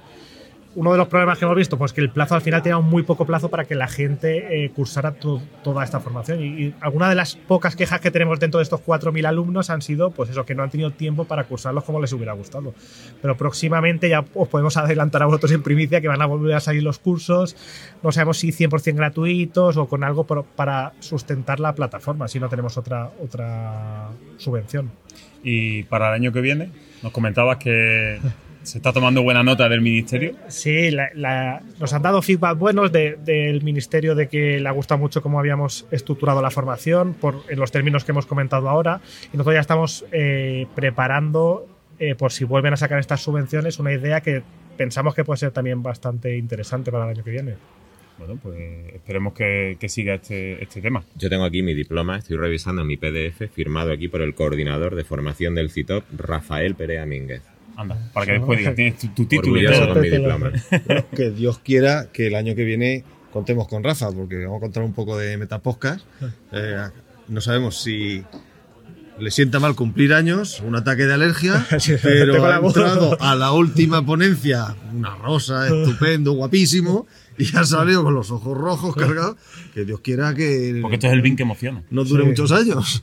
[0.76, 3.02] Uno de los problemas que hemos visto, pues que el plazo al final tenía muy
[3.05, 6.42] poco plazo para que la gente eh, cursara to- toda esta formación.
[6.42, 10.10] Y, alguna de las pocas quejas que tenemos dentro de estos 4.000 alumnos han sido,
[10.10, 12.74] pues eso, que no han tenido tiempo para cursarlos como les hubiera gustado.
[13.22, 16.60] Pero próximamente ya os podemos adelantar a vosotros en primicia que van a volver a
[16.60, 17.56] salir los cursos.
[18.02, 22.76] No sabemos si 100% gratuitos o con algo para sustentar la plataforma, si no tenemos
[22.76, 24.90] otra, otra subvención.
[25.42, 26.70] Y para el año que viene,
[27.02, 28.18] nos comentabas que
[28.65, 30.35] se está tomando buena nota del ministerio.
[30.49, 34.73] Sí, la- la- nos han dado feedback buenos de- del ministerio de que le ha
[34.73, 39.01] gustado mucho cómo habíamos estructurado la formación por, en los términos que hemos comentado ahora.
[39.32, 41.66] Y nosotros ya estamos eh, preparando,
[41.99, 44.43] eh, por si vuelven a sacar estas subvenciones, una idea que
[44.77, 47.55] pensamos que puede ser también bastante interesante para el año que viene.
[48.19, 48.57] Bueno, pues
[48.95, 51.05] esperemos que, que siga este, este tema.
[51.16, 55.03] Yo tengo aquí mi diploma, estoy revisando mi PDF firmado aquí por el coordinador de
[55.05, 57.43] formación del CITOP, Rafael Perea Mínguez.
[57.76, 59.92] Anda, para que después digas, tienes tu, tu título y todo.
[59.94, 60.52] con mi diploma.
[61.16, 64.82] que Dios quiera que el año que viene contemos con Rafa, porque vamos a contar
[64.84, 66.05] un poco de Metapodcast.
[66.52, 66.76] Eh,
[67.28, 68.22] no sabemos si
[69.18, 71.66] le sienta mal cumplir años, un ataque de alergia,
[72.02, 77.06] pero ha entrado a la última ponencia, una rosa, estupendo, guapísimo,
[77.38, 79.36] y ha salido con los ojos rojos cargados.
[79.72, 81.82] Que Dios quiera que Porque esto es el BIM que emociona.
[81.90, 82.28] no dure Sí.
[82.28, 83.02] muchos años.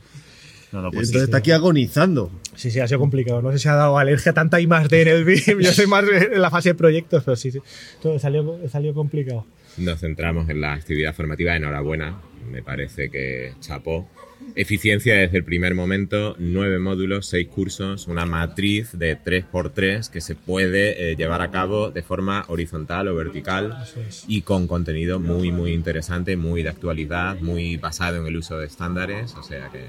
[0.72, 1.24] No, no, pues Entonces sí.
[1.24, 2.30] está aquí agonizando.
[2.56, 3.42] Sí, sí, ha sido complicado.
[3.42, 5.60] No sé si ha dado alergia tanta I más D en el BIM.
[5.60, 7.60] Yo soy más en la fase de proyectos, pero sí, sí.
[8.00, 9.46] Todo salió, salió complicado.
[9.78, 12.20] Nos centramos en la actividad formativa, enhorabuena,
[12.50, 14.08] me parece que chapó.
[14.54, 20.34] Eficiencia desde el primer momento, nueve módulos, seis cursos, una matriz de 3x3 que se
[20.34, 23.84] puede eh, llevar a cabo de forma horizontal o vertical
[24.26, 28.66] y con contenido muy, muy interesante, muy de actualidad, muy basado en el uso de
[28.66, 29.86] estándares, o sea que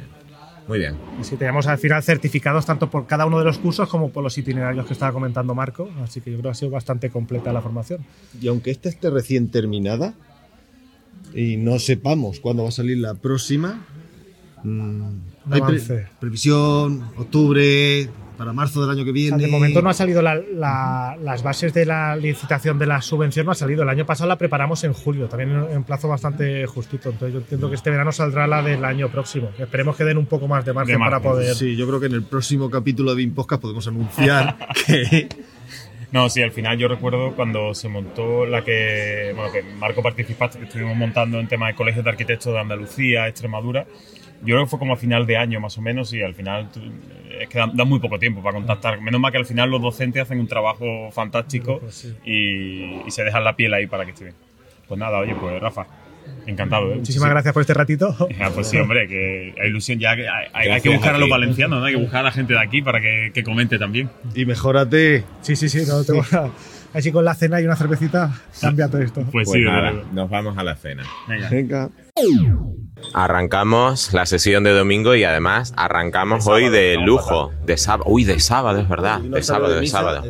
[0.67, 0.95] muy bien.
[1.19, 4.23] Y sí, tenemos al final certificados tanto por cada uno de los cursos como por
[4.23, 5.89] los itinerarios que estaba comentando Marco.
[6.03, 8.05] Así que yo creo que ha sido bastante completa la formación.
[8.41, 10.13] Y aunque esta esté recién terminada
[11.33, 13.85] y no sepamos cuándo va a salir la próxima,
[14.63, 15.01] mm,
[15.51, 16.07] hay pre- avance.
[16.19, 19.37] previsión octubre para marzo del año que O viene.
[19.37, 23.01] sea, de momento no ha salido la- la- las bases de la licitación de la
[23.01, 23.83] subvención, no ha salido.
[23.83, 27.09] El año pasado la preparamos en julio, también en, en plazo bastante justito.
[27.09, 29.49] Entonces yo entiendo que este verano saldrá la del año próximo.
[29.57, 31.55] Esperemos que den un poco más de margen, para poder...
[31.55, 34.57] Sí, yo creo que en el próximo capítulo de BIM Podcast podemos anunciar
[34.87, 35.27] que
[36.11, 40.59] No, sí, al final yo recuerdo cuando se montó la que, bueno, que Marco participaste,
[40.59, 43.85] que estuvimos montando en tema de colegios de arquitectos de Andalucía, Extremadura.
[44.45, 46.69] Yo creo que fue como a final de año más o menos y al final
[47.39, 48.99] es que da, da muy poco tiempo para contactar.
[49.01, 51.79] Menos mal que al final los docentes hacen un trabajo fantástico
[52.25, 54.35] y, y se dejan la piel ahí para que esté bien.
[54.87, 55.87] Pues nada, oye, pues Rafa,
[56.45, 56.91] encantado.
[56.91, 56.95] ¿eh?
[56.97, 58.15] Muchísimas gracias por este ratito.
[58.37, 61.19] Ya, pues sí, hombre, que hay ilusión ya que hay, hay- que buscar a a
[61.19, 61.85] los valencianos, ¿no?
[61.85, 64.09] Hay que buscar a la gente de aquí para que, que comente también.
[64.35, 65.23] Y mejórate.
[65.41, 66.51] Sí, sí, sí, no tengo nada.
[66.93, 69.25] Así con la cena y una cervecita cambia todo esto.
[69.31, 71.03] Pues, nada, nos vamos a la cena.
[71.49, 71.89] Venga.
[73.13, 78.05] Arrancamos la sesión de domingo y además arrancamos hoy de lujo, de sábado.
[78.07, 79.19] Uy, de sábado, es verdad.
[79.19, 80.23] De sábado, de sábado.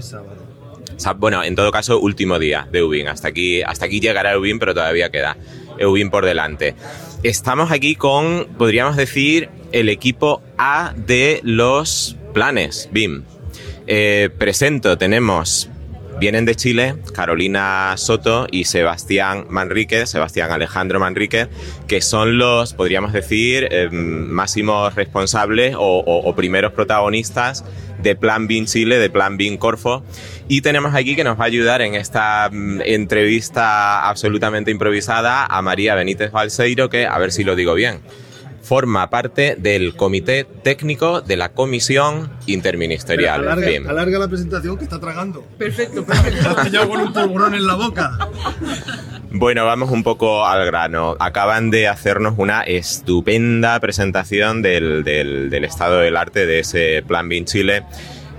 [1.18, 3.08] Bueno, en todo caso, último día de Ubin.
[3.08, 5.38] Hasta aquí, hasta aquí llegará Ubin, pero todavía queda
[5.82, 6.76] Ubin por delante.
[7.24, 13.24] Estamos aquí con, podríamos decir, el equipo A de los planes BIM.
[13.88, 15.70] Eh, presento, tenemos,
[16.20, 21.50] vienen de Chile, Carolina Soto y Sebastián Manríquez, Sebastián Alejandro Manríquez,
[21.88, 27.64] que son los, podríamos decir, eh, máximos responsables o, o- primeros protagonistas
[28.02, 30.04] de Plan BIM Chile, de Plan BIM Corfo.
[30.48, 35.62] Y tenemos aquí que nos va a ayudar en esta mm, entrevista absolutamente improvisada a
[35.62, 38.02] María Benítez Balseiro, que, a ver si lo digo bien,
[38.74, 45.44] forma parte del comité técnico de la Comisión Interministerial Alarga, la presentación que está tragando.
[45.60, 46.88] Perfecto, perfecto.
[46.90, 48.18] Con un polvorón en la boca.
[49.30, 51.16] Bueno, vamos un poco al grano.
[51.20, 57.30] Acaban de hacernos una estupenda presentación del, del- del estado del arte de ese Plan
[57.30, 57.84] BIM Chile.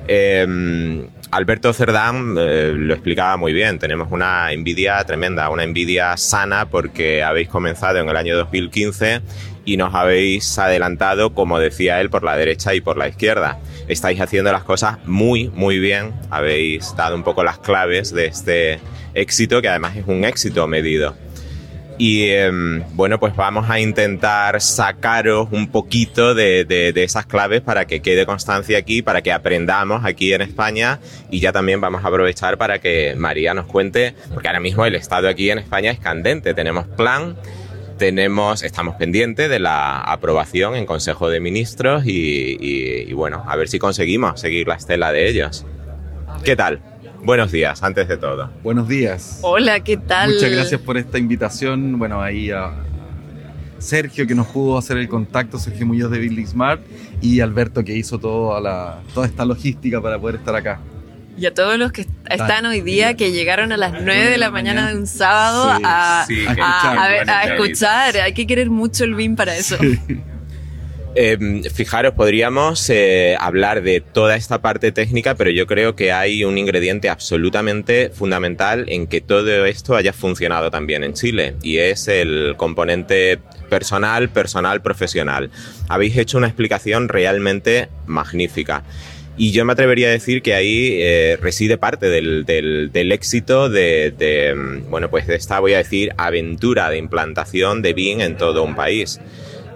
[0.09, 3.81] Eh, Alberto Cerdán eh, lo explicaba muy bien.
[3.81, 9.21] Tenemos una envidia tremenda, una envidia sana porque habéis comenzado en el año 2015
[9.65, 13.59] y nos habéis adelantado, como decía él, por la derecha y por la izquierda.
[13.89, 16.13] Estáis haciendo las cosas muy, muy bien.
[16.31, 18.79] Habéis dado un poco las claves de este
[19.15, 21.17] éxito, que además es un éxito medido.
[21.97, 27.85] Y em, bueno, pues vamos a intentar sacaros un poquito de, de- esas claves para
[27.87, 30.99] que quede constancia aquí, para que aprendamos aquí en España
[31.31, 34.97] y ya también vamos a aprovechar para que María nos cuente, porque ahora mismo el
[34.97, 36.53] estado aquí en España es candente.
[36.55, 37.37] Tenemos plan,
[37.99, 42.57] tenemos, estamos pendientes de la aprobación en Consejo de Ministros y-
[43.09, 45.65] y bueno, a ver si conseguimos seguir la estela de ellos.
[46.43, 46.81] ¿Qué tal?
[47.25, 48.51] Buenos días, antes de todo.
[48.63, 49.39] Buenos días.
[49.43, 50.35] Hola, ¿qué tal?
[50.35, 51.99] Muchas gracias por esta invitación.
[51.99, 52.73] Bueno, ahí a
[53.79, 56.83] Sergio que nos pudo hacer el contacto, Sergio Muñoz de Building Smart
[57.23, 60.81] y Alberto que hizo toda, la, toda esta logística para poder estar acá.
[61.37, 64.51] Y a todos los que están hoy día, que llegaron a las 9 de la
[64.51, 67.05] mañana de un sábado a, sí, a- a
[67.41, 68.17] a escuchar.
[68.19, 69.77] Hay que querer mucho el BIM para eso.
[71.17, 76.43] Eh, fijaros, podríamos eh, hablar de toda esta parte técnica, pero yo creo que hay
[76.45, 82.09] un ingrediente absolutamente fundamental en que todo esto haya funcionado también en Chile, y es
[82.09, 83.39] el componente
[83.71, 85.51] personal, personal, profesional.
[85.89, 88.83] Habéis hecho una explicación realmente magnífica.
[89.37, 93.69] Y yo me atrevería a decir que ahí eh, reside parte del, del- del éxito
[93.69, 98.21] de, de, mm, bueno, pues de esta, voy a decir, aventura de implantación de BIM
[98.21, 99.21] en todo un país.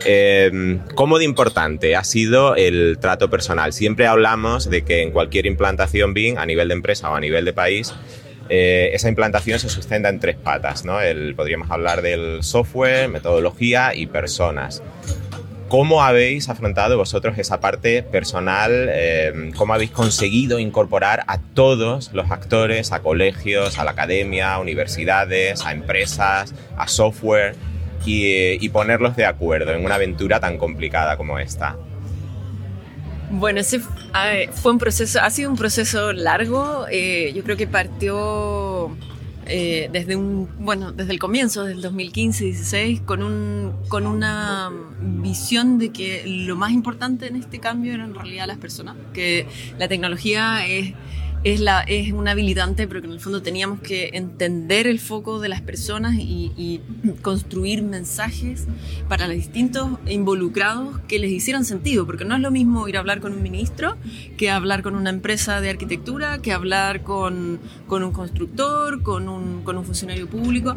[0.04, 3.72] Eh, ¿Cómo de importante ha sido el trato personal?
[3.72, 7.44] Siempre hablamos de que en cualquier implantación BIM, a nivel de empresa o a nivel
[7.44, 7.92] de país,
[8.48, 10.84] eh, esa implantación se sustenta en tres patas.
[10.84, 11.00] ¿no?
[11.00, 14.82] El- podríamos hablar del software, metodología y personas.
[15.68, 18.88] ¿Cómo habéis afrontado vosotros esa parte personal?
[18.90, 24.60] Eh, ¿Cómo habéis conseguido incorporar a todos los actores, a colegios, a la academia, a
[24.60, 27.54] universidades, a empresas, a software
[28.04, 31.76] y, eh, y ponerlos de acuerdo en una aventura tan complicada como esta?
[33.30, 36.86] Bueno, ese fue un proceso, ha sido un proceso largo.
[36.90, 38.96] eh, yo creo que partió
[39.50, 44.70] eh, desde un, bueno, desde el comienzo, desde el 2015-16, con un, con una
[45.00, 49.46] visión de que lo más importante en este cambio eran en realidad las personas, que
[49.78, 50.92] la tecnología es
[51.44, 55.40] es, la, es un habilitante, pero que en el fondo teníamos que entender el foco
[55.40, 56.80] de las personas y,
[57.22, 58.66] construir mensajes
[59.08, 63.00] para los distintos involucrados que les hicieran sentido, porque no es lo mismo ir a
[63.00, 63.96] hablar con un ministro
[64.36, 69.62] que hablar con una empresa de arquitectura, que hablar con, con un constructor, con un,
[69.62, 70.76] con un funcionario público,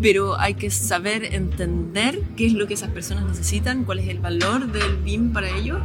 [0.00, 4.18] pero hay que saber entender qué es lo que esas personas necesitan, cuál es el
[4.18, 5.78] valor del BIM para ellos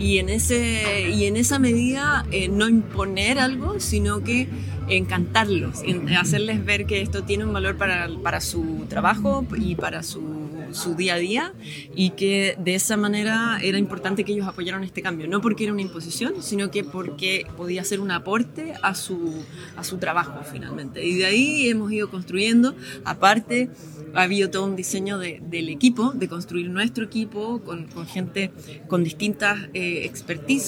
[0.00, 4.48] y en, ese, y en esa medida eh, no imponer algo, sino que
[4.88, 10.02] encantarlos, en- hacerles ver que esto tiene un valor para, para su trabajo y para
[10.02, 11.52] su, su día a día
[11.94, 15.72] y que de esa manera era importante que ellos apoyaran este cambio, no porque era
[15.72, 19.44] una imposición, sino que porque podía ser un aporte a su,
[19.76, 21.04] a su trabajo finalmente.
[21.06, 22.74] Y de ahí hemos ido construyendo,
[23.04, 23.70] aparte
[24.14, 28.50] ha habido todo un diseño de- del equipo, de construir nuestro equipo con, con gente
[28.88, 30.10] con distintas eh,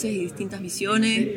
[0.05, 1.29] y distintas visiones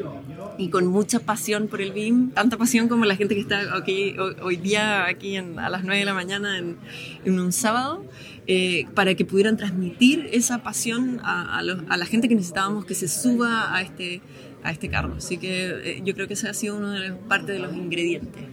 [0.58, 4.16] y con mucha pasión por el BIM, tanta pasión como la gente que está aquí,
[4.42, 8.06] hoy, día aquí a las 9 de la mañana en un sábado,
[8.48, 12.86] eh, para que pudieran transmitir esa pasión a, a los- a la gente que necesitábamos
[12.86, 14.22] que se suba a este,
[14.64, 15.16] a este carro.
[15.18, 17.76] Así que eh, yo creo que ese ha sido uno de los, parte de los
[17.76, 18.44] ingredientes.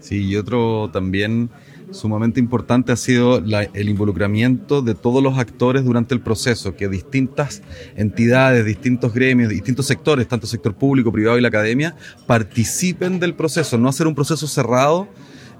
[0.00, 1.50] Sí, y otro también
[1.90, 6.88] sumamente importante ha sido la- el involucramiento de todos los actores durante el proceso, que
[6.88, 7.62] distintas
[7.96, 11.94] entidades, distintos gremios, distintos sectores, tanto sector público, privado y la academia,
[12.26, 15.08] participen del proceso, no hacer un proceso cerrado.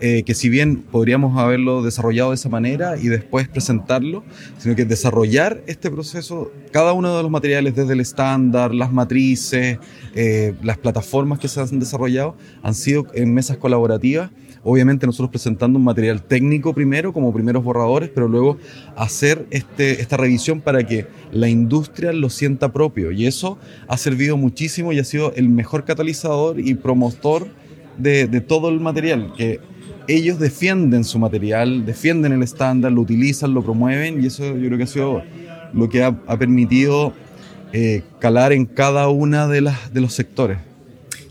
[0.05, 4.25] Eh, que si bien podríamos haberlo desarrollado de esa manera y después presentarlo,
[4.59, 9.79] sino que desarrollar este proceso, cada uno de los materiales, desde el estándar, las matrices,
[10.17, 14.31] eh, las plataformas que se han desarrollado, han sido en mesas colaborativas
[14.65, 18.59] obviamente nosotros presentando un material técnico primero, como primeros borradores, pero luego
[18.97, 23.13] hacer este, esta revisión para que la industria lo sienta propio.
[23.13, 23.59] Y eso
[23.89, 27.49] ha servido muchísimo y ha sido el mejor catalizador y promotor
[27.99, 29.61] de, de todo el material, que
[30.09, 34.79] ellos defienden su material, defienden el estándar, lo utilizan, lo promueven y eso yo creo
[34.79, 35.23] que ha sido
[35.73, 37.13] lo que ha, ha permitido
[37.73, 40.59] eh, calar en cada una de, las, de los sectores.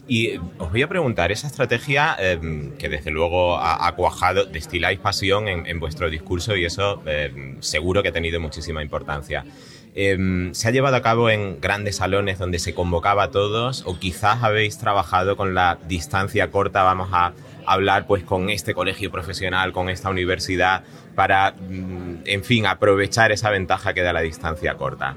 [0.08, 4.46] Y eh, os voy a preguntar, esa estrategia eh, que desde luego ha, ha cuajado,
[4.46, 9.46] destiláis pasión en, en vuestro discurso y eso eh, seguro que ha tenido muchísima importancia.
[9.94, 14.00] Eh, ¿Se ha llevado a cabo en grandes salones donde se convocaba a todos o
[14.00, 17.34] quizás habéis trabajado con la distancia corta, vamos a
[17.66, 20.84] hablar pues con este colegio profesional, con esta universidad,
[21.16, 25.16] para, mm, en fin, aprovechar esa ventaja que da la distancia corta?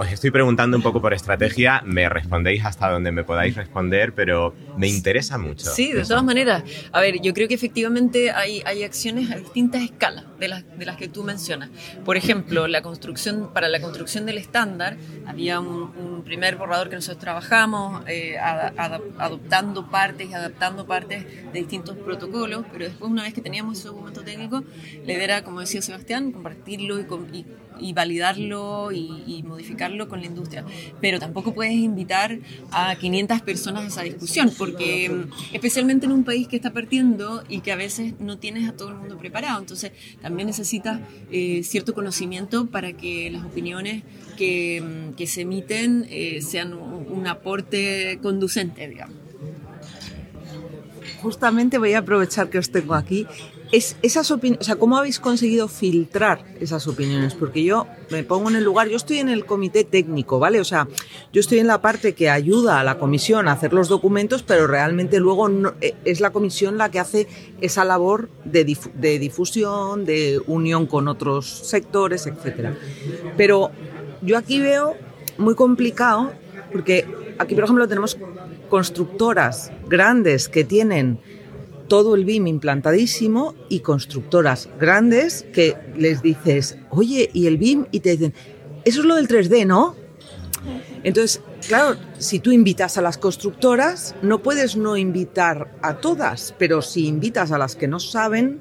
[0.00, 4.54] Os estoy preguntando un poco por estrategia, me respondéis hasta donde me podáis responder, pero
[4.76, 5.68] me interesa mucho.
[5.70, 6.62] Sí, de todas maneras.
[6.92, 10.86] A ver, yo creo que efectivamente hay, hay acciones a distintas escalas de las, de
[10.86, 11.70] las que tú mencionas.
[12.04, 17.18] Por ejemplo, la construcción, para la construcción del estándar había un, primer borrador que nosotros
[17.18, 23.40] trabajamos eh, adoptando partes y adaptando partes de distintos protocolos, pero después una vez que
[23.40, 24.62] teníamos ese documento técnico,
[25.04, 27.46] la idea era, como decía Sebastián, compartirlo y, y-
[27.80, 30.64] y validarlo y, modificarlo con la industria.
[31.00, 32.38] Pero tampoco puedes invitar
[32.70, 37.44] a 500 personas a esa discusión, porque mm, especialmente en un país que está partiendo
[37.48, 39.60] y que a veces no tienes a todo el mundo preparado.
[39.60, 41.00] Entonces también necesitas
[41.30, 44.02] eh, cierto conocimiento para que las opiniones
[44.36, 49.16] que, mm, que se emiten eh, sean un, un aporte conducente, digamos.
[51.22, 53.26] Justamente voy a aprovechar que os tengo aquí.
[53.70, 57.34] Es, esas opiniones, o sea, ¿cómo habéis conseguido filtrar esas opiniones?
[57.34, 60.58] Porque yo me pongo en el lugar, yo estoy en el comité técnico, ¿vale?
[60.58, 60.88] O sea,
[61.34, 64.66] yo estoy en la parte que ayuda a la comisión a hacer los documentos, pero
[64.66, 67.28] realmente luego no- eh, es la comisión la que hace
[67.60, 72.74] esa labor de, de difusión, de unión con otros sectores, etcétera.
[73.36, 73.70] Pero
[74.22, 74.94] yo aquí veo
[75.36, 76.32] muy complicado,
[76.72, 77.06] porque
[77.38, 78.16] aquí, por ejemplo, tenemos
[78.70, 81.18] constructoras grandes que tienen
[81.88, 87.86] todo el BIM implantadísimo y constructoras grandes que les dices, oye, ¿y el BIM?
[87.90, 88.34] Y te dicen,
[88.84, 89.96] eso es lo del 3D, ¿no?
[91.02, 96.82] Entonces, claro, si tú invitas a las constructoras, no puedes no invitar a todas, pero
[96.82, 98.60] si invitas a las que no saben,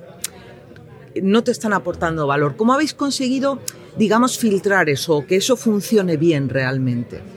[1.22, 2.56] no te están aportando valor.
[2.56, 3.60] ¿Cómo habéis conseguido,
[3.98, 7.37] digamos, filtrar eso, que eso funcione bien realmente?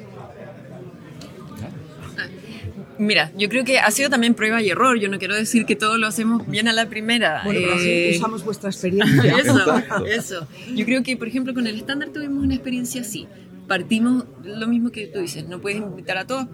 [3.00, 5.00] Mira, yo creo que ha sido también prueba y error.
[5.00, 7.40] Yo no quiero decir que todo lo hacemos bien a la primera.
[7.44, 9.38] Bueno, pero así Eh, usamos vuestra experiencia.
[9.38, 10.48] eso, eso.
[10.74, 13.26] Yo creo que, por ejemplo, con el estándar tuvimos una experiencia así.
[13.66, 16.46] Partimos lo mismo que tú dices, no puedes invitar a todos,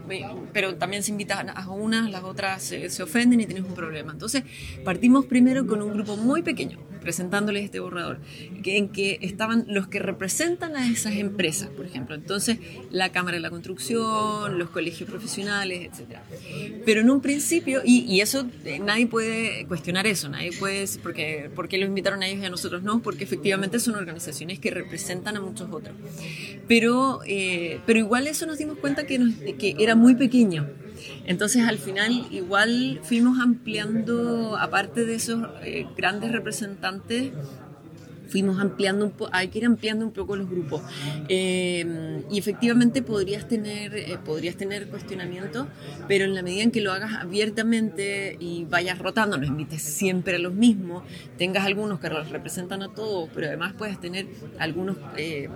[0.53, 4.13] pero también se invitan a unas, las otras se, se ofenden y tienes un problema.
[4.13, 4.45] Entonces,
[4.85, 8.19] partimos primero con un grupo muy pequeño, presentándoles este borrador,
[8.65, 12.17] en que estaban los que representan a esas empresas, por ejemplo.
[12.17, 12.59] Entonces,
[12.91, 16.19] la Cámara de la Construcción, los colegios profesionales, etc.
[16.85, 21.49] Pero en un principio, y, eso eh, nadie puede cuestionar eso, nadie puede decir porque,
[21.55, 24.73] por qué los invitaron a ellos y a nosotros no, porque efectivamente son organizaciones que
[24.73, 25.95] representan a muchos otros.
[26.67, 30.67] Pero, eh, pero igual eso nos dimos cuenta que, nos- que era muy pequeño.
[31.27, 37.33] Entonces al final igual fuimos ampliando, aparte de esos eh, grandes representantes,
[38.29, 40.83] fuimos ampliando un poco, hay que ir ampliando un poco los grupos.
[41.29, 45.67] Eh, y efectivamente podrías tener, eh, podrías tener cuestionamientos,
[46.09, 50.37] pero en la medida en que lo hagas abiertamente y vayas rotando, no invites siempre
[50.37, 51.05] a los mismos,
[51.39, 54.27] tengas algunos que los representan a todos, pero además puedes tener
[54.59, 54.97] algunos...
[55.17, 55.49] eh,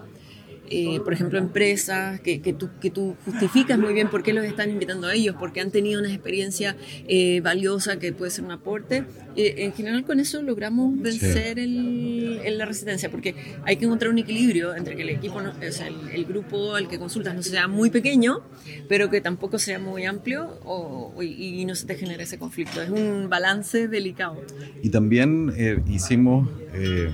[0.70, 4.44] eh, por ejemplo, empresas que, que, tú, que tú justificas muy bien por qué los
[4.44, 6.76] están invitando a ellos, porque han tenido una experiencia
[7.08, 9.04] eh, valiosa que puede ser un aporte.
[9.36, 13.34] Eh, en general, con eso logramos vencer el, el- la resistencia, porque
[13.64, 16.74] hay que encontrar un equilibrio entre que el equipo, no- o sea, el, el grupo
[16.74, 18.40] al que consultas no sea muy pequeño,
[18.88, 22.80] pero que tampoco sea muy amplio o, y, y no se te genere ese conflicto.
[22.82, 24.40] Es un balance delicado.
[24.82, 27.10] Y también eh, hicimos eh,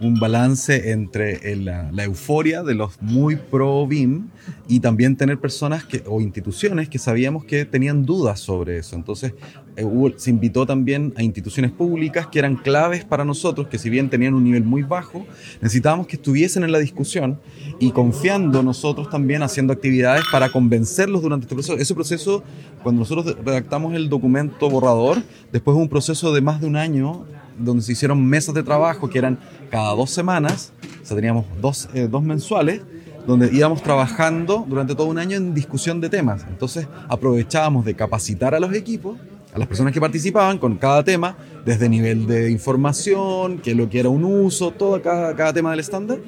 [0.00, 4.28] un balance entre el- la, euforia de los muy pro BIM
[4.66, 8.96] y también tener personas que, o instituciones que sabíamos que tenían dudas sobre eso.
[8.96, 9.34] Entonces
[9.76, 13.90] eh, hubo- se invitó también a instituciones públicas que eran claves para nosotros, que si
[13.90, 15.26] bien tenían un nivel muy bajo,
[15.60, 17.38] necesitábamos que estuviesen en la discusión
[17.78, 21.76] y confiando nosotros también haciendo actividades para convencerlos durante este proceso.
[21.78, 22.42] Ese proceso,
[22.82, 25.22] cuando nosotros redactamos el documento borrador,
[25.52, 27.26] después hubo un proceso de más de un año
[27.58, 29.38] donde se hicieron mesas de trabajo que eran
[29.70, 30.72] cada dos semanas,
[31.02, 32.82] o sea, teníamos dos, eh, dos mensuales,
[33.26, 36.44] donde íbamos trabajando durante todo un año en discusión de temas.
[36.48, 39.18] Entonces aprovechábamos de capacitar a los equipos,
[39.52, 44.00] a las personas que participaban con cada tema, desde nivel de información, que lo que
[44.00, 46.18] era un uso, todo cada, cada tema del estándar,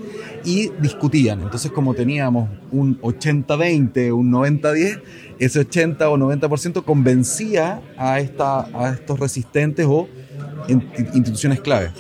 [0.45, 1.41] y discutían.
[1.41, 5.01] Entonces como teníamos un 80-20, un 90-10,
[5.39, 10.09] ese 80 o 90% convencía a, esta, a estos resistentes o
[10.69, 11.91] instituciones clave.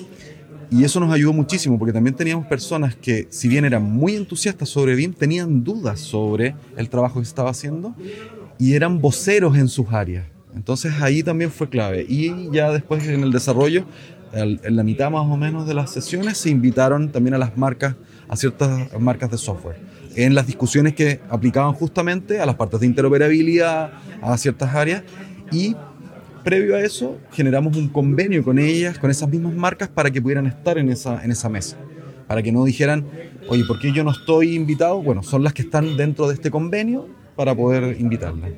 [0.70, 4.70] Y eso nos ayudó muchísimo porque también teníamos personas que, si bien eran muy entusiastas
[4.70, 7.94] sobre BIM, tenían dudas sobre el trabajo que se estaba haciendo
[8.58, 10.24] y eran voceros en sus áreas.
[10.54, 12.06] Entonces ahí también fue clave.
[12.08, 13.84] Y ya después en el desarrollo,
[14.32, 17.96] en la mitad más o menos de las sesiones, se invitaron también a las marcas,
[18.28, 19.76] a ciertas marcas de software,
[20.16, 25.02] en las discusiones que aplicaban justamente a las partes de interoperabilidad, a ciertas áreas.
[25.50, 25.76] Y
[26.42, 30.46] previo a eso, generamos un convenio con ellas, con esas mismas marcas, para que pudieran
[30.46, 31.76] estar en esa, mesa.
[32.26, 33.04] Para que no dijeran,
[33.48, 35.02] oye, ¿por qué yo no estoy invitado?
[35.02, 38.50] Bueno, son las que están dentro de este convenio para poder invitarlas.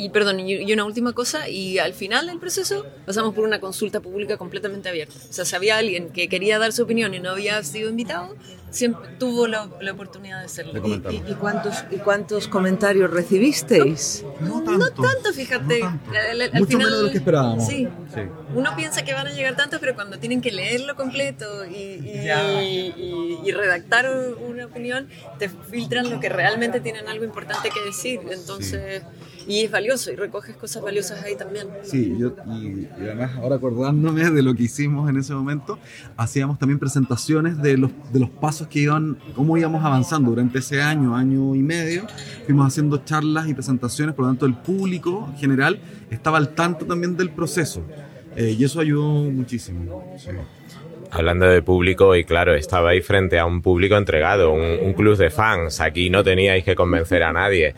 [0.00, 3.58] Y perdón, y y una última cosa, y al final del proceso pasamos por una
[3.58, 5.14] consulta pública completamente abierta.
[5.28, 8.36] O sea, si había alguien que quería dar su opinión y no había sido invitado,
[8.70, 10.80] siempre tuvo la, la oportunidad de hacerlo.
[10.86, 14.24] ¿Y, y cuántos, ¿Y cuántos comentarios recibisteis?
[14.40, 15.82] No tanto, fíjate.
[15.82, 16.00] Al-
[16.30, 17.66] al- al Mucho final- menos de lo que esperábamos.
[17.66, 17.88] Sí.
[18.14, 18.20] Sí.
[18.54, 22.24] Uno piensa que van a llegar tantos, pero cuando tienen que leerlo completo y, y-
[22.24, 22.62] Ya.
[22.62, 24.08] y- y redactar
[24.48, 25.08] una opinión,
[25.38, 28.20] te filtran lo que realmente tienen algo importante que decir.
[28.30, 29.02] Entonces,
[29.48, 31.66] y es valioso y recoges cosas valiosas ahí también.
[31.82, 35.78] Sí, yo, y, y además ahora acordándome de lo que hicimos en ese momento,
[36.18, 40.82] hacíamos también presentaciones de los, de los pasos que iban, cómo íbamos avanzando durante ese
[40.82, 42.06] año, año y medio.
[42.44, 45.80] Fuimos haciendo charlas y presentaciones, por lo tanto el público en general
[46.10, 47.82] estaba al tanto también del proceso.
[48.36, 50.14] Eh, y eso ayudó muchísimo.
[50.18, 50.30] sí.
[51.10, 55.30] Hablando de público, y claro, estabais frente a un público entregado, un, un club de
[55.30, 55.80] fans.
[55.80, 57.74] Aquí no teníais que convencer a nadie.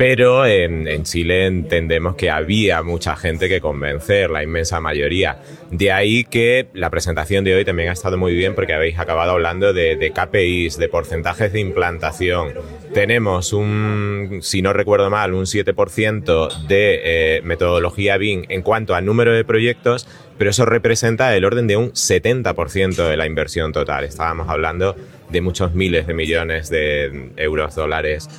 [0.00, 5.42] Pero en, en Chile entendemos que había mucha gente que convencer, la inmensa mayoría.
[5.70, 9.32] De ahí que la presentación de hoy también ha estado muy bien porque habéis acabado
[9.32, 12.54] hablando de, de KPIs, de porcentajes de implantación.
[12.94, 17.00] Tenemos un, si no recuerdo mal, un 7% de
[17.36, 20.08] eh, metodología BIM en cuanto al número de proyectos,
[20.38, 24.04] pero eso representa el orden de un 70% de la inversión total.
[24.04, 24.96] Estábamos hablando
[25.28, 28.30] de muchos miles de millones de euros, dólares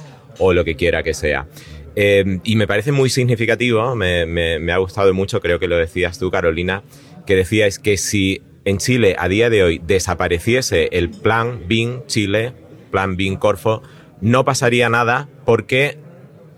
[0.41, 1.47] o lo que quiera que sea.
[1.95, 6.31] Eh, y me parece muy significativo, me, ha gustado mucho, creo que lo decías tú,
[6.31, 6.83] Carolina,
[7.25, 12.53] que decíais que si en Chile a día de hoy desapareciese el plan BIM Chile,
[12.91, 13.83] plan BIM Corfo,
[14.21, 15.97] no pasaría nada porque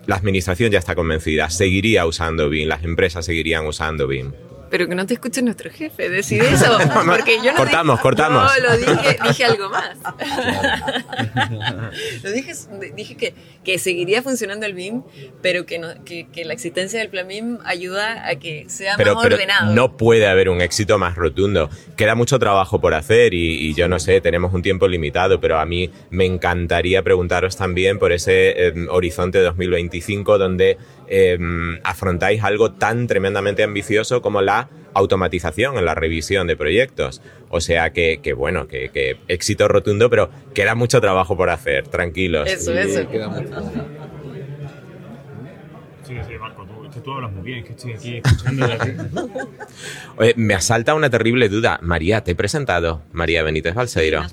[0.05, 4.33] la administración ya está convencida, seguiría usando BIM, las empresas seguirían usando BIM.
[4.73, 6.65] Pero que no te escuche nuestro jefe decir eso,
[7.05, 8.51] porque yo no Cortamos, dije, cortamos.
[8.57, 9.97] No, lo dije, dije algo más.
[12.23, 12.53] lo dije,
[12.95, 15.03] dije que, que seguiría funcionando el BIM,
[15.43, 19.13] pero que, no, que, que la existencia del plan BIM ayuda a que sea pero,
[19.13, 19.75] más pero ordenado.
[19.75, 21.69] no puede haber un éxito más rotundo.
[21.95, 25.59] Queda mucho trabajo por hacer y, y yo no sé, tenemos un tiempo limitado, pero
[25.59, 30.79] a mí me encantaría preguntaros también por ese eh, horizonte 2025 donde
[31.15, 31.37] eh,
[31.83, 37.21] afrontáis algo tan tremendamente ambicioso como la automatización en la revisión de proyectos.
[37.49, 41.87] O sea que, que bueno, que, que éxito rotundo, pero queda mucho trabajo por hacer,
[41.87, 42.49] tranquilos.
[42.49, 43.07] Eso, eso.
[46.03, 46.33] Sí, sí,
[47.03, 48.67] tú, hablas muy bien, es que estoy aquí escuchando.
[50.17, 51.79] Oye, me asalta una terrible duda.
[51.81, 53.01] María, ¿te he presentado?
[53.11, 54.23] María Benítez Balseiro.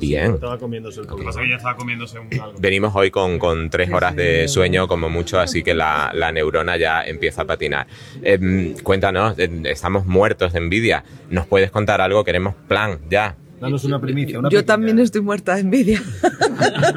[0.00, 0.34] Bien.
[0.34, 2.58] Estaba comiéndose Lo que pasa es que ya estaba comiéndose un algo.
[2.58, 6.76] Venimos hoy con, con tres horas de sueño como mucho, así que la, la neurona
[6.76, 7.86] ya empieza a patinar.
[8.22, 11.04] Em, cuéntanos, em, estamos muertos de envidia.
[11.30, 12.24] ¿Nos puedes contar algo?
[12.24, 13.36] Queremos plan, ya.
[13.60, 14.38] Danos una primicia.
[14.38, 16.02] Una Yo también estoy muerta de envidia.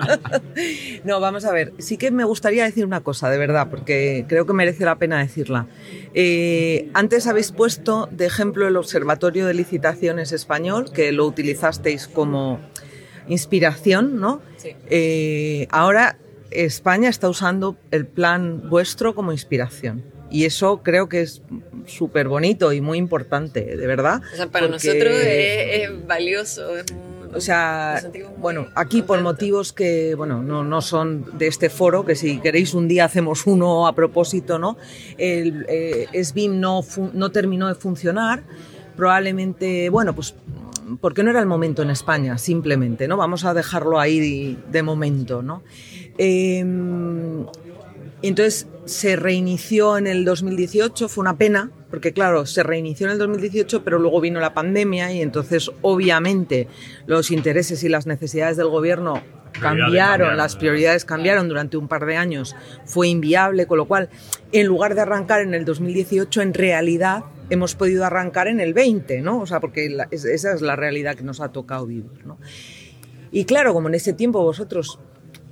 [1.04, 1.74] no, vamos a ver.
[1.80, 5.20] Sí que me gustaría decir una cosa, de verdad, porque creo que merece la pena
[5.20, 5.68] decirla.
[6.14, 12.60] Eh, antes habéis puesto de ejemplo el Observatorio de Licitaciones Español, que lo utilizasteis como
[13.28, 14.42] inspiración, ¿no?
[14.90, 16.18] Eh, ahora
[16.52, 20.04] España está usando el plan vuestro como inspiración.
[20.32, 21.42] Y eso creo que es
[21.86, 24.22] súper bonito y muy importante, de verdad.
[24.34, 26.78] O sea, para nosotros es, es valioso.
[26.78, 26.86] es
[27.34, 28.02] o sea,
[28.38, 32.74] bueno, aquí por motivos que, bueno, no, no son de este foro, que si queréis
[32.74, 34.78] un día hacemos uno a propósito, ¿no?
[35.18, 36.82] El eh, SBIM no,
[37.14, 38.44] no terminó de funcionar,
[38.98, 40.36] probablemente, bueno, pues
[41.00, 43.16] porque no era el momento en España, simplemente, ¿no?
[43.16, 45.64] Vamos a dejarlo ahí de, de momento, ¿no?
[46.18, 47.46] Em,
[48.22, 53.18] entonces se reinició en el 2018, fue una pena, porque claro, se reinició en el
[53.18, 56.68] 2018, pero luego vino la pandemia y entonces obviamente
[57.08, 59.22] los intereses y las necesidades del gobierno
[59.54, 62.56] cambiaron, las prioridades cambiaron durante un par de años,
[62.86, 64.10] fue inviable, con lo cual,
[64.52, 69.22] en lugar de arrancar en el 2018, en realidad hemos podido arrancar en el 20,
[69.22, 69.42] ¿no?
[69.42, 72.38] O sea, porque la- esa es la realidad que nos ha tocado vivir, ¿no?
[73.34, 75.00] Y claro, como en ese tiempo vosotros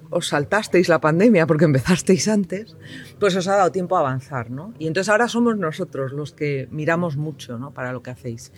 [0.10, 2.76] os saltasteis la pandemia porque empezasteis antes,
[3.20, 4.74] pues os ha dado tiempo a avanzar, ¿no?
[4.80, 7.72] Y entonces ahora somos nosotros los que miramos mucho, ¿no?
[7.72, 8.52] Para lo que hacéis.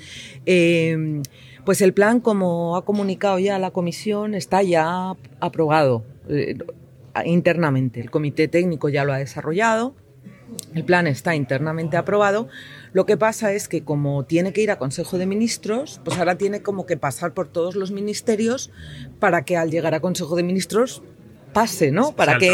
[0.46, 1.22] Eh,
[1.66, 6.58] pues el plan, como ha comunicado ya la comisión, está ya aprobado eh,
[7.26, 8.00] internamente.
[8.00, 9.94] El comité técnico ya lo ha desarrollado.
[10.74, 12.50] El plan está internamente aprobado.
[12.94, 16.38] Lo que pasa es que como tiene que ir a Consejo de Ministros, pues ahora
[16.38, 18.72] tiene como que pasar por todos los ministerios
[19.20, 21.04] para que al llegar a Consejo de Ministros
[21.54, 22.14] pase, ¿no?
[22.16, 22.50] Para que,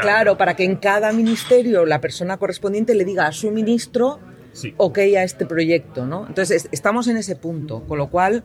[0.00, 4.18] claro, para que en cada ministerio la persona correspondiente le diga a su ministro,
[4.76, 6.26] ok a este proyecto, ¿no?
[6.28, 8.44] Entonces es- estamos en ese punto, con lo cual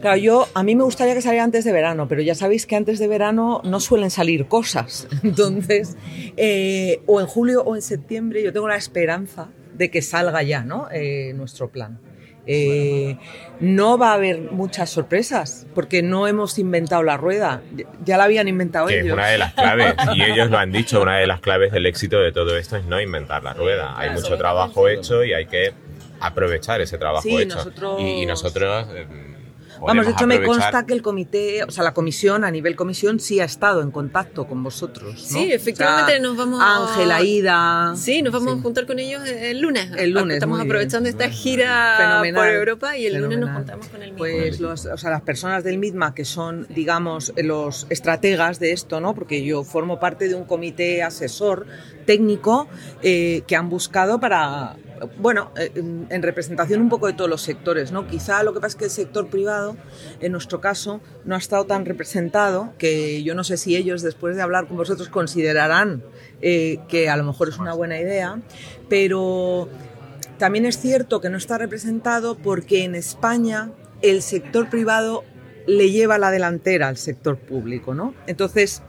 [0.00, 2.76] Claro, yo, a mí me gustaría que saliera antes de verano, pero ya sabéis que
[2.76, 5.08] antes de verano no suelen salir cosas.
[5.22, 5.96] Entonces,
[6.36, 10.62] eh, o en julio o en septiembre, yo tengo la esperanza de que salga ya,
[10.64, 10.88] ¿no?
[10.92, 11.98] Eh, nuestro plan.
[12.48, 13.16] Eh,
[13.58, 17.62] no va a haber muchas sorpresas porque no hemos inventado la rueda.
[18.04, 19.14] Ya la habían inventado Que es ellos.
[19.14, 22.18] una de las claves, y ellos lo han dicho, una de las claves del éxito
[22.20, 23.94] de todo esto es no inventar la rueda.
[23.98, 25.72] Hay mucho trabajo hecho y hay que
[26.20, 27.56] aprovechar ese trabajo Sí, hecho.
[27.56, 29.06] nosotros- Y, y nosotros eh,
[29.80, 33.20] Vamos, de hecho me consta que el comité, o sea, la comisión, a nivel comisión,
[33.20, 35.14] sí ha estado en contacto con vosotros.
[35.32, 35.38] ¿no?
[35.38, 37.94] Sí, efectivamente O sea, nos vamos Ángela, Ida.
[37.96, 39.90] Sí, nos vamos a juntar con ellos el lunes.
[39.96, 40.68] El lunes, Estamos bien.
[40.68, 42.42] aprovechando esta gira Fenomenal.
[42.42, 44.18] por Europa y el lunes nos juntamos con el mismo.
[44.18, 49.00] Pues los, o sea, las personas del MIDMA que son, digamos, los estrategas de esto,
[49.00, 49.14] ¿no?
[49.14, 51.66] Porque yo formo parte de un comité asesor
[52.06, 52.68] técnico
[53.02, 54.76] eh, que han buscado para,
[55.18, 58.06] bueno, eh, en, en representación un poco de todos los sectores, ¿no?
[58.06, 59.76] Quizá lo que pasa es que el sector privado,
[60.20, 64.36] en nuestro caso, no ha estado tan representado que yo no sé si ellos, después
[64.36, 66.02] de hablar con vosotros, considerarán
[66.42, 68.40] eh, que a lo mejor es una buena idea,
[68.88, 69.68] pero
[70.38, 73.70] también es cierto que no está representado porque en España
[74.02, 75.24] el sector privado
[75.66, 78.14] le lleva la delantera al sector público, ¿no?
[78.26, 78.82] Entonces,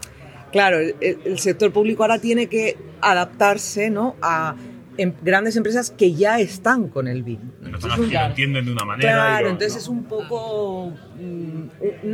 [0.51, 4.15] claro, el, el sector público ahora tiene que adaptarse, ¿no?
[4.21, 4.55] A
[4.97, 7.39] em- grandes empresas que ya están con el BIM.
[7.61, 9.11] Lo entienden de una manera.
[9.13, 10.91] Claro, lo- entonces es un poco.
[11.19, 11.57] mm,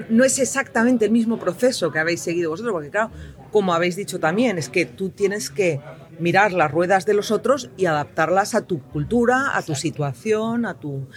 [0.09, 3.11] No es exactamente el mismo proceso que habéis seguido vosotros, porque, claro,
[3.51, 5.79] como habéis dicho también, es que tú tienes que
[6.19, 10.75] mirar las ruedas de los otros y adaptarlas a tu cultura, a tu situación, a
[10.75, 11.07] tu.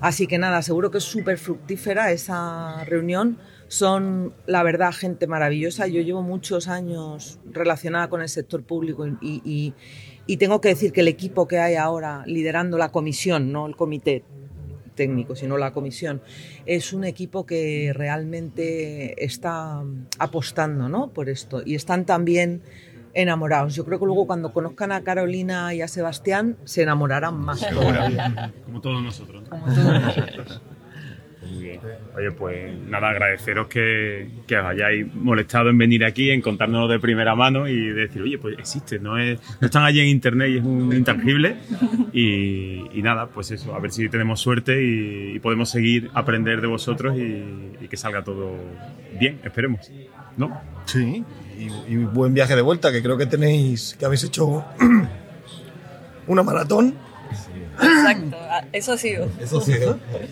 [0.00, 3.38] Así que nada, seguro que es súper fructífera esa reunión.
[3.68, 5.86] Son, la verdad, gente maravillosa.
[5.86, 9.74] Yo llevo muchos años relacionada con el sector público y, y-
[10.26, 13.76] y tengo que decir que el equipo que hay ahora liderando la comisión, no el
[13.76, 14.24] comité
[14.94, 16.22] técnico, sino la comisión,
[16.66, 19.82] es un equipo que realmente está
[20.18, 21.08] apostando ¿no?
[21.10, 22.62] por esto y están también
[23.12, 23.74] enamorados.
[23.74, 27.64] Yo creo que luego cuando conozcan a Carolina y a Sebastián se enamorarán más.
[28.64, 29.44] Como todos nosotros.
[29.48, 30.60] Como todos nosotros.
[32.16, 36.98] Oye, pues nada, agradeceros que, que os hayáis molestado en venir aquí, en contárnoslo de
[36.98, 40.58] primera mano y decir, oye, pues existe, no, es, no están allí en internet y
[40.58, 41.56] es un intangible.
[42.12, 47.18] Y, nada, pues eso, a ver si tenemos suerte y, podemos seguir aprender de vosotros
[47.18, 47.44] y,
[47.84, 48.54] y que salga todo
[49.18, 49.90] bien, esperemos.
[50.36, 50.60] ¿No?
[50.86, 51.24] Sí,
[51.88, 54.64] y buen viaje de vuelta, que creo que tenéis, que habéis hecho
[56.26, 56.94] una maratón
[57.80, 59.28] Exacto, ah, eso ha sido.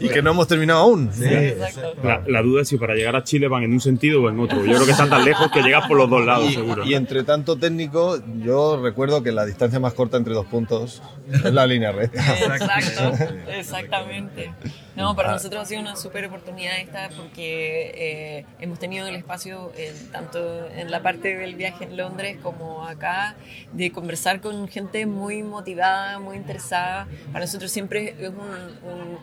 [0.01, 1.11] y que no hemos terminado aún.
[1.21, 1.95] Exacto.
[2.03, 4.39] La, la duda es si para llegar a Chile van en un sentido o en
[4.41, 4.59] otro.
[4.65, 6.85] Yo creo que están tan lejos que llegas por los dos lados, Y- seguro.
[6.85, 11.03] Y entre tanto técnico, yo recuerdo que la distancia más corta entre dos puntos
[11.33, 12.23] es la línea recta.
[12.39, 14.53] Exacto, exactamente.
[14.95, 19.73] No, para nosotros ha sido una súper oportunidad esta porque eh, hemos tenido el espacio,
[19.77, 23.35] eh, tanto en la parte del viaje en Londres como acá,
[23.73, 27.07] de conversar con gente muy motivada, muy interesada.
[27.33, 29.19] Para nosotros siempre es un,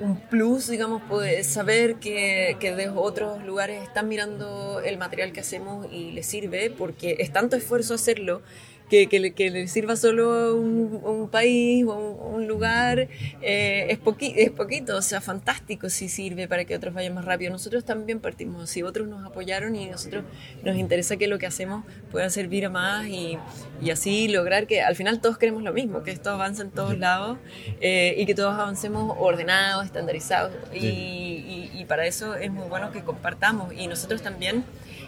[0.00, 5.40] un- plus, digamos, poder saber que, que de otros lugares están mirando el material que
[5.40, 8.42] hacemos y les sirve, porque es tanto esfuerzo hacerlo
[8.88, 13.08] que, que, le, que le sirva solo un, un país o un, un lugar
[13.42, 17.24] eh, es, poqui- es poquito, o sea, fantástico si sirve para que otros vayan más
[17.24, 17.50] rápido.
[17.52, 20.24] Nosotros también partimos así, otros nos apoyaron y nosotros
[20.62, 23.38] nos interesa que lo que hacemos pueda servir a más y,
[23.82, 26.98] y así lograr que al final todos queremos lo mismo, que esto avance en todos
[26.98, 27.38] lados
[27.80, 32.90] eh, y que todos avancemos ordenados, estandarizados y, y- y para eso es muy bueno
[32.92, 33.72] que compartamos.
[33.72, 34.64] Y nosotros también...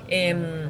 [0.09, 0.69] em,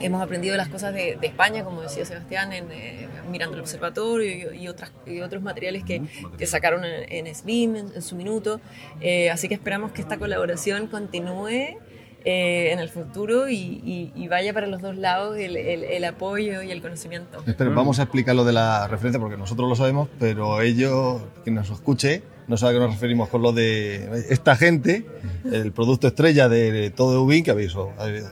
[0.00, 4.52] hemos aprendido las cosas de, de España, como decía Sebastián, en, eh, mirando el observatorio
[4.54, 6.02] y, y otras, y otros materiales que,
[6.38, 8.60] que sacaron en, en SBIM en, en su minuto.
[9.00, 11.76] Eh, así que esperamos que esta colaboración continúe
[12.24, 16.04] eh, en el futuro y, y- y vaya para los dos lados el, el- el
[16.04, 17.42] apoyo y el conocimiento.
[17.46, 21.54] Espera, vamos a explicar lo de la referencia porque nosotros lo sabemos, pero ellos, quien
[21.56, 25.06] nos escuche, no sabe a qué nos referimos con lo de esta gente,
[25.50, 27.74] el producto estrella de todo Ubin, que habéis,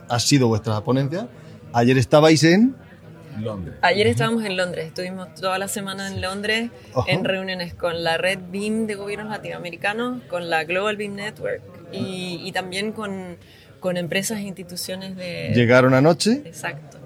[0.07, 1.27] ha sido vuestra ponencia.
[1.73, 2.75] Ayer estabais en
[3.41, 3.75] Londres.
[3.81, 7.09] Ayer estábamos en Londres, estuvimos toda la semana en Londres Ajá.
[7.09, 11.61] en reuniones con la red BIM de gobiernos latinoamericanos, con la Global BIM Network
[11.93, 13.37] y, y también con,
[13.79, 15.51] con empresas e instituciones de...
[15.55, 16.97] Llegaron anoche, Exacto.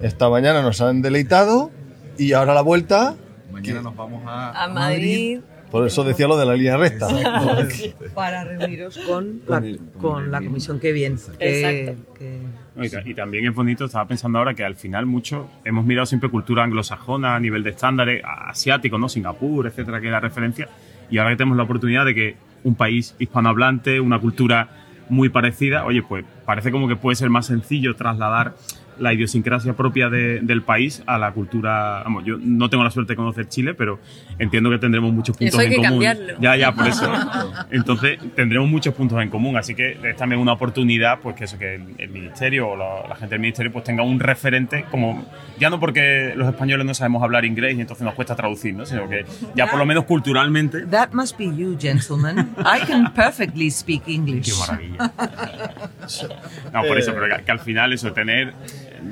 [0.00, 1.70] esta mañana nos han deleitado
[2.16, 3.16] y ahora la vuelta,
[3.50, 5.40] Mañana nos vamos a, A Madrid.
[5.70, 7.06] por eso decía lo de la línea recta.
[8.14, 9.62] Para reuniros con la,
[10.00, 11.18] con la comisión que bien.
[11.38, 12.14] que- Exacto.
[12.18, 15.50] que- No, Y, ta- y también es bonito, estaba pensando ahora que al final mucho
[15.64, 19.08] hemos mirado siempre cultura anglosajona a nivel de estándares, a- asiático, ¿no?
[19.08, 20.68] Singapur, etcétera, que es la referencia.
[21.10, 24.68] Y ahora que tenemos la oportunidad de que un país hispanohablante, una cultura
[25.08, 28.54] muy parecida, oye, pues parece como que puede ser más sencillo trasladar
[28.98, 32.02] la idiosincrasia propia de- del país a la cultura.
[32.04, 33.98] Vamos, yo no tengo la suerte de conocer Chile, pero
[34.38, 35.90] entiendo que tendremos muchos puntos Eso hay en que común.
[36.04, 36.34] cambiarlo.
[36.40, 37.12] Ya, ya, por eso.
[37.70, 41.58] Entonces, tendremos muchos puntos en común, así que es también una oportunidad, pues que eso,
[41.58, 45.24] que el, el ministerio o la, la gente del ministerio pues tenga un referente como,
[45.58, 48.86] ya no porque los españoles no sabemos hablar inglés y entonces nos cuesta traducir, ¿no?
[48.86, 49.24] Sino que
[49.54, 52.50] ya por lo menos culturalmente That must be you, gentlemen.
[52.58, 54.46] I can perfectly speak English.
[54.46, 55.12] Qué maravilla.
[56.72, 58.52] No, por eso, pero que, que al final eso, tener,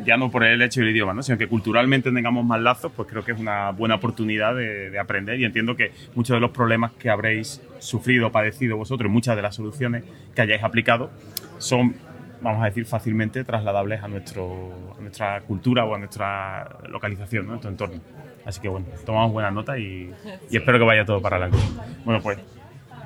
[0.05, 1.23] ya no por el hecho del idioma, ¿no?
[1.23, 4.99] sino que culturalmente tengamos más lazos, pues creo que es una buena oportunidad de, de
[4.99, 9.37] aprender y entiendo que muchos de los problemas que habréis sufrido o padecido vosotros, muchas
[9.37, 10.05] de las soluciones
[10.35, 11.11] que hayáis aplicado,
[11.59, 11.95] son,
[12.41, 17.51] vamos a decir, fácilmente trasladables a, nuestro, a nuestra cultura o a nuestra localización, ¿no?
[17.53, 18.01] nuestro entorno.
[18.45, 20.13] Así que bueno, tomamos buena nota y,
[20.51, 21.59] y espero que vaya todo para adelante.
[22.05, 22.39] Bueno, pues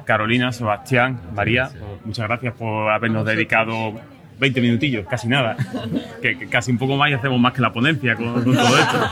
[0.04, 1.70] Carolina, Sebastián, María,
[2.04, 3.94] muchas gracias por habernos dedicado
[4.38, 5.56] 20 minutillos, casi nada.
[6.20, 8.78] Que, que casi un poco más y hacemos más que la ponencia con, con todo
[8.78, 9.08] esto.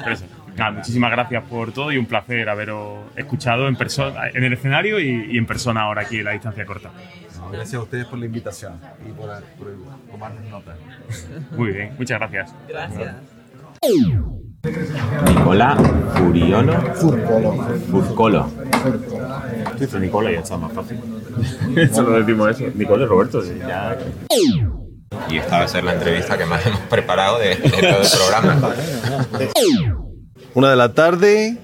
[0.00, 0.24] Pero eso,
[0.56, 5.00] nada, muchísimas gracias por todo y un placer haberos escuchado en persona, en el escenario
[5.00, 6.90] y, y en persona ahora aquí en la distancia corta.
[7.52, 9.28] Gracias a ustedes por la invitación y por,
[9.58, 9.68] por
[10.10, 10.74] tomarnos nota.
[11.56, 12.54] Muy bien, muchas gracias.
[12.68, 13.14] Gracias.
[15.26, 15.76] Nicola
[16.16, 16.80] Furiono.
[16.94, 17.52] Furcolo.
[17.90, 18.50] Furcolo.
[19.72, 20.98] Tú dices Nicola y ya está más fácil.
[21.94, 22.64] Solo decimos eso.
[22.74, 23.98] Nicola y Roberto, ya.
[25.28, 28.08] Y esta va a ser la entrevista que más hemos preparado de, de todo el
[28.10, 28.74] programa.
[30.54, 31.58] Una de la tarde,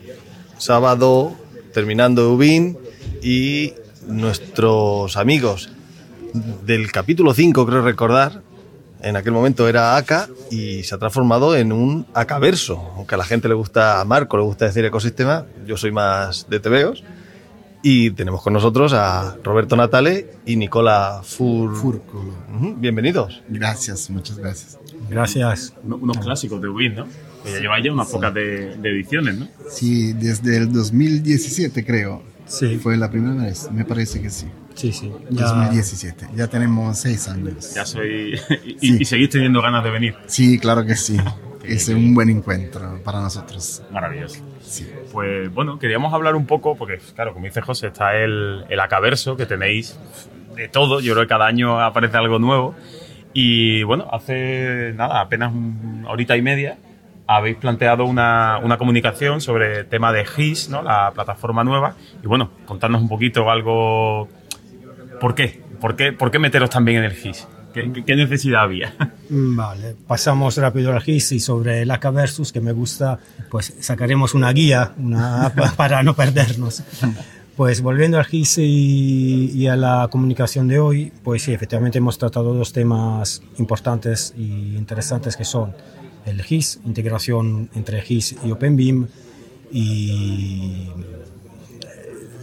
[0.58, 1.34] sábado,
[1.72, 2.78] terminando Ubin
[3.22, 3.74] y
[4.06, 5.70] nuestros amigos
[6.64, 8.42] del capítulo 5, creo recordar,
[9.02, 13.24] en aquel momento era ACA y se ha transformado en un ACAverso, aunque a la
[13.24, 17.02] gente le gusta, a Marco le gusta decir ecosistema, yo soy más de TVOs.
[17.82, 21.74] Y tenemos con nosotros a Roberto Natale y Nicola Fur...
[21.74, 22.34] Furcolo.
[22.54, 23.42] Ujú, Bienvenidos.
[23.48, 24.78] Gracias, muchas gracias.
[25.08, 25.72] Gracias.
[25.82, 27.06] Uno- Unos clásicos de Ubin, ¿no?
[27.42, 29.48] Que ya lleváis ya unas pocas de, de ediciones, ¿no?
[29.70, 32.22] Sí, desde el 2017 creo.
[32.44, 32.76] Sí.
[32.82, 34.44] Fue la primera vez, me parece que sí.
[34.74, 35.12] Sí, sí.
[35.30, 36.28] Ya- 2017.
[36.34, 37.74] Ya tenemos seis años.
[37.74, 38.38] Ya soy.
[38.80, 40.14] y, y seguís teniendo ganas de venir.
[40.26, 41.16] Sí, claro que sí.
[41.64, 43.82] Es un buen encuentro para nosotros.
[43.92, 44.40] Maravilloso.
[45.12, 49.36] Pues bueno, queríamos hablar un poco, porque claro, como dice José, está el, el Acaverso,
[49.36, 49.98] que tenéis
[50.56, 51.00] de todo.
[51.00, 52.74] Yo creo que cada año aparece algo nuevo.
[53.32, 56.78] Y bueno, hace nada, apenas una horita y media,
[57.26, 60.82] habéis planteado una, una comunicación sobre el tema de GIS, ¿no?
[60.82, 61.94] la plataforma nueva.
[62.22, 64.28] Y bueno, contarnos un poquito algo.
[65.20, 65.62] ¿Por qué?
[65.80, 67.46] ¿Por qué, por qué meteros también en el GIS?
[67.72, 68.92] ¿Qué, qué- necesidad había?
[69.28, 73.18] Mm, Vale, pasamos rápido al GIS y sobre el AK Versus, que me gusta,
[73.50, 76.82] pues sacaremos una guía una, pa- para no perdernos.
[77.56, 82.18] Pues volviendo al GIS y, y a la comunicación de hoy, pues sí, efectivamente hemos
[82.18, 85.72] tratado dos temas importantes y interesantes que son
[86.26, 89.06] el GIS, integración entre GIS y OpenBeam
[89.70, 90.88] y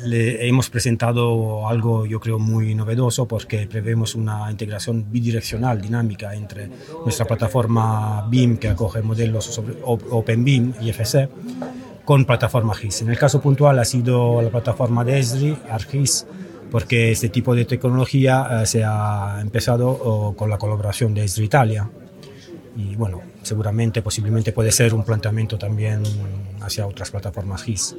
[0.07, 6.69] le hemos presentado algo yo creo muy novedoso porque prevemos una integración bidireccional dinámica entre
[7.03, 11.29] nuestra plataforma BIM que acoge modelos sobre Op- OpenBIM y FC
[12.05, 13.01] con plataforma GIS.
[13.01, 16.25] En el caso puntual ha sido la plataforma de Esri, ArcGIS,
[16.71, 21.45] porque este tipo de tecnología eh, se ha empezado oh, con la colaboración de Esri
[21.45, 21.89] Italia
[22.77, 26.03] y bueno, seguramente, posiblemente puede ser un planteamiento también
[26.61, 27.95] hacia otras plataformas GIS.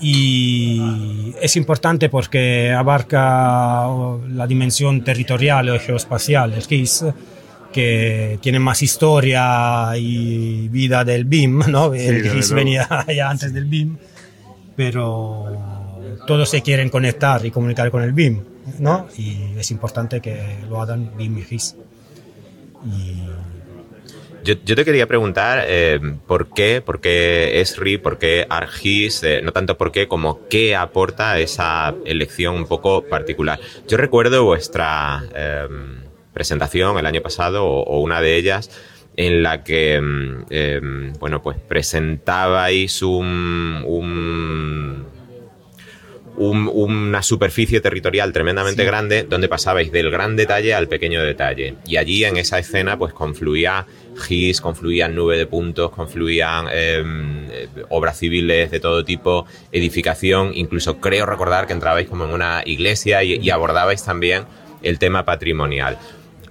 [0.00, 3.86] Y es importante porque abarca
[4.28, 7.04] la dimensión territorial o geoespacial del GIS,
[7.72, 11.92] que tiene más historia y vida del BIM, ¿no?
[11.92, 13.96] Sí, el desde GIS venía ya antes del BIM,
[14.74, 15.46] pero
[16.26, 18.42] todos se quieren conectar y comunicar con el BIM,
[18.78, 19.06] ¿no?
[19.16, 21.76] Y es importante que lo hagan BIM y GIS.
[24.46, 29.50] Yo, te quería preguntar eh, por qué, por qué Esri, por qué Argis, eh, no
[29.50, 33.58] tanto por qué, como qué aporta esa elección un poco particular.
[33.88, 35.66] Yo recuerdo vuestra eh,
[36.32, 38.70] presentación el año pasado, o, una de ellas,
[39.16, 40.80] en la que, mm, eh,
[41.18, 43.84] bueno, pues presentabais un
[46.38, 48.86] un- una superficie territorial tremendamente Sí.
[48.86, 51.74] grande donde pasabais del gran detalle al pequeño detalle.
[51.86, 53.86] Y allí en esa escena pues confluía
[54.16, 57.02] GIS, confluían nube de puntos, confluían eh,
[57.50, 62.62] eh, obras civiles de todo tipo, edificación, incluso creo recordar que entrabais como en una
[62.64, 64.44] iglesia y, y abordabais también
[64.82, 65.98] el tema patrimonial.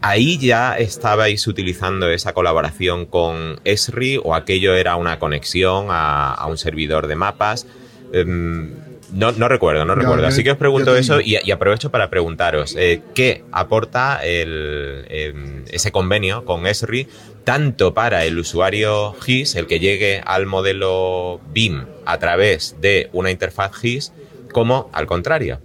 [0.02, 6.46] ¿Ahí ya estabais utilizando esa colaboración con Esri o aquello era una conexión a, a
[6.48, 7.66] un servidor de mapas?
[8.14, 8.72] Em,
[9.16, 10.28] No, no recuerdo, no recuerdo.
[10.28, 15.92] Así que os pregunto eso y aprovecho para preguntaros, eh, ¿qué aporta el, em, ese
[15.92, 17.08] convenio con Esri
[17.46, 23.32] tanto para el usuario GIS, el que llegue al modelo BIM a través de una
[23.32, 24.12] interfaz GIS,
[24.52, 25.62] como al contrario?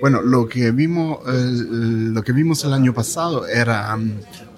[0.00, 1.50] Bueno, lo que vimos, eh,
[2.14, 4.10] lo que vimos el año pasado era um,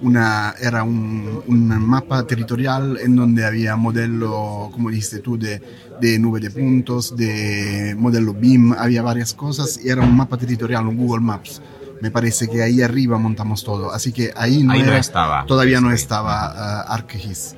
[0.02, 5.62] una, era un, un mapa territorial en donde había modelo, como dijiste tú, de,
[6.00, 10.86] de nube de puntos, de modelo BIM, había varias cosas y era un mapa territorial,
[10.86, 11.60] un Google Maps.
[12.02, 15.44] Me parece que ahí arriba montamos todo, así que ahí no, Ahí no era- estaba.
[15.46, 17.56] todavía no estaba uh, ArcGIS.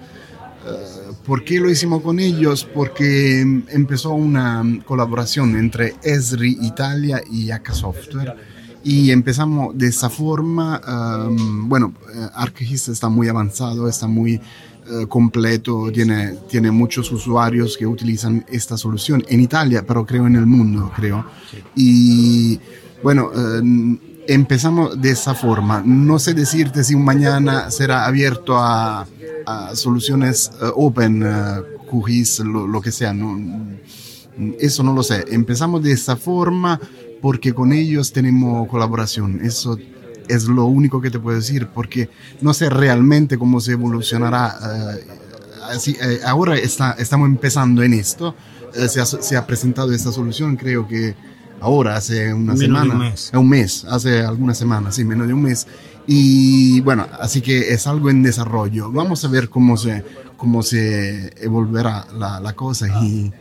[0.64, 2.64] Uh, ¿Por qué lo hicimos con ellos?
[2.64, 8.36] Porque empezó una colaboración entre Esri Italia y AK Software
[8.84, 10.80] y empezamos de esa forma.
[11.28, 17.76] um, bueno, eh, ArcGIS está muy avanzado, está muy eh, completo, tiene, tiene muchos usuarios
[17.76, 21.24] que utilizan esta solución en Italia, pero creo en el mundo, creo.
[21.76, 22.58] Y
[23.02, 23.62] bueno, eh,
[24.26, 25.82] empezamos de esa forma.
[25.84, 29.06] No sé decirte si mañana será abierto a,
[29.46, 33.12] a soluciones eh, open, eh, QGIS, lo, lo que sea.
[33.12, 33.38] ¿no?
[34.58, 35.24] Eso no lo sé.
[35.30, 36.80] Empezamos de esa forma
[37.20, 39.40] porque con ellos tenemos colaboración.
[39.42, 39.78] Eso
[40.28, 42.08] es lo único que te puedo decir, porque
[42.40, 44.56] no sé realmente cómo se evolucionará.
[44.96, 45.06] eh,
[45.70, 48.34] así, ahora está, estamos empezando en esto.
[48.72, 51.14] Se, ha, se ha presentado esta solución, creo que
[51.62, 52.94] ahora, hace una Menos de semana.
[52.94, 53.30] un mes.
[53.34, 55.66] Un mes, hace algunas semanas, sí, menos de un mes.
[56.06, 58.90] Y bueno, así que es algo en desarrollo.
[58.90, 60.04] Vamos a ver cómo se,
[60.36, 63.32] cómo se evolverá la, la cosa y...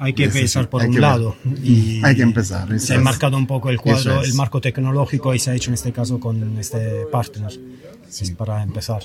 [0.00, 1.36] Hay que Sí, empezar sí, por hay un que lado.
[1.62, 3.02] Y Hay que empezar, Se ha es.
[3.02, 4.28] marcado un poco el cuadro, es.
[4.28, 7.52] el marco tecnológico y se ha hecho en este caso con este partner.
[8.10, 9.02] Es para empezar.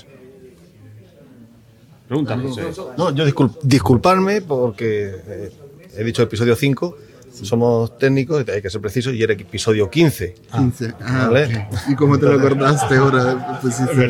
[2.08, 5.52] Pregunta, No, yo discul- disculparme porque eh,
[5.96, 6.96] he dicho episodio 5,
[7.42, 10.34] somos técnicos, hay que ser precisos, y era episodio 15.
[10.52, 10.94] 15.
[11.00, 11.66] Ah, ¿Vale?
[11.70, 11.78] ok.
[11.90, 13.58] ¿Y cómo te lo acordaste ahora?
[13.62, 14.00] Pues sí, sí.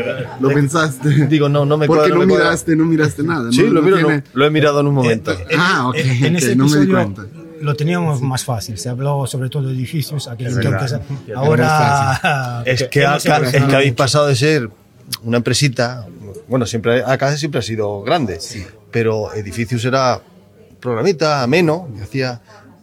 [0.40, 1.26] ¿Lo pensaste?
[1.26, 2.44] Digo, no, no me Porque cuadra, no me cuadra.
[2.46, 3.50] miraste, no miraste nada.
[3.52, 5.32] Sí, no, lo, no miro, tiene- no, lo he mirado en un momento.
[5.56, 7.26] Ah, ok, En, en ok, ese no me di cuenta.
[7.60, 8.78] lo teníamos más fácil.
[8.78, 10.28] Se habló sobre todo de edificios.
[10.28, 11.02] Aquí Es en verdad.
[11.06, 11.34] Turquía.
[11.34, 12.62] Es Ahora.
[12.66, 14.70] Es que, acá- es que habéis pasado de ser
[15.22, 16.06] una empresita,
[16.48, 18.38] bueno, siempre acá siempre ha sido grande,
[18.90, 20.20] pero Edificios era
[20.80, 22.40] programita ameno, hacía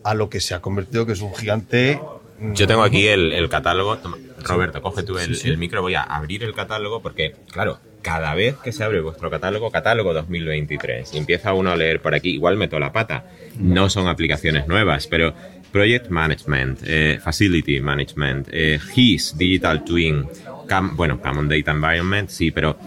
[0.09, 1.99] a lo que se ha convertido, que es un gigante.
[2.39, 3.97] mm, Yo tengo aquí el, el catálogo.
[4.43, 5.49] Roberto, coge tú el, Sí, sí.
[5.49, 5.81] el micro.
[5.81, 10.13] Voy a abrir el catálogo porque, claro, cada vez que se abre vuestro catálogo, catálogo
[10.13, 13.25] 2023, y empieza uno a leer por aquí, igual meto la pata.
[13.59, 15.33] No son aplicaciones nuevas, pero
[15.71, 20.25] Project Management, eh, Facility Management, eh, GIS, Digital Twin,
[20.67, 22.77] Cam- bueno, Common Data Environment, sí, pero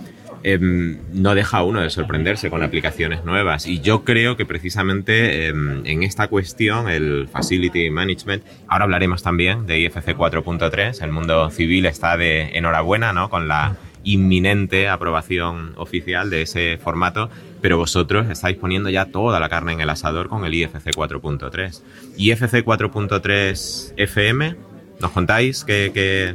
[0.42, 3.66] em, no deja uno de sorprenderse con aplicaciones nuevas.
[3.66, 9.66] Y yo creo que precisamente em, en esta cuestión, el Facility Management, ahora hablaremos también
[9.66, 13.30] de IFC 4.3, el mundo civil está de enhorabuena, ¿no?
[13.30, 17.28] Con la inminente aprobación oficial de ese formato,
[17.60, 21.82] pero vosotros estáis poniendo ya toda la carne en el asador con el IFC 4.3.
[22.16, 24.56] IFC 4.3 FM,
[25.00, 26.34] ¿nos contáis qué, qué-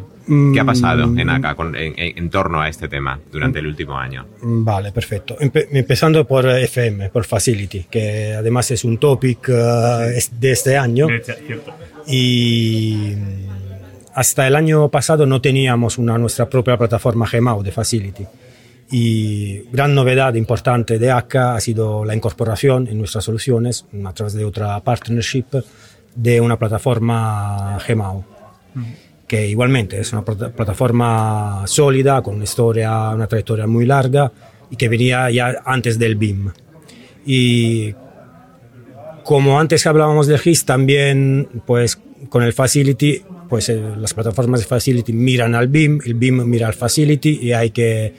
[0.54, 3.68] qué ha pasado en ACA con- en, en- en torno a este tema durante el
[3.68, 4.26] último año?
[4.42, 5.38] Vale, perfecto.
[5.40, 11.08] Empe- empezando por FM, por Facility, que además es un topic es- de este año.
[12.08, 13.48] Y mm,
[14.16, 18.26] hasta el año pasado no teníamos una nuestra propia plataforma Gmao de Facility.
[18.92, 24.34] Y gran novedad importante de ACA ha sido la incorporación en nuestras soluciones, a través
[24.34, 25.46] de otra partnership,
[26.16, 28.24] de una plataforma Gmao
[29.28, 34.32] que igualmente es una plata- plataforma sólida, con una historia, una trayectoria muy larga
[34.70, 36.52] y que venía ya antes del BIM.
[37.26, 37.94] Y
[39.24, 42.00] como antes hablábamos del GIS, también pues
[42.30, 46.68] con el Facility, pues eh, las plataformas de Facility miran al BIM, el BIM mira
[46.68, 48.14] al Facility y hay que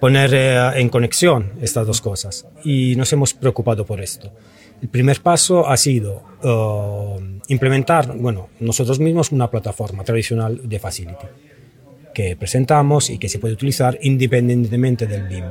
[0.00, 2.46] poner eh, en conexión estas dos cosas.
[2.64, 4.32] Y nos hemos preocupado por esto.
[4.82, 11.26] El primer paso ha sido eh, implementar, bueno, nosotros mismos una plataforma tradicional de Facility
[12.12, 15.44] que presentamos y que se puede utilizar independientemente del BIM.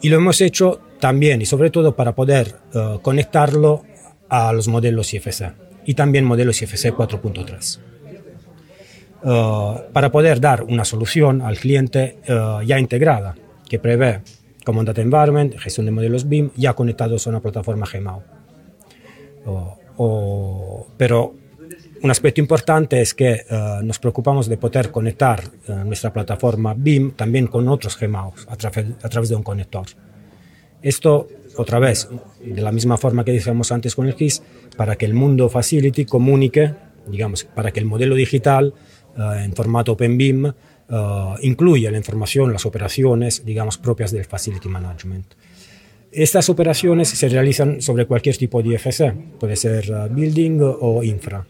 [0.00, 3.84] Y lo hemos hecho también y sobre todo para poder eh, conectarlo
[4.30, 5.52] a los modelos IFC
[5.84, 7.78] y también modelos IFC 4.3.
[9.24, 12.18] Eh, para poder dar una solución al cliente
[12.64, 13.36] ya integrada
[13.68, 14.22] que prevé
[14.64, 18.37] Common Data Environment, gestión de modelos BIM ya conectados a una plataforma Gmao.
[19.46, 21.34] O- o- pero
[22.02, 27.12] un aspecto importante es que eh, nos preocupamos de poder conectar eh, nuestra plataforma BIM
[27.12, 29.86] también con otros Gmaos a, a través de un conector.
[30.80, 32.08] Esto, otra vez,
[32.44, 34.42] de la misma forma que decíamos antes con el GIS,
[34.76, 36.72] para que el mundo facility comunique,
[37.08, 38.74] digamos, para que el modelo digital
[39.16, 40.52] eh, en formato OpenBIM
[41.42, 45.26] incluya la información, las operaciones, digamos, propias del facility management.
[46.10, 51.46] Estas operaciones se realizan sobre cualquier tipo de IFC, puede ser eh, building o infra.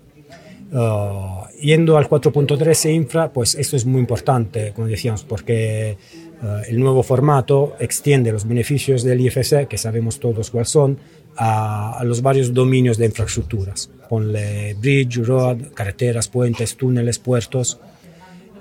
[0.71, 5.97] Uh, yendo al 4.3 infra, pues esto es muy importante, como decíamos, porque
[6.43, 10.99] uh, el nuevo formato extiende los beneficios del IFC, que sabemos todos cuáles son,
[11.37, 13.91] a, a, los varios dominios de infraestructuras.
[14.11, 17.81] Ponle bridge, road, carreteras, puentes, túneles, puertos.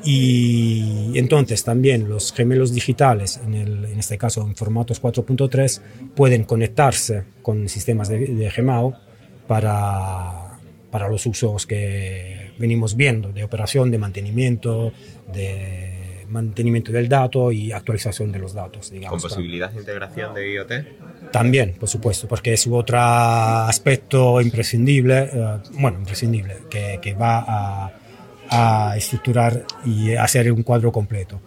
[0.03, 5.82] Y entonces también los gemelos digitales, en, el, en este caso en formatos 4.3,
[6.15, 8.94] pueden conectarse con sistemas de, de GMAO
[9.48, 10.48] para
[10.91, 14.91] para los usos que venimos viendo, de operación, de mantenimiento,
[15.34, 18.91] de mantenimiento del dato y actualización de los datos.
[18.91, 20.72] Digamos, ¿Con posibilidad de integración de IoT?
[21.32, 27.91] También, por supuesto, porque es otro aspecto imprescindible, uh, bueno, imprescindible, que, que va a,
[28.49, 31.40] a, estructurar y hacer un cuadro completo.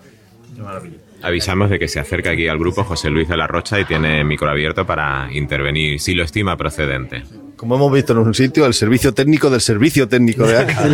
[1.22, 4.24] Avisamos de que se acerca aquí al grupo José Luis de la Rocha y tiene
[4.24, 7.22] micro abierto para intervenir si lo estima procedente.
[7.56, 10.82] Como hemos visto en un sitio, el servicio técnico del servicio técnico de ACA.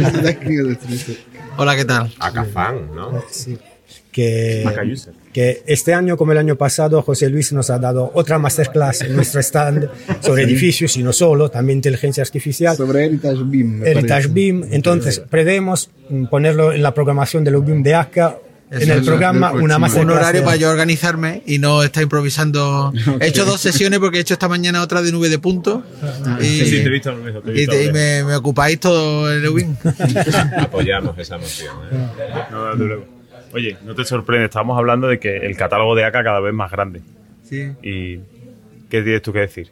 [1.58, 2.12] Hola, ¿qué tal?
[2.18, 3.22] ACAFAN, ¿no?
[3.30, 3.56] Sí.
[4.10, 4.64] Que,
[5.36, 9.14] que este año, como el año pasado, José Luis nos ha dado otra masterclass en
[9.14, 9.86] nuestro stand
[10.22, 12.74] sobre edificios y no solo, también inteligencia artificial.
[12.74, 13.84] Sobre Heritage BIM.
[13.84, 14.64] Heritage BIM.
[14.70, 15.90] Entonces, prevemos
[16.30, 18.38] ponerlo en la programación de los BIM de ACA
[18.70, 22.92] eso, en el programa una más un horario para yo organizarme y no estar improvisando
[23.20, 25.84] he hecho dos sesiones porque he hecho esta mañana otra de nube de punto
[26.40, 29.30] y, sí, sí, te he visto, te visto, y, te, y me, me, ocupáis todo
[29.30, 29.78] el win
[30.58, 32.08] apoyamos esa moción ¿eh?
[32.50, 33.15] no, luego.
[33.52, 36.70] Oye no te sorprende estábamos hablando de que el catálogo de ACA cada vez más
[36.70, 37.02] grande
[37.42, 37.72] sí.
[37.82, 38.18] y
[38.88, 39.70] ¿qué tienes tú que decir?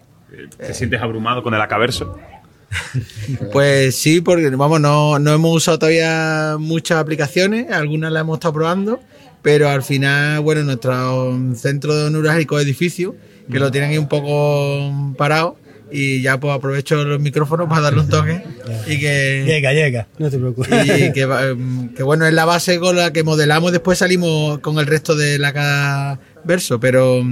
[0.57, 2.19] ¿te sientes abrumado con el acaverso?
[3.53, 8.55] Pues sí, porque vamos, no, no hemos usado todavía muchas aplicaciones, algunas las hemos estado
[8.55, 9.01] probando,
[9.43, 13.15] pero al final, bueno, nuestro centro neurálgico edificio,
[13.51, 15.57] que lo tienen ahí un poco parado,
[15.97, 18.43] y ya pues aprovecho los micrófonos para darle un toque
[18.89, 22.97] y que llega llega no te preocupes y que, que, bueno es la base con
[22.97, 27.23] la que modelamos después salimos con el resto de la verso pero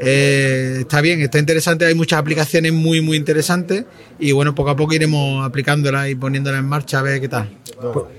[0.00, 3.84] eh, está bien, está interesante, hay muchas aplicaciones muy, muy interesantes
[4.20, 7.50] y bueno, poco a poco iremos aplicándolas y poniéndolas en marcha a ver qué tal.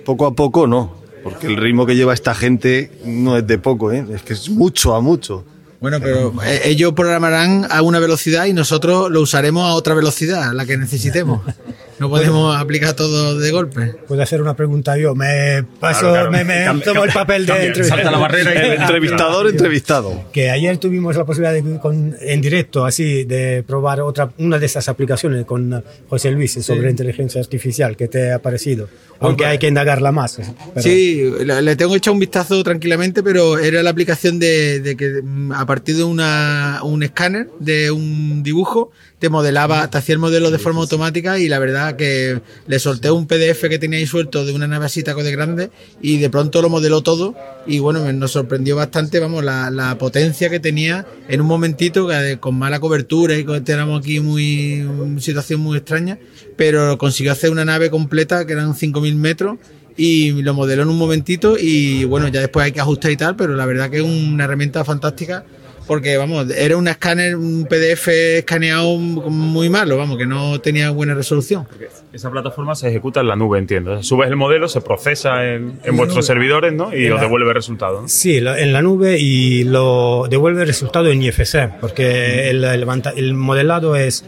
[0.03, 0.93] Poco a poco no,
[1.23, 4.05] porque el ritmo que lleva esta gente no es de poco, ¿eh?
[4.13, 5.45] es que es mucho a mucho.
[5.79, 6.33] Bueno, pero
[6.63, 11.41] ellos programarán a una velocidad y nosotros lo usaremos a otra velocidad, la que necesitemos.
[11.99, 13.95] No podemos aplicar todo de golpe.
[14.07, 15.15] Puedo hacer una pregunta yo.
[15.15, 16.31] Me paso, claro, claro.
[16.31, 17.89] me, me cambia, tomo el papel de entrevistador.
[17.89, 20.23] Salta la barrera y el entrevistador, entrevistado.
[20.31, 24.65] Que ayer tuvimos la posibilidad de, con, en directo, así, de probar otra, una de
[24.65, 26.87] esas aplicaciones con José Luis sobre sí.
[26.87, 27.97] inteligencia artificial.
[27.97, 28.87] ¿Qué te ha parecido?
[29.19, 30.39] Aunque hay que indagarla más.
[30.73, 30.81] Pero...
[30.81, 35.21] Sí, le tengo hecho un vistazo tranquilamente, pero era la aplicación de, de que
[35.53, 40.49] a partir de una, un escáner, de un dibujo, te modelaba, te hacía el modelo
[40.49, 44.45] de forma automática y la verdad que le solté un PDF que tenía ahí suelto
[44.45, 45.71] de una navecita de grande
[46.01, 47.35] y de pronto lo modeló todo
[47.67, 52.07] y bueno, nos sorprendió bastante, vamos, la, la potencia que tenía en un momentito
[52.39, 56.17] con mala cobertura y teníamos aquí muy, una situación muy extraña,
[56.55, 59.57] pero consiguió hacer una nave completa que eran 5.000 metros
[59.97, 63.35] y lo modeló en un momentito y bueno, ya después hay que ajustar y tal,
[63.35, 65.43] pero la verdad que es una herramienta fantástica
[65.89, 71.15] porque vamos, era un escáner, un PDF escaneado muy malo, vamos, que no tenía buena
[71.15, 71.67] resolución.
[72.13, 74.03] Esa plataforma se ejecuta en la nube, entiendo.
[74.03, 76.95] Subes el modelo, se procesa en, en vuestros servidores, ¿no?
[76.95, 78.03] Y os devuelve el resultado.
[78.03, 78.07] ¿no?
[78.07, 82.85] Sí, en la nube y lo devuelve el resultado en IFC, porque el, el,
[83.15, 84.23] el modelado es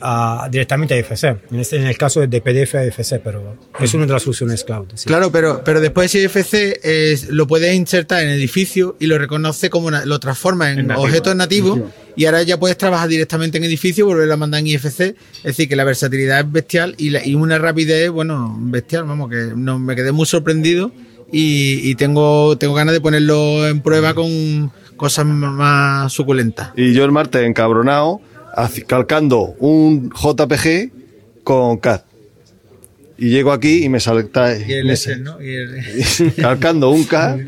[0.00, 1.24] a, directamente a IFC.
[1.50, 4.64] En, este, en el caso de PDF a IFC, pero es una de las soluciones
[4.64, 4.86] cloud.
[4.94, 5.06] Sí.
[5.06, 9.88] Claro, pero, pero después IFC es, lo puedes insertar en edificio y lo reconoce como
[9.88, 11.04] una, lo transforma en, en nativo.
[11.06, 11.80] objetos nativos
[12.16, 15.00] y ahora ya puedes trabajar directamente en edificio, volver a mandar en IFC.
[15.00, 19.30] Es decir, que la versatilidad es bestial y, la, y una rapidez, bueno, bestial, vamos,
[19.30, 20.92] que no, me quedé muy sorprendido
[21.32, 26.70] y, y tengo, tengo ganas de ponerlo en prueba con cosas más suculentas.
[26.76, 28.20] Y yo el martes encabronado
[28.86, 30.90] calcando un JPG
[31.42, 32.02] con CAD.
[33.16, 34.56] Y llego aquí y me salta.
[34.56, 35.40] Y el S, ¿no?
[35.40, 36.34] Y el...
[36.36, 37.40] calcando un CAD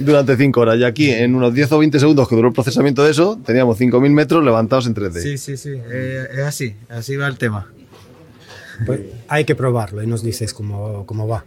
[0.00, 0.78] durante 5 horas.
[0.78, 3.78] Y aquí, en unos 10 o 20 segundos que duró el procesamiento de eso, teníamos
[3.78, 5.22] 5.000 metros levantados en 3D.
[5.22, 5.70] Sí, sí, sí.
[5.70, 6.74] Eh, es así.
[6.88, 7.70] Así va el tema.
[8.84, 11.44] Pues hay que probarlo y nos dices cómo, cómo va.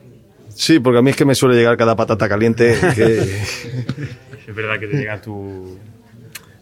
[0.55, 2.77] Sí, porque a mí es que me suele llegar cada patata caliente.
[2.95, 3.19] Que...
[4.47, 5.77] es verdad que te llegan tus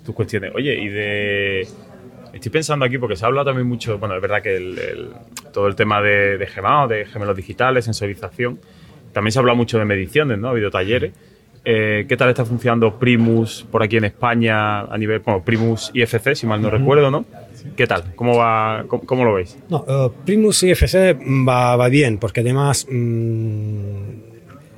[0.06, 0.52] tu cuestiones.
[0.56, 1.68] Oye, y de
[2.36, 5.10] Estoy pensando aquí porque se ha hablado también mucho, bueno, es verdad que el- el-
[5.54, 8.60] todo el tema de, de gemado, de gemelos digitales, sensorización,
[9.14, 10.50] también se ha hablado mucho de mediciones, ¿no?
[10.50, 11.14] Ha habido talleres.
[11.64, 16.36] Eh, ¿Qué tal está funcionando Primus por aquí en España a nivel, bueno, Primus IFC,
[16.36, 16.78] si mal no Ujú.
[16.78, 17.26] recuerdo, ¿no?
[17.78, 18.04] ¿Qué tal?
[18.16, 19.58] ¿Cómo va, cómo, cómo lo veis?
[19.70, 21.18] No, eh, Primus IFC
[21.48, 24.10] va, va bien porque además mm,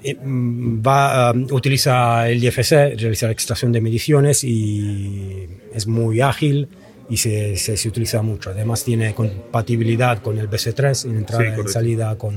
[0.03, 6.21] eh, mm, va, eh, utiliza el IFC, realiza la extracción de mediciones y es muy
[6.21, 6.69] ágil
[7.09, 8.49] y se, se, se utiliza mucho.
[8.49, 12.33] Además tiene compatibilidad con el BC3 en entrada Sí, y salida con,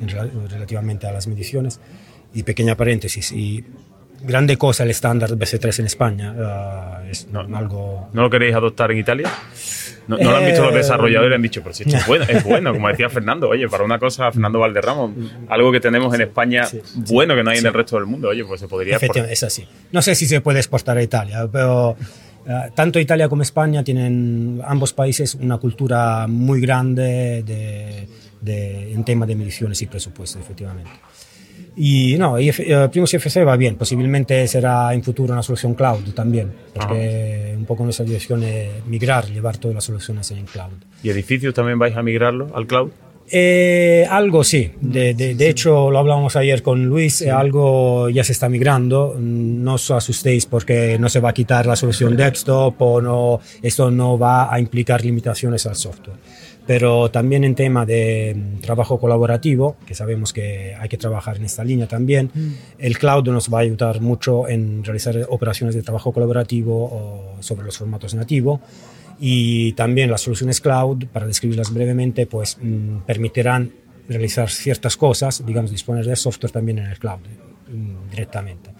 [0.00, 1.80] en rela- relativamente a las mediciones.
[2.34, 3.64] Y pequeña paréntesis, y
[4.22, 6.34] grande cosa el estándar BC3 en España.
[7.04, 8.08] eh, es algo...
[8.12, 9.30] ¿No lo queréis adoptar en Italia?
[10.08, 12.06] ¿No, no lo han visto los Eh, desarrolladores y han dicho, pero si esto es
[12.06, 15.14] bueno, es bueno, como decía Fernando, oye, para una cosa, Fernando Valderramo,
[15.48, 16.64] algo que tenemos en España
[16.94, 18.96] bueno que no hay en el resto del mundo, oye, pues se podría...
[18.96, 19.66] Efectivamente, es así.
[19.92, 21.96] No sé si se puede exportar a Italia, pero
[22.74, 28.08] tanto Italia como España tienen ambos países una cultura muy grande de-
[28.40, 30.90] de- en tema de mediciones y presupuesto, efectivamente.
[31.76, 36.12] Y no, IF, eh, Primus IFC va bien, posiblemente será en futuro una solución cloud
[36.14, 40.72] también, porque un poco nuestra dirección es migrar, llevar todas las soluciones en cloud.
[41.02, 42.90] ¿Y edificios también vais a migrarlo al cloud?
[43.30, 48.22] Eh, algo sí, de, de- de hecho lo hablábamos ayer con Luis, eh, algo ya
[48.22, 52.16] se está migrando, Mm, no os asustéis porque no se va a quitar la solución
[52.16, 56.18] desktop o no, esto no va a implicar limitaciones al software.
[56.66, 61.44] Pero también en tema de mm, trabajo colaborativo, que sabemos que hay que trabajar en
[61.46, 62.30] esta línea también,
[62.78, 67.78] el cloud nos va a ayudar mucho en realizar operaciones de trabajo colaborativo sobre los
[67.78, 68.60] formatos nativos
[69.18, 73.72] y también las soluciones cloud, para describirlas brevemente, pues mm, permitirán
[74.08, 77.20] realizar ciertas cosas, digamos, disponer de software también en el cloud
[77.72, 78.70] mm, directamente.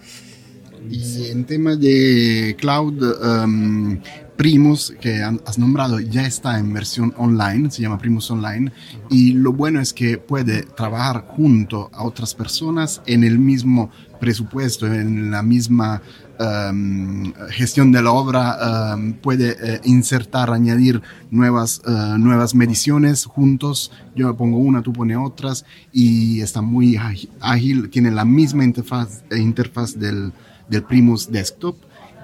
[0.89, 3.99] Y en tema de cloud, um,
[4.35, 8.71] Primus, que has nombrado, ya está en versión online, se llama Primus Online,
[9.09, 13.89] y lo bueno es que puede trabajar junto a otras personas en el mismo
[14.19, 16.01] presupuesto, en la misma
[16.39, 21.01] um, gestión de la obra, um, puede eh, insertar, añadir
[21.31, 27.29] nuevas, eh, nuevas mediciones juntos, yo pongo una, tú pones otras, y está muy ágil,
[27.39, 30.33] ágil, tiene la misma interfaz, eh, interfaz del,
[30.69, 31.75] del Primus Desktop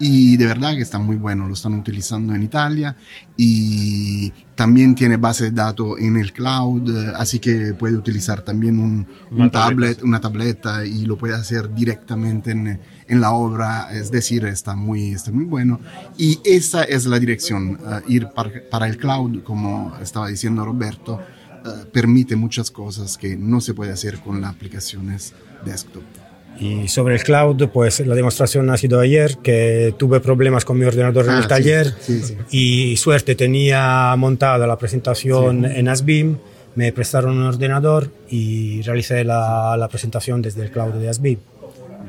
[0.03, 2.97] y de verdad que está muy bueno, lo están utilizando en Italia
[3.37, 8.79] y también tiene base de datos en el cloud, eh, así que puede utilizar también
[8.79, 13.31] un, Una un tableta, tablet, una tableta y lo puede hacer directamente en, en la
[13.31, 15.79] obra, es decir, está muy, está muy bueno.
[16.17, 21.19] Y esa es la dirección, eh, ir para, para el cloud, como estaba diciendo Roberto,
[21.63, 26.20] eh, permite muchas cosas que no se puede hacer con las aplicaciones desktop.
[26.59, 30.85] Y sobre el cloud, pues la demostración ha sido ayer, que tuve problemas con mi
[30.85, 32.37] ordenador en Ah, el sí, taller sí, sí.
[32.51, 36.37] y suerte tenía montada la presentación en Asbim,
[36.75, 41.09] me prestaron un ordenador y realicé la, la presentación desde el cloud de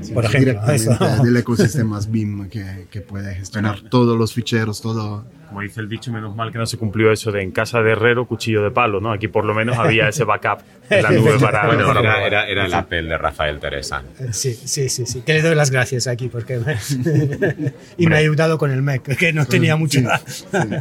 [0.00, 0.14] Asbim.
[0.14, 1.22] Por ejemplo, directamente eso.
[1.24, 5.24] del ecosistema BIM que, que puede gestionar todos los ficheros, todo.
[5.48, 7.92] Como dice el dicho, menos mal que no se cumplió eso de en casa de
[7.92, 9.12] herrero, cuchillo de palo, ¿no?
[9.12, 11.66] Aquí por lo menos había ese backup en la nube para...
[11.66, 14.02] Bueno, para era, era- era el Apple de Rafael Teresa.
[14.30, 15.20] Sí, sí, sí, sí.
[15.20, 16.78] Que le doy las gracias aquí porque me-
[17.98, 20.00] y me ha ayudado con el Mac, que no tenía mucho.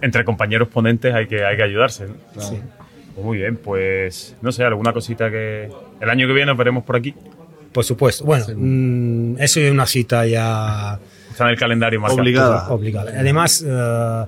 [0.02, 2.08] Entre compañeros ponentes hay que, hay que ayudarse.
[2.08, 2.42] ¿no?
[2.42, 2.58] Sí.
[3.14, 5.70] Pues muy bien, pues no sé, alguna cosita que
[6.00, 7.14] el año que viene nos veremos por aquí.
[7.72, 8.26] Por supuesto.
[8.26, 11.00] Bueno, mm, eso es una cita ya
[11.32, 12.22] Está en el calendario marcado.
[12.22, 12.70] obligada.
[12.70, 13.12] obligada.
[13.18, 14.26] Además, eh,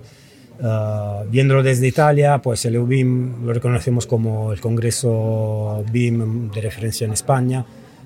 [0.64, 7.06] eh, viéndolo desde Italia, pues el EUBIM lo reconocemos como el Congreso BIM de referencia
[7.06, 7.66] en España.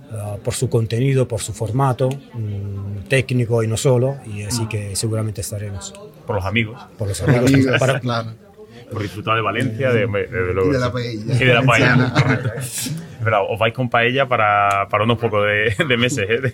[0.09, 4.95] eh, por su contenido, por su formato mm, técnico y no solo, y así que
[4.95, 5.93] seguramente estaremos.
[6.25, 6.81] Por los amigos.
[6.97, 7.51] Por los amigos.
[7.53, 8.31] Amigos, para- claro.
[8.89, 11.35] Por disfrutar de Valencia, de, de- de luego, Y de la paella.
[11.35, 12.13] Y de la paella.
[13.49, 16.25] Os vais con paella para, para unos pocos de, de meses.
[16.29, 16.53] ¿eh?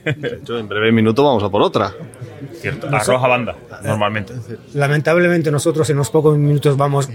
[0.49, 1.93] en breve minuto vamos a por otra.
[2.59, 2.87] Cierto.
[2.87, 4.33] Arroz a banda, normalmente.
[4.73, 7.09] Lamentablemente nosotros en unos pocos minutos vamos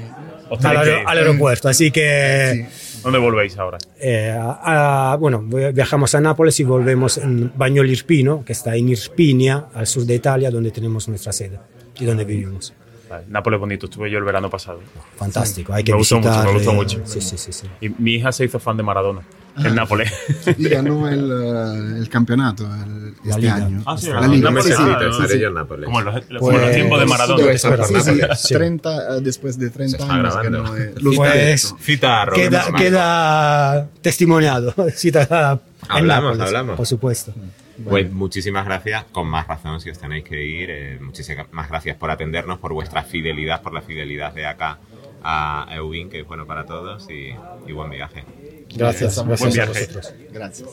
[0.50, 2.66] Os al, aer- al aeropuerto, así que
[3.02, 3.78] ¿Dónde volvéis ahora?
[4.00, 5.40] eh, a- a- bueno,
[5.72, 10.14] viajamos a Nápoles y volvemos en Bagnoli Irpino, que está en Irpinia, al sur de
[10.14, 11.58] Italia, donde tenemos nuestra sede
[11.98, 12.72] y donde vivimos.
[13.08, 14.80] Vale, Nápoles bonito, estuve yo el verano pasado.
[15.16, 17.00] Fantástico, hay que me gustó mucho, visitar, me gustó mucho.
[17.04, 17.66] sí, sí, sí, sí.
[17.80, 19.22] Y mi hija se hizo fan de Maradona,
[19.64, 20.12] en Nápoles.
[20.58, 23.54] Y ganó el, eh, el campeonato el- La este liga.
[23.56, 23.82] año.
[23.86, 24.32] Ah, sí, la ganó.
[24.34, 24.50] liga.
[24.50, 25.40] Sí, ah, sí, no, sí, estaré sí.
[25.40, 25.84] yo Nápoles.
[25.86, 27.42] Como en los, Pues- los tiempos de Maradona.
[27.44, 28.54] Sí, espera, sí, sí, Sí.
[28.54, 30.62] 30, eh, después de 30 Se está años grabando.
[30.62, 31.74] ganó eh, los Pues
[32.34, 36.76] queda, queda testimoniado, cita Hablamos, Nápoles, hablamos.
[36.76, 37.32] por supuesto.
[37.84, 40.68] Pues muchísimas gracias, con más razón si os tenéis que ir.
[40.70, 44.78] eh, muchísimas gracias por atendernos, por vuestra fidelidad, por la fidelidad de acá
[45.22, 47.34] a Eubin, que es bueno para todos y,
[47.68, 48.24] y buen viaje.
[48.74, 49.86] Gracias, gracias a viaje.
[49.86, 50.14] vosotros.
[50.32, 50.68] Gracias.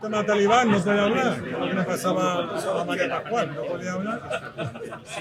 [0.00, 1.38] Tema talibán, no puede hablar.
[1.38, 4.20] Lo que le pasaba a María Pascual, no podía hablar.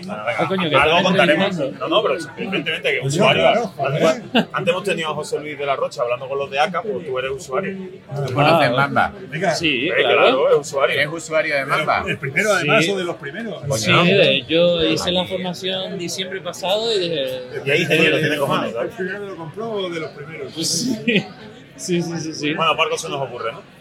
[0.10, 1.58] Ah, coño, que Algo contaremos.
[1.80, 3.41] No, no, pero evidentemente que Pues usuario.
[3.44, 6.60] claro, antes, antes hemos tenido a José Luis de la Rocha hablando con los de
[6.60, 7.78] ACA, pues tú eres usuario.
[8.28, 9.14] ¿Tú conoces Mamba?
[9.56, 10.50] Sí, Eh, claro.
[10.50, 11.00] es usuario.
[11.02, 12.04] ¿Es usuario de Mamba?
[12.08, 12.91] El primero, además, Sí.
[12.91, 13.64] o de los primeros.
[13.80, 17.41] Sí, de- yo hice la formación diciembre pasado y dije.
[17.66, 20.54] Y ahí ingeniero, tiene cojones, ¿El primero lo compró o de los primeros?
[20.54, 20.95] Sí,
[21.78, 22.34] sí, sí, sí.
[22.34, 22.54] sí.
[22.54, 23.73] Bueno, por algo se nos ocurre, ¿no?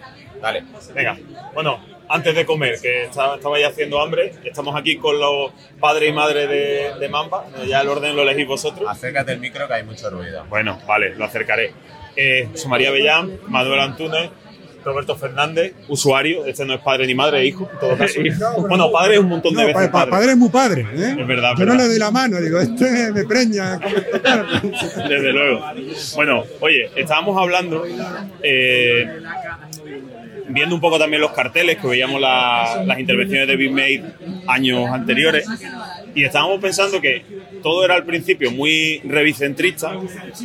[0.43, 0.64] Dale,
[0.94, 1.16] venga.
[1.55, 1.78] Bueno,
[2.09, 6.12] antes de comer, que estaba, estaba ya haciendo hambre, estamos aquí con los padres y
[6.12, 7.47] madres de, de Mamba.
[7.66, 8.86] Ya el orden lo elegís vosotros.
[8.90, 10.44] Acércate al micro que hay mucho ruido.
[10.51, 11.73] Bueno, vale, lo acercaré.
[12.16, 14.31] Eh, José María Bellán, Manuel Antúnez,
[14.85, 16.44] Roberto Fernández, usuario.
[16.44, 18.20] Este no es padre ni madre, es hijo, en todo caso.
[18.69, 20.10] bueno, padre es un montón de No, veces pa- pa- padre.
[20.10, 20.81] padre es muy padre.
[20.93, 21.16] ¿eh?
[21.20, 21.85] Es verdad, Yo no verdad.
[21.85, 23.78] le doy la mano, digo, este me preña.
[25.09, 25.64] Desde luego.
[26.16, 27.85] Bueno, oye, estábamos hablando,
[28.43, 29.20] eh,
[30.53, 34.05] viendo un poco también los carteles, que veíamos la- las intervenciones de BitMate
[34.47, 35.47] años anteriores,
[36.15, 37.23] y estábamos pensando que
[37.62, 39.97] todo era al principio muy revicentrista,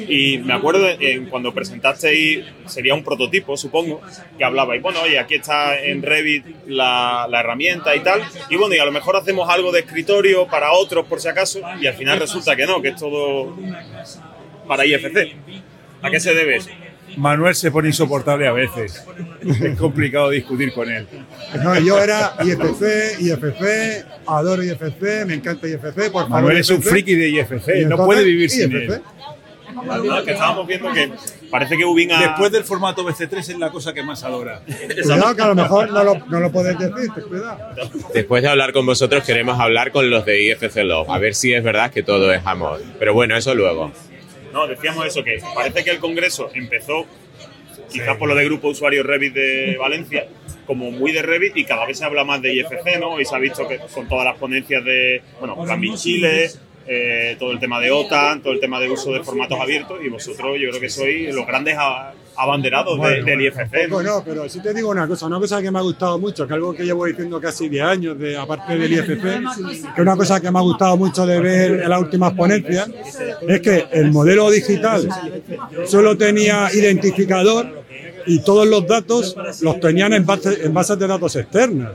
[0.07, 4.01] y me acuerdo en cuando presentasteis, sería un prototipo, supongo,
[4.37, 8.75] que hablabais, bueno, oye, aquí está en Revit la, la herramienta y tal, y bueno,
[8.75, 11.95] y a lo mejor hacemos algo de escritorio para otros por si acaso, y al
[11.95, 13.57] final resulta que no, que es todo
[14.67, 15.35] para IFC.
[16.01, 16.69] ¿A qué se debe eso?
[17.17, 19.03] Manuel se pone insoportable a veces.
[19.41, 21.07] Es complicado discutir con él.
[21.63, 26.29] No, yo era IFC, IFC, adoro IFC, me encanta IFC, por favor.
[26.29, 26.89] Manuel es un IFC.
[26.89, 28.93] friki de IFC, Y no puede vivir sin IFC.
[28.93, 29.01] él.
[29.85, 31.11] No, que estábamos viendo que
[31.51, 32.19] parece que Ubin ha...
[32.19, 34.61] Después del formato BC3 es la cosa que más adora.
[34.65, 37.59] Cuidado que a lo mejor no lo, no lo podéis decir, ten cuidado.
[38.13, 41.53] Después de hablar con vosotros, queremos hablar con los de IFC Love, a ver si
[41.53, 42.81] es verdad que todo es amor.
[42.97, 43.91] Pero bueno, eso luego.
[44.57, 47.05] No, decíamos eso, que parece que el Congreso empezó,
[47.91, 50.27] quizás por lo de Grupo Usuario Revit de Valencia,
[50.65, 53.19] como muy de Revit y cada vez se habla más de IFC, ¿no?
[53.21, 56.49] Y se ha visto que con todas las ponencias de, bueno, B Chile,
[56.87, 60.09] eh, todo el tema de OTAN, todo el tema de uso de formatos abiertos y
[60.09, 63.71] vosotros yo creo que sois los grandes a- abanderados de- Bueno, del bueno, IFC.
[63.71, 66.47] tampoco no, pero sí te digo una cosa, una cosa que me ha gustado mucho,
[66.47, 69.41] que algo que llevo diciendo casi 10 años, de, aparte del IFC,
[69.95, 72.87] que una cosa que me ha gustado mucho de ver en las últimas ponencias,
[73.47, 75.07] es que el modelo digital
[75.85, 77.83] solo tenía identificador
[78.25, 81.91] y todos los datos los tenían en, base- en bases de datos externas,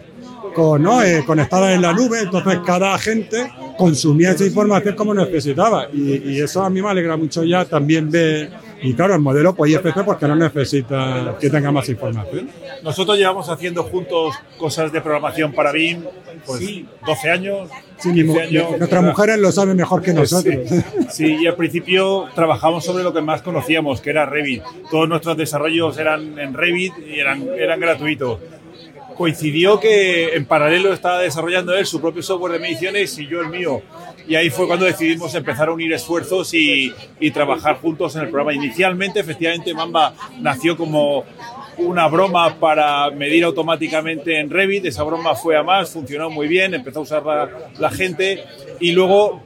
[0.55, 1.03] con, ¿no?
[1.03, 6.41] Eh, conectadas en la nube, entonces cada agente consumía esa información como necesitaba y, y
[6.41, 8.51] eso a mí me alegra mucho ya también ver,
[8.83, 12.49] y claro, el modelo pues IFC porque no necesita que tenga más información.
[12.83, 16.03] Nosotros llevamos haciendo juntos cosas de programación para BIM,
[16.47, 16.61] pues
[17.07, 17.69] 12 años.
[17.99, 18.79] Sí, mi mu- 15 años.
[18.79, 20.57] nuestras mujeres lo saben mejor que nosotros.
[20.69, 20.81] Sí,
[21.11, 24.63] sí, y al principio trabajamos sobre lo que más conocíamos, que era Revit.
[24.91, 28.39] Todos nuestros desarrollos eran en Revit y eran, eran gratuitos.
[29.23, 33.51] Coincidió que en paralelo estaba desarrollando él su propio software de mediciones y yo el
[33.51, 33.81] mío.
[34.27, 36.93] Y ahí fue cuando decidimos empezar a unir esfuerzos y,
[37.33, 38.53] trabajar juntos en el programa.
[38.53, 41.25] Inicialmente, efectivamente, Mamba nació como
[41.77, 44.87] una broma para medir automáticamente en Revit.
[44.87, 47.23] Esa broma fue a más, funcionó muy bien, empezó a usar
[47.79, 48.43] la gente
[48.81, 49.41] y luego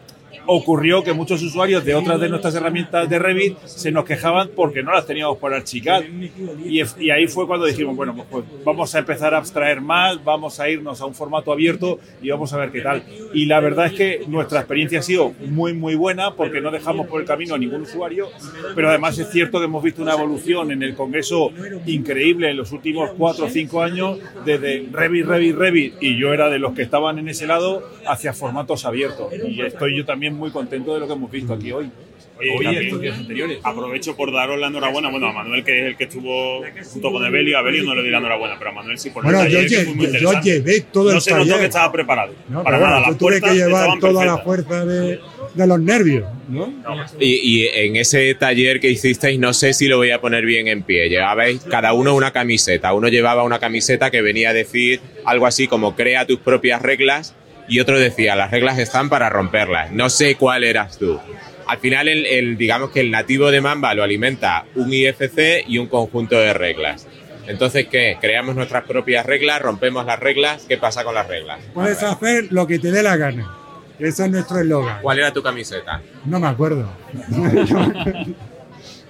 [0.47, 4.83] ocurrió que muchos usuarios de otras de nuestras herramientas de Revit se nos quejaban porque
[4.83, 6.05] no las teníamos por archicar.
[6.05, 10.23] Y, y ahí fue cuando dijimos, bueno, pues, pues vamos a empezar a abstraer más,
[10.23, 13.03] vamos a irnos a un formato abierto y vamos a ver qué tal.
[13.33, 17.07] Y la verdad es que nuestra experiencia ha sido muy, muy buena porque no dejamos
[17.07, 18.29] por el camino a ningún usuario,
[18.75, 21.53] pero además es cierto que hemos visto una evolución en el Congreso
[21.87, 26.49] increíble en los últimos cuatro o cinco años, desde Revit, Revit, Revit, y yo era
[26.49, 29.33] de los que estaban en ese lado, hacia formatos abiertos.
[29.49, 31.91] Y estoy yo también muy contento de lo que hemos visto aquí hoy.
[32.39, 33.59] Oye, Hoy también estos días anteriores.
[33.63, 36.63] Aprovecho por daros la enhorabuena, bueno, a Manuel, que es el que estuvo
[36.93, 39.25] junto con Evelio, a Evelio no le di la enhorabuena, pero a Manuel sí por
[39.25, 41.45] Bueno, el yo, taller, que lle- fue muy yo llevé todo no el se notó
[41.45, 41.61] taller.
[41.61, 42.35] que estaba preparado.
[42.51, 44.45] No, para nada, bueno, las yo tuve que llevar toda la perfectas.
[44.45, 45.21] fuerza de,
[45.55, 46.75] de los nervios, ¿no?
[47.19, 50.69] Y, y en ese taller que hicisteis, no sé si lo voy a poner bien
[50.69, 51.09] en pie.
[51.09, 52.93] Llevabais cada uno una camiseta.
[52.93, 57.35] Uno llevaba una camiseta que venía a decir algo así como crea tus propias reglas
[57.69, 59.91] y otro decía las reglas están para romperlas.
[59.93, 61.19] No sé cuál eras tú.
[61.67, 65.79] Al final, el, el- digamos que el nativo de Mamba lo alimenta un IFC y
[65.79, 67.07] un conjunto de reglas.
[67.49, 68.17] Entonces, ¿qué?
[68.21, 70.65] Creamos nuestras propias reglas, rompemos las reglas.
[70.69, 71.59] ¿Qué pasa con las reglas?
[71.75, 73.53] Puedes hacer lo que te dé la gana.
[73.99, 74.99] Ese es nuestro eslogan.
[75.01, 76.03] ¿Cuál era tu camiseta?
[76.25, 76.89] No me acuerdo.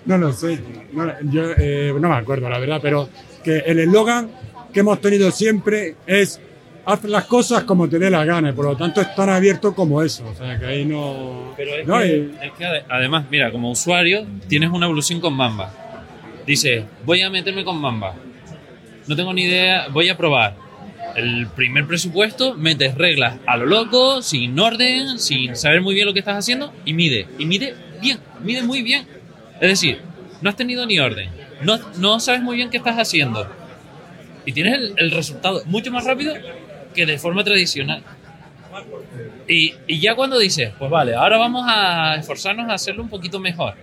[0.07, 0.59] no lo sé.
[0.93, 3.09] No, yo, eh, no me acuerdo, la verdad, pero
[3.43, 4.31] que el eslogan
[4.73, 6.41] que hemos tenido siempre es
[6.86, 10.02] haz las cosas como te dé la gana, por lo tanto es tan abierto como
[10.02, 10.26] eso.
[10.28, 11.52] O sea, que ahí no.
[11.56, 15.20] Pero es, no, que, y- es que ade- además, mira, como usuario tienes una evolución
[15.20, 15.72] con Mamba.
[16.46, 18.14] Dices, voy a meterme con Mamba.
[19.06, 20.54] No tengo ni idea, voy a probar.
[21.16, 26.12] El primer presupuesto, metes reglas a lo loco, sin orden, sin saber muy bien lo
[26.12, 27.26] que estás haciendo y mide.
[27.38, 29.06] Y mide bien, mide muy bien.
[29.60, 30.00] Es decir,
[30.42, 31.30] no has tenido ni orden,
[31.62, 33.48] no, no sabes muy bien qué estás haciendo.
[34.44, 36.34] Y tienes el, el resultado mucho más rápido
[36.97, 38.02] que de forma tradicional.
[39.47, 43.39] Y, y ya cuando dices, pues vale, ahora vamos a esforzarnos a hacerlo un poquito
[43.39, 43.74] mejor.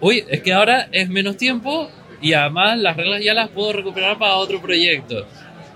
[0.00, 1.90] Uy, es que ahora es menos tiempo
[2.22, 5.26] y además las reglas ya las puedo recuperar para otro proyecto.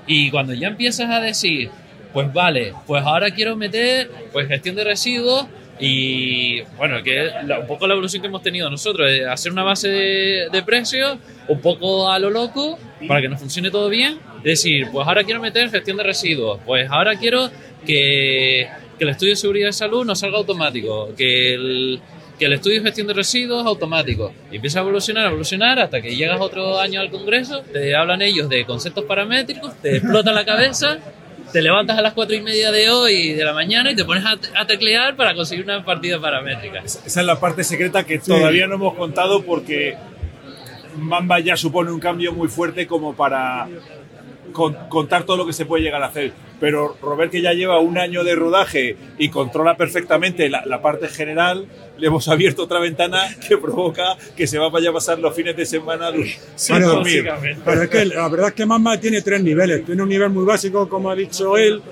[0.07, 1.71] Y cuando ya empiezas a decir,
[2.13, 5.47] pues vale, pues ahora quiero meter pues gestión de residuos
[5.79, 9.53] y bueno, que es la- un poco la evolución que hemos tenido nosotros, de hacer
[9.53, 14.19] una base de, precios un poco a lo loco para que nos funcione todo bien.
[14.43, 17.51] Decir, pues ahora quiero meter gestión de residuos, pues ahora quiero
[17.87, 22.01] que, que el estudio de seguridad de salud no salga automático, que el,
[22.39, 24.33] que el estudio de gestión de residuos es automático.
[24.51, 28.23] Y empieza a evolucionar, a evolucionar hasta que llegas otro año al Congreso, te hablan
[28.23, 30.99] ellos de conceptos paramétricos, te explota la cabeza,
[31.53, 34.25] te levantas a las cuatro y media de hoy de la mañana y te pones
[34.25, 36.83] a, a teclear para conseguir una partida paramétrica.
[36.85, 39.97] Esa es la parte secreta que todavía no hemos contado porque
[40.97, 43.69] Mamba ya supone un cambio muy fuerte como para
[44.57, 46.33] con- contar todo lo que se puede llegar a hacer.
[46.59, 51.09] Pero Robert, que ya lleva un año de rodaje y controla perfectamente la, la parte
[51.09, 51.67] general,
[51.99, 55.55] le hemos abierto otra ventana que provoca que se va allá a pasar los fines
[55.55, 56.11] de semana
[56.55, 57.29] sin Claro, dormir.
[57.63, 59.85] Pero es que la verdad es que Mamba tiene tres niveles.
[59.85, 61.83] Tiene un nivel muy básico, como ha dicho él.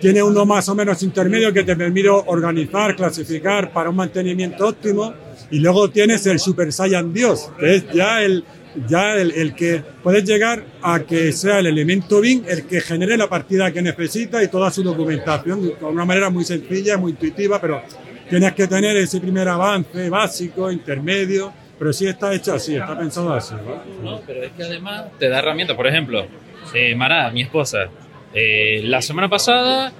[0.00, 5.12] Tiene uno más o menos intermedio que te permite organizar, clasificar para un mantenimiento óptimo.
[5.50, 8.42] Y luego tienes el Super Saiyan Dios, que es ya el,
[8.88, 13.16] ya el, el que puedes llegar a que sea el elemento BIM el que genere
[13.16, 17.60] la partida que necesita y toda su documentación de una manera muy sencilla, muy intuitiva,
[17.60, 17.82] pero
[18.28, 23.32] tienes que tener ese primer avance básico, intermedio, pero sí está hecho así, está pensado
[23.32, 23.54] así.
[23.54, 24.10] ¿no?
[24.10, 25.76] No, pero es que además te da herramientas.
[25.76, 26.26] Por ejemplo,
[26.74, 27.88] eh, Mara, mi esposa,
[28.34, 29.92] eh, la semana pasada,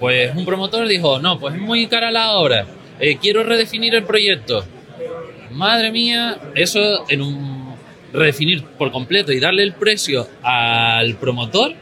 [0.00, 2.66] pues un promotor dijo, no, pues es muy cara la obra,
[2.98, 4.64] eh, quiero redefinir el proyecto.
[5.50, 7.63] Madre mía, eso en un
[8.14, 11.74] redefinir por completo y darle el precio al promotor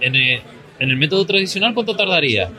[0.00, 2.50] en el, método tradicional, ¿cuánto tardaría?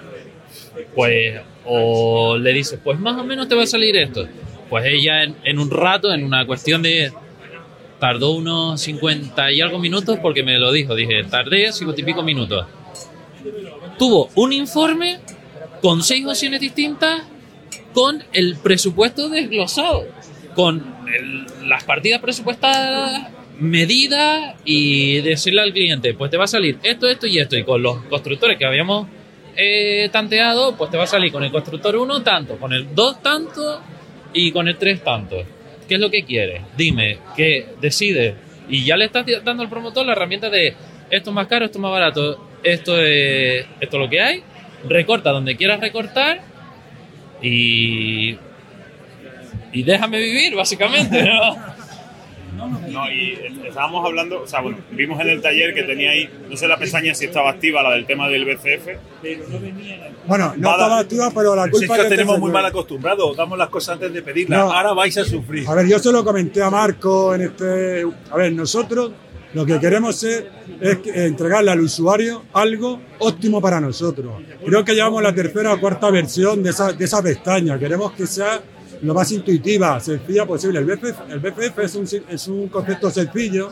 [0.96, 4.28] Pues, o le dices, pues más o menos te va a salir esto.
[4.70, 7.12] Pues ella en, en un rato, en una cuestión de
[8.00, 10.96] tardó unos 50 y algo minutos porque me lo dijo.
[10.96, 12.66] Dije, tardé 50 y pico minutos.
[13.98, 15.20] Tuvo un informe
[15.82, 17.24] con seis opciones distintas
[17.94, 20.06] con el presupuesto desglosado,
[20.60, 20.84] con
[21.68, 23.30] las partidas presupuestadas,
[23.62, 27.56] medidas y decirle al cliente, pues te va a salir esto, esto y esto.
[27.56, 29.08] Y con los constructores que habíamos
[29.56, 33.24] eh, tanteado, pues te va a salir con el constructor 1 tanto, con el 2
[33.24, 33.80] tanto
[34.34, 35.38] y con el 3 tanto.
[35.88, 36.62] ¿Qué es lo que quieres?
[36.76, 38.36] Dime, ¿qué decide?
[38.68, 40.76] Y ya le estás dando al promotor la herramienta de
[41.10, 44.44] esto es más caro, esto es más barato, esto es, esto es lo que hay.
[44.90, 46.42] Recorta donde quieras recortar
[47.42, 48.38] y,
[49.74, 51.56] y déjame vivir, básicamente, ¿no?
[52.90, 56.58] No, y estábamos hablando, o sea, bueno, vimos en el taller que tenía ahí, no
[56.58, 58.88] sé la pestaña si estaba activa, la del tema del BCF.
[60.28, 60.84] Bueno, no Vale.
[60.84, 63.58] estaba activa, pero la culpa es que os que tenemos te- muy mal acostumbrados, damos
[63.58, 64.60] las cosas antes de pedirlas.
[64.66, 64.72] No.
[64.74, 65.68] Ahora vais a sufrir.
[65.70, 68.04] A ver, yo se lo comenté a Marco en este.
[68.32, 69.12] A ver, nosotros
[69.54, 70.44] lo que queremos es
[70.98, 74.34] que- entregarle al usuario algo óptimo para nosotros.
[74.66, 77.80] Creo que llevamos la tercera o cuarta versión de esa, de esa pestaña.
[77.80, 78.60] Queremos que sea
[79.02, 80.80] lo más intuitiva, sencilla posible.
[80.80, 83.72] El BPF, el BPF es, un, es un concepto sencillo,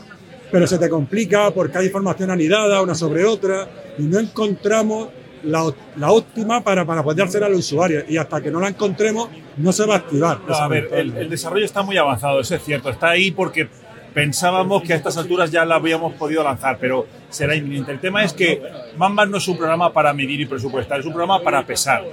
[0.50, 3.68] pero se te complica porque hay información anidada una sobre otra
[3.98, 5.08] y no encontramos
[5.42, 8.04] la, la óptima para, para poder hacer al usuario.
[8.08, 10.40] Y hasta que no la encontremos, no se va a activar.
[10.46, 12.88] No, a ver, el, el desarrollo está muy avanzado, eso es cierto.
[12.88, 13.68] Está ahí porque
[14.14, 17.92] pensábamos que a estas alturas ya la habíamos podido lanzar, pero será inminente.
[17.92, 18.60] El tema es que
[18.96, 22.04] Mamba no es un programa para medir y presupuestar, es un programa para pesar.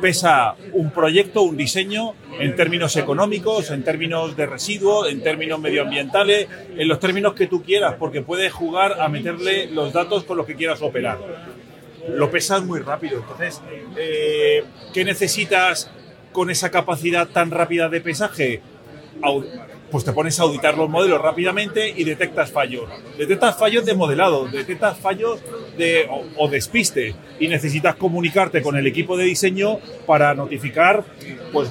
[0.00, 6.48] Pesa un proyecto, un diseño, en términos económicos, en términos de residuos, en términos medioambientales,
[6.76, 10.46] en los términos que tú quieras, porque puedes jugar a meterle los datos con los
[10.46, 11.18] que quieras operar
[12.08, 13.18] lo pesas muy rápido.
[13.18, 13.62] Entonces,
[13.96, 15.90] eh, ¿qué necesitas
[16.32, 18.60] con esa capacidad tan rápida de pesaje?
[19.94, 22.90] Pues te pones a auditar los modelos rápidamente y detectas fallos.
[23.16, 25.38] Detectas fallos de modelado, detectas fallos
[25.78, 31.04] de, o, o despiste y necesitas comunicarte con el equipo de diseño para notificar
[31.54, 31.70] pues,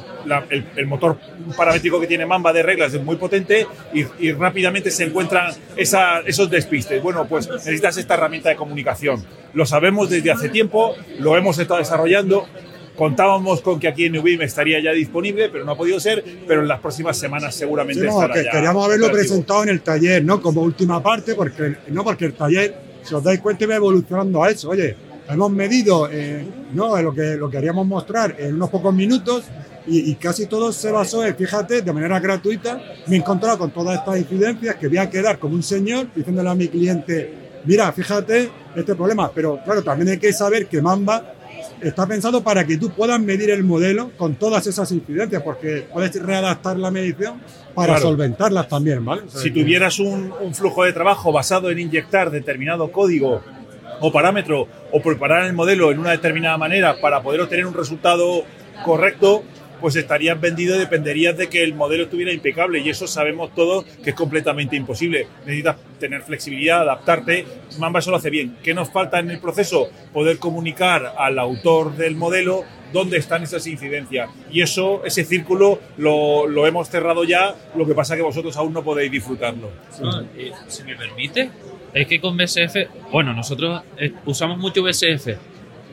[0.50, 1.18] el, motor
[1.58, 7.04] paramétrico que tiene Mamba de reglas es muy potente y, rápidamente se encuentran esos despistes.
[7.04, 9.26] Bueno, pues necesitas esta herramienta de comunicación.
[9.54, 12.48] Lo sabemos desde hace tiempo, lo hemos estado desarrollando.
[12.95, 16.61] Contábamos con que aquí en Ubim estaría ya disponible, pero no ha podido ser, pero
[16.61, 19.30] en las próximas semanas seguramente Sí, no, estará que ya queríamos haberlo operativo.
[19.30, 20.41] presentado en el taller, ¿no?
[20.41, 24.52] Como última parte, porque no porque el taller, si os dais cuenta, va evolucionando a
[24.52, 24.70] eso.
[24.70, 24.95] Oye,
[25.28, 27.02] hemos medido eh, ¿no?
[27.02, 29.45] lo, que, lo que queríamos mostrar en unos pocos minutos
[29.88, 33.72] y, y casi todo se basó en, fíjate, de manera gratuita, me he encontrado con
[33.72, 37.34] todas estas incidencias que voy a quedar como un señor diciéndole a mi cliente,
[37.65, 39.32] mira, fíjate este problema.
[39.34, 41.34] Pero claro, también hay que saber que Mamba
[41.84, 46.22] está pensado para que tú puedas medir el modelo con todas esas incidencias, porque puedes
[46.22, 47.42] readaptar la medición
[47.76, 48.10] para Claro.
[48.10, 49.24] solventarlas también, ¿vale?
[49.26, 53.42] O sea, Si tuvieras un, un flujo de trabajo basado en inyectar determinado código
[54.00, 58.44] o parámetro o preparar el modelo en una determinada manera para poder obtener un resultado
[58.84, 59.44] correcto,
[59.84, 63.84] pues estarías vendido y dependerías de que el modelo estuviera impecable y eso sabemos todos
[64.02, 65.28] que es completamente imposible.
[65.42, 67.46] Necesitas tener flexibilidad, adaptarte.
[67.80, 68.56] Mamba eso lo hace bien.
[68.64, 69.90] ¿Qué nos falta en el proceso?
[70.14, 74.30] Poder comunicar al autor del modelo dónde están esas incidencias.
[74.50, 78.72] Y eso, ese círculo, lo, lo hemos cerrado ya, lo que pasa que vosotros aún
[78.72, 79.70] no podéis disfrutarlo.
[80.38, 81.50] Eh, si me permite,
[81.94, 85.28] es que con BSF, bueno, nosotros eh, usamos mucho BSF,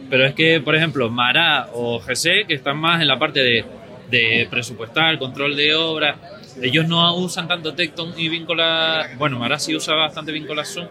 [0.09, 3.65] pero es que, por ejemplo, Mara o GC, que están más en la parte de,
[4.11, 6.17] de presupuestar, control de obra,
[6.61, 9.11] ellos no usan tanto Tecton y Vincola.
[9.19, 10.89] Bueno, Mara sí usa bastante Vincola Zoom,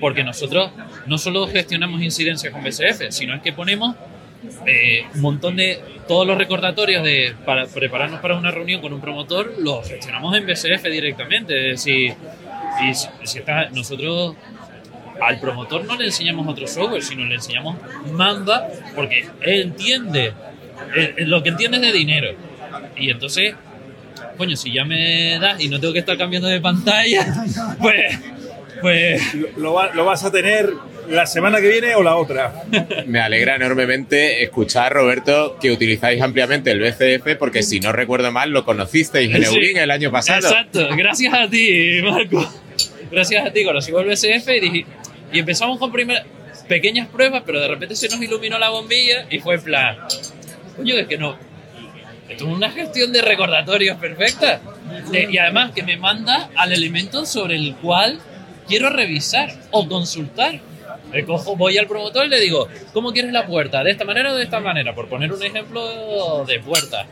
[0.00, 0.70] porque nosotros
[1.06, 3.94] no solo gestionamos incidencias con BSF, sino es que ponemos
[4.66, 9.00] eh, un montón de todos los recordatorios de para prepararnos para una reunión con un
[9.00, 12.14] promotor los gestionamos en BSF directamente es decir
[12.84, 14.34] y si, si está- nosotros
[15.20, 17.76] al promotor no le enseñamos otro software sino le enseñamos
[18.10, 18.66] Mamba
[18.96, 20.32] porque él entiende
[20.94, 22.30] él- él lo que entiende es de dinero
[22.96, 23.54] y entonces
[24.36, 27.26] coño si ya me das y no tengo que estar cambiando de pantalla
[27.80, 28.18] pues
[28.80, 29.22] pues
[29.56, 30.70] lo, va- lo vas a tener
[31.08, 32.52] la semana que viene o la otra.
[33.06, 38.50] Me alegra enormemente escuchar, Roberto, que utilizáis ampliamente el BCF, porque si no recuerdo mal,
[38.50, 39.54] lo conocisteis en Sí.
[39.54, 40.48] Eurin el año pasado.
[40.48, 42.52] Exacto, gracias a ti, Marco.
[43.10, 44.86] Gracias a ti conocimos el BSF y, dije-
[45.32, 46.24] y empezamos con primeras
[46.68, 49.96] pequeñas pruebas, pero de repente se nos iluminó la bombilla y fue en plan,
[50.76, 51.36] coño, es que no.
[52.28, 54.60] Esto es una gestión de recordatorios perfecta.
[55.12, 58.18] Y además que me manda al elemento sobre el cual
[58.68, 60.60] quiero revisar o consultar.
[61.12, 63.84] Eh, cojo- voy al promotor y le digo, ¿cómo quieres la puerta?
[63.84, 64.94] ¿De esta manera o de esta manera?
[64.94, 67.06] Por poner un ejemplo de puerta.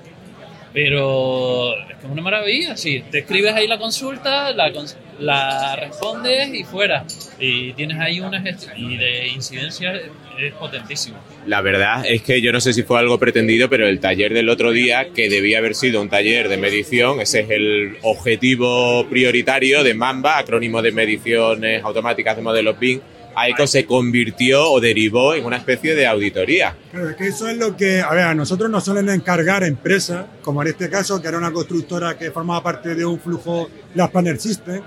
[0.72, 3.02] Pero es que es una maravilla, sí.
[3.10, 7.04] Te escribes ahí la consulta, la, respondes y fuera.
[7.38, 8.78] Y tienes ahí una gestión.
[8.78, 9.92] Y de incidencia
[10.38, 11.18] es potentísimo.
[11.46, 14.48] La verdad es que yo no sé si fue algo pretendido, pero el taller del
[14.48, 19.82] otro día, que debía haber sido un taller de medición, ese es el objetivo prioritario
[19.82, 23.00] de Mamba, acrónimo de mediciones automáticas de modelos BIM,
[23.40, 26.76] AECO se convirtió o derivó en una especie de auditoría.
[26.90, 30.26] Claro, es que eso es lo que, a ver, a nosotros nos suelen encargar empresas,
[30.42, 34.10] como en este caso, que era una constructora que formaba parte de un flujo Las
[34.10, 34.82] Planner System.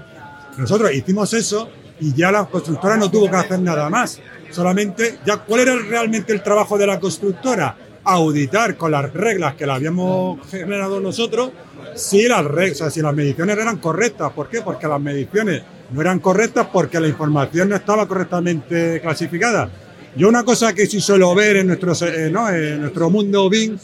[0.57, 1.69] Nosotros hicimos eso
[1.99, 4.19] y ya la constructora no tuvo que hacer nada más.
[4.51, 7.75] Solamente, ya, ¿cuál era realmente el trabajo de la constructora?
[8.05, 11.51] Auditar con las reglas que la habíamos generado nosotros
[11.95, 14.31] si las, reglas, si las mediciones eran correctas.
[14.33, 14.61] ¿Por qué?
[14.61, 19.69] Porque las mediciones no eran correctas porque la información no estaba correctamente clasificada.
[20.15, 22.49] Yo una cosa que sí suelo ver en nuestro, eh, ¿no?
[22.49, 23.77] en nuestro mundo BIM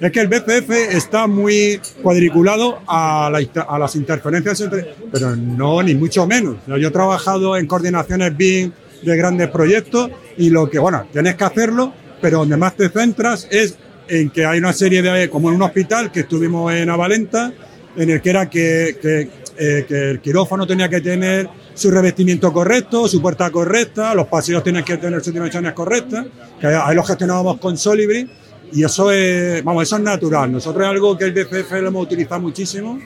[0.00, 4.64] es que el BCF está muy cuadriculado a, las interferencias.
[5.12, 6.56] Pero no, ni mucho menos.
[6.66, 8.72] Yo he trabajado en coordinaciones BIM
[9.02, 13.46] de grandes proyectos y lo que, bueno, tienes que hacerlo, pero donde más te centras
[13.50, 13.76] es
[14.08, 17.52] en que hay una serie de, como en un hospital que estuvimos en Avalenta,
[17.96, 19.28] en el que era que,
[19.58, 24.62] eh, que el quirófano tenía que tener su revestimiento correcto, su puerta correcta, los pasillos
[24.62, 26.26] tienen que tener sus dimensiones correctas,
[26.60, 28.28] que ahí lo gestionábamos con Solibri
[28.72, 30.50] y eso es, vamos, eso es natural.
[30.52, 32.98] Nosotros es algo que el DCF lo hemos utilizado muchísimo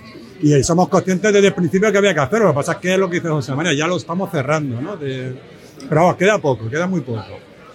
[0.43, 2.47] y somos conscientes desde el principio que había que hacerlo.
[2.47, 4.81] Lo que pasa es que es lo que dice José María, ya lo estamos cerrando,
[4.81, 4.97] ¿no?
[4.97, 5.35] De-
[5.89, 7.25] pero vamos, queda poco, queda muy poco.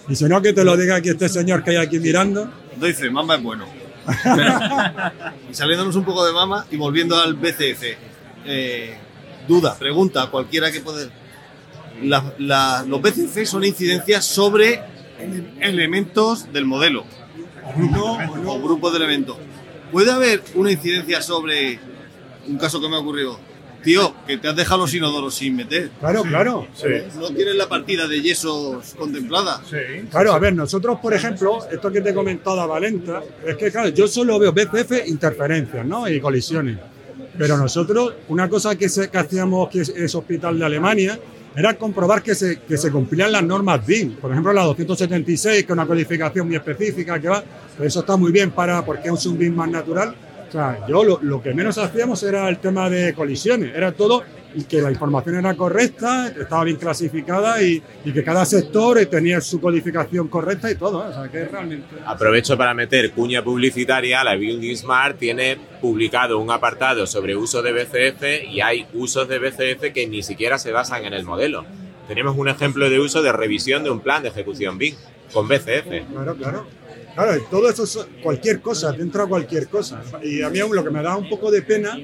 [0.08, 2.48] Y si no, que te lo diga aquí este señor que hay aquí mirando.
[2.80, 3.66] Dice, Mamba es bueno.
[5.50, 7.84] Y saliéndonos un poco de Mamba y volviendo al BCF.
[8.46, 8.96] Eh,
[9.48, 11.08] duda, pregunta, cualquiera que pueda.
[12.04, 14.82] La- la- los BCF son incidencias sobre
[15.62, 17.06] elementos del modelo.
[18.46, 19.38] o grupos de elementos.
[19.92, 21.80] ¿Puede haber una incidencia sobre
[22.48, 23.40] un caso que me ha ocurrido?
[23.84, 25.90] Tío, que te has dejado los inodoros sin meter.
[26.00, 26.68] Claro, claro.
[27.20, 29.62] No tienes la partida de yesos contemplada.
[30.10, 33.72] Claro, a ver, nosotros, por ejemplo, esto que te he comentado a Valenta, es que,
[33.72, 36.08] claro, yo solo veo BCF interferencias, ¿no?
[36.10, 36.78] Y colisiones.
[37.38, 41.20] Pero nosotros, una cosa que, se- que hacíamos, que es, Hospital de Alemania,
[41.56, 44.18] era comprobar que se, que se cumplían las normas DIN.
[44.22, 47.44] Por ejemplo, la 276, que es una codificación muy específica, que va,
[47.78, 50.16] pues eso está muy bien para, porque es un BIN más natural.
[50.48, 54.24] O sea, yo lo que menos hacíamos era el tema de colisiones, era todo
[54.56, 59.42] y que la información era correcta, estaba bien clasificada y, y que cada sector tenía
[59.42, 61.04] su codificación correcta y todo.
[61.04, 61.10] ¿eh?
[61.10, 61.88] O sea, que realmente...
[62.06, 64.24] Aprovecho para meter cuña publicitaria.
[64.24, 69.40] La Building Smart tiene publicado un apartado sobre uso de BCF y hay usos de
[69.40, 71.66] BCF que ni siquiera se basan en el modelo.
[72.08, 74.96] Tenemos un ejemplo de uso de revisión de un plan de ejecución BIM
[75.34, 76.08] con BCF.
[76.12, 76.66] Claro, claro.
[77.16, 80.02] Claro, todo eso es cualquier cosa, dentro de cualquier cosa.
[80.22, 81.98] Y a mí aún lo que me da un poco de pena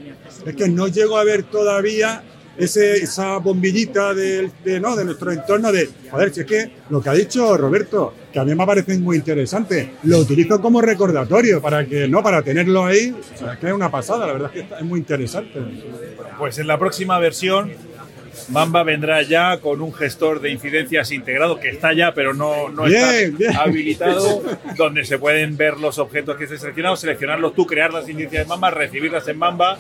[0.45, 2.23] es que no llego a ver todavía
[2.57, 4.95] ese, esa bombillita del- de, ¿no?
[4.95, 8.43] de nuestro entorno de, joder, si es que lo que ha dicho Roberto, que a
[8.45, 13.11] mí me parece muy interesante, lo utilizo como recordatorio para que, no, para tenerlo ahí,
[13.11, 15.59] o sea, que es una pasada, la verdad es que es muy interesante.
[16.37, 17.71] Pues en la próxima versión,
[18.49, 22.83] Mamba vendrá ya con un gestor de incidencias integrado que está ya, pero no, no
[22.85, 23.55] Bien, está bien.
[23.57, 24.41] habilitado,
[24.77, 28.49] donde se pueden ver los objetos que se seleccionado, seleccionarlos tú, crear las incidencias de
[28.49, 29.77] Mamba, recibirlas en Mamba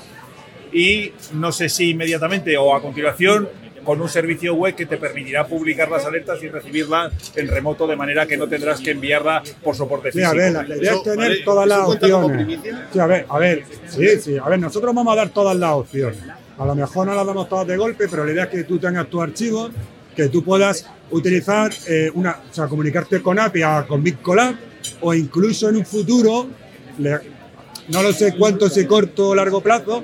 [0.71, 3.47] y no sé si inmediatamente o a continuación
[3.83, 7.95] con un servicio web que te permitirá publicar las alertas y recibirlas en remoto de
[7.95, 10.31] manera que no tendrás que enviarla por soporte Sí, físico.
[10.31, 12.59] a ver, la, idea es tener todas las opciones.
[12.93, 15.71] Sí, a ver, a ver, sí, sí, a ver, nosotros vamos a dar todas las
[15.71, 16.19] opciones.
[16.59, 18.77] A lo mejor no las damos todas de golpe, pero la idea es que tú
[18.77, 19.71] tengas tu archivo,
[20.15, 24.55] que tú puedas utilizar eh, una, o sea, comunicarte con API, a- con BitCollab,
[25.01, 26.47] o incluso en un futuro,
[26.99, 27.17] le-
[27.87, 30.03] no lo sé cuánto, si corto o largo plazo,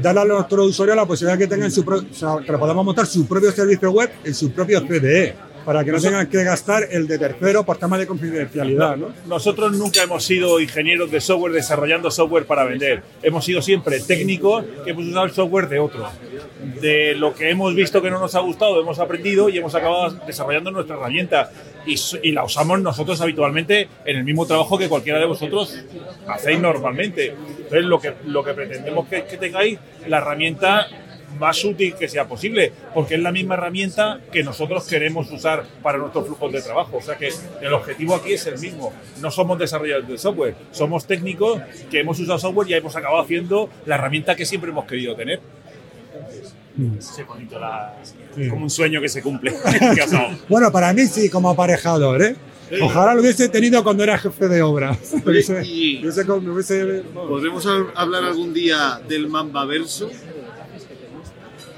[0.00, 3.06] darle a nuestros usuarios la posibilidad de que tengan su o sea, que podamos montar
[3.06, 7.06] su propio servicio web en su propio CDE, para que no tengan que gastar el
[7.06, 9.08] de tercero por temas de confidencialidad, ¿no?
[9.26, 13.02] Nosotros nunca hemos sido ingenieros de software desarrollando software para vender.
[13.22, 16.08] Hemos sido siempre técnicos que hemos usado el software de otros.
[16.80, 20.10] De lo que hemos visto que no nos ha gustado, hemos aprendido y hemos acabado
[20.26, 21.50] desarrollando nuestra herramienta.
[21.86, 25.84] Y, y la usamos nosotros habitualmente en el mismo trabajo que cualquiera de vosotros
[26.26, 27.34] hacéis normalmente.
[27.58, 30.88] Entonces, lo que, lo que pretendemos que, que tengáis, la herramienta
[31.38, 35.98] más útil que sea posible, porque es la misma herramienta que nosotros queremos usar para
[35.98, 36.98] nuestros flujos de trabajo.
[36.98, 37.30] O sea que
[37.60, 38.92] el objetivo aquí es el mismo.
[39.20, 43.68] No somos desarrolladores de software, somos técnicos que hemos usado software y hemos acabado haciendo
[43.86, 45.40] la herramienta que siempre hemos querido tener.
[46.98, 47.94] Sí, bonito, la-
[48.34, 48.48] Sí.
[48.48, 49.52] como un sueño que se cumple.
[50.48, 52.36] Bueno, para mí sí, como aparejador, ¿eh?
[52.82, 54.96] Ojalá lo hubiese tenido cuando era jefe de obra.
[55.24, 55.60] Hubiese-
[56.02, 60.10] hubiese- ¿Podremos hab- hablar algún día del Mamba Verso?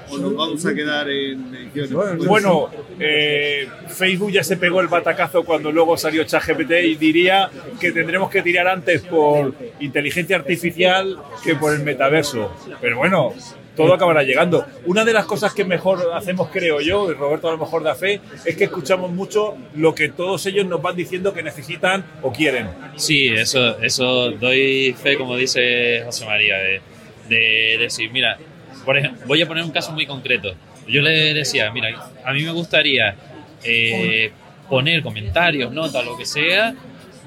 [0.09, 2.25] ¿O nos vamos a quedar en ediciones?
[2.25, 7.91] Bueno, eh, Facebook ya se pegó el batacazo cuando luego salió ChatGPT y diría que
[7.91, 12.53] tendremos que tirar antes por inteligencia artificial que por el metaverso.
[12.79, 13.33] Pero bueno,
[13.77, 14.65] todo acabará llegando.
[14.85, 17.95] Una de las cosas que mejor hacemos, creo yo, y Roberto a lo mejor da
[17.95, 22.33] fe, es que escuchamos mucho lo que todos ellos nos van diciendo que necesitan o
[22.33, 22.67] quieren.
[22.95, 26.81] Sí, eso, eso doy fe, como dice José María, de,
[27.29, 28.37] de decir, mira,
[28.83, 30.53] por ejemplo, voy a poner un caso muy concreto.
[30.87, 31.89] Yo le decía, mira,
[32.25, 33.15] a mí me gustaría
[33.63, 34.31] eh,
[34.69, 36.73] poner comentarios, notas, lo que sea,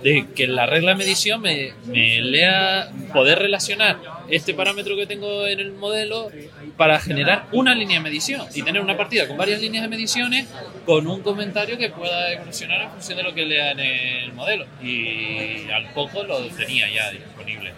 [0.03, 3.99] de que la regla de medición me, me lea, poder relacionar
[4.31, 6.31] este parámetro que tengo en el modelo
[6.76, 10.49] para generar una línea de medición y tener una partida con varias líneas de mediciones
[10.86, 14.67] con un comentario que pueda evolucionar en función de lo que lea en el modelo.
[14.83, 17.73] Y al poco lo tenía ya disponible.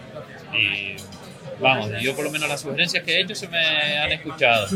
[0.53, 0.95] Y
[1.61, 4.67] vamos, yo por lo menos las sugerencias que he hecho se me han escuchado.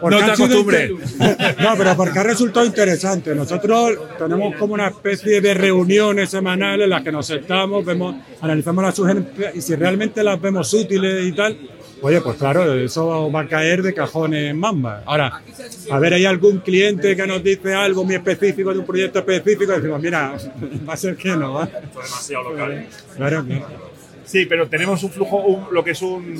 [0.00, 0.90] Porque No te acostumbres.
[1.60, 3.34] No, pero porque ha resultado interesante.
[3.34, 8.84] Nosotros tenemos como una especie de reuniones semanales en las que nos sentamos, vemos, analizamos
[8.84, 11.56] las sugerencias y si realmente las vemos útiles y tal,
[12.02, 15.02] oye, pues claro, eso va a caer de cajones en Mamba.
[15.06, 15.42] Ahora,
[15.90, 19.72] a ver, hay algún cliente que nos dice algo muy específico de un proyecto específico
[19.72, 20.34] y decimos, mira,
[20.88, 21.66] va a ser que no, ¿va?
[21.66, 22.86] demasiado local.
[23.16, 23.90] Claro, claro.
[24.30, 26.38] Sí, pero tenemos un flujo, un- lo que es un,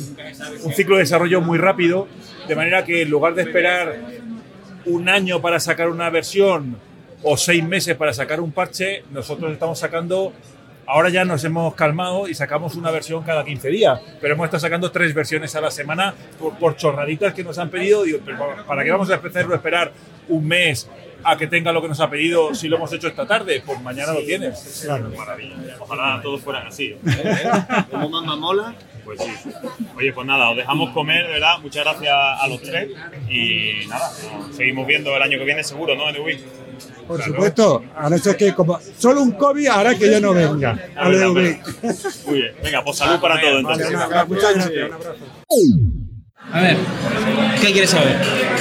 [0.72, 2.06] ciclo de desarrollo muy rápido,
[2.46, 3.96] de manera que en lugar de esperar
[4.86, 6.76] un año para sacar una versión
[7.24, 10.32] o seis meses para sacar un parche, nosotros estamos sacando,
[10.86, 14.60] ahora ya nos hemos calmado y sacamos una versión cada 15 días, pero hemos estado
[14.60, 18.04] sacando tres versiones a la semana por, por chorraditas que nos han pedido.
[18.04, 18.20] Digo,
[18.68, 19.92] ¿para qué vamos a a esperar
[20.28, 20.88] un mes
[21.24, 23.62] a que tenga lo que nos ha pedido si lo hemos hecho esta tarde?
[23.64, 24.82] Pues mañana lo tienes.
[24.84, 25.10] Claro.
[25.16, 25.54] Maravilla.
[25.78, 26.96] Ojalá todos fueran así.
[27.90, 28.74] Como Mamba mola,
[29.04, 29.30] Pues sí.
[29.96, 31.58] Oye, pues nada, os dejamos comer, verdad.
[31.62, 32.90] Muchas gracias a los tres.
[33.28, 36.04] Y nada, nos seguimos viendo el año que viene seguro, ¿no?
[36.22, 36.44] Wii.
[37.06, 40.78] Por supuesto, a no ser que como solo un COVID hará que yo no venga.
[40.96, 41.58] EUV.
[42.26, 42.54] Muy bien.
[42.62, 43.90] Venga, pues salud para todos entonces.
[44.28, 44.86] muchas gracias.
[44.86, 45.99] un abrazo.
[46.52, 46.76] A ver,
[47.60, 48.16] ¿qué quieres saber?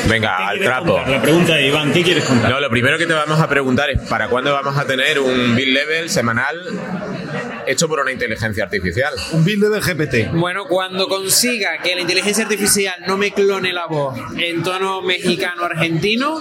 [0.07, 0.99] Venga, al trapo.
[1.07, 2.51] La pregunta de Iván, ¿qué quieres contar?
[2.51, 5.55] No, lo primero que te vamos a preguntar es ¿para cuándo vamos a tener un
[5.55, 6.55] build level semanal
[7.65, 9.13] hecho por una inteligencia artificial?
[9.31, 10.31] Un build level GPT.
[10.33, 16.39] Bueno, cuando consiga que la inteligencia artificial no me clone la voz en tono mexicano-argentino,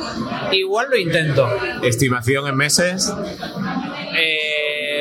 [0.52, 1.48] igual lo intento.
[1.82, 3.10] Estimación en meses.
[4.18, 4.47] Eh,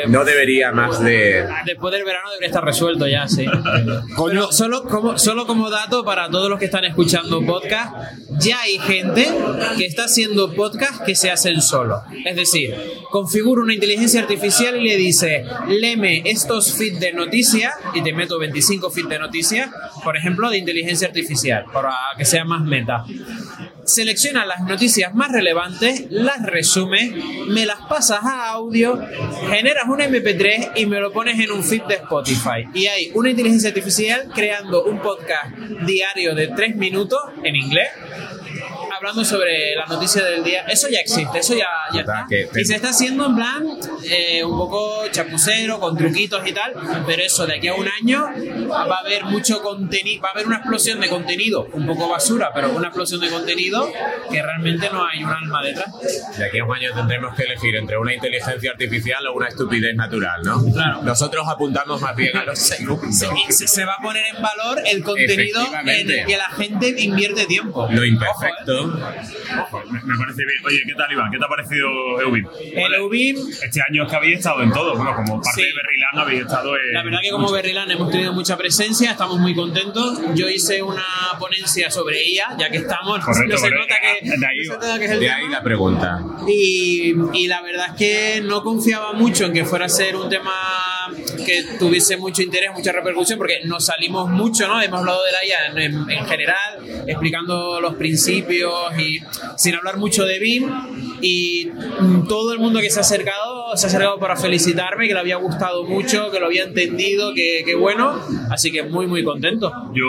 [0.10, 1.46] No debería más de...
[1.66, 3.46] Después del verano debería estar resuelto ya, sí.
[4.18, 7.94] Pero solo como, solo como dato para todos los que están escuchando podcast,
[8.40, 9.28] ya hay gente
[9.78, 12.02] que está haciendo podcast que se hacen solo.
[12.26, 12.76] Es decir,
[13.10, 18.40] configura una inteligencia artificial y le dice, leme estos feeds de noticias y te meto
[18.40, 19.70] 25 feeds de noticias,
[20.04, 23.06] por ejemplo, de inteligencia artificial, para que sea más meta
[23.88, 27.16] selecciona las noticias más relevantes, las resume,
[27.48, 29.00] me las pasas a audio,
[29.50, 32.68] generas un MP3 y me lo pones en un feed de Spotify.
[32.74, 37.88] Y hay una inteligencia artificial creando un podcast diario de 3 minutos en inglés.
[38.98, 42.26] Hablando sobre la noticia del día, eso ya existe, eso ya, ya está.
[42.56, 43.64] Y se está haciendo en plan
[44.04, 46.74] eh, un poco chapucero, con truquitos y tal,
[47.06, 48.26] pero eso de aquí a un año
[48.70, 52.52] va a haber mucho contenido, va a haber una explosión de contenido, un poco basura,
[52.56, 53.88] pero una explosión de contenido
[54.32, 55.94] que realmente no hay un alma detrás.
[56.36, 59.96] De aquí a un año tendremos que elegir entre una inteligencia artificial o una estupidez
[59.96, 60.64] natural, ¿no?
[60.74, 61.04] Claro.
[61.04, 63.16] Nosotros apuntamos más bien a los segundos.
[63.50, 67.46] Se, se va a poner en valor el contenido en el que la gente invierte
[67.46, 67.88] tiempo.
[67.92, 68.86] Lo imperfecto.
[68.86, 70.66] Ojo, me, me parece bien.
[70.66, 71.32] Oye, ¿qué tal, Iván?
[71.32, 71.88] ¿Qué te ha parecido
[72.22, 72.46] Eubim?
[72.74, 73.38] El Eubim.
[73.64, 74.96] Este año es que habéis estado en todo.
[74.96, 75.68] Bueno, como parte Sí.
[75.68, 76.94] de Berrilán habéis estado en.
[76.94, 80.20] La verdad que como Berrilan hemos tenido mucha presencia, estamos muy contentos.
[80.36, 81.04] Yo hice una
[81.40, 84.80] ponencia sobre ella, ya que estamos, Correcto, no se nota que, De ahí no se
[84.80, 85.38] nota que es el De tema.
[85.38, 86.20] ahí la pregunta.
[86.48, 90.30] Y, y la verdad es que no confiaba mucho en que fuera a ser un
[90.30, 90.52] tema
[91.46, 94.82] que tuviese mucho interés, mucha repercusión, porque nos salimos mucho, ¿no?
[94.82, 99.20] Hemos hablado de la IA en, en- en general, explicando los principios y
[99.58, 100.70] sin hablar mucho de BIM.
[101.22, 101.66] Y
[102.00, 105.20] mm, todo el mundo que se ha acercado, se ha acercado para felicitarme, que le
[105.20, 108.22] había gustado mucho, que lo había entendido, que, que bueno.
[108.52, 109.72] Así que muy, muy contento.
[109.94, 110.06] Yo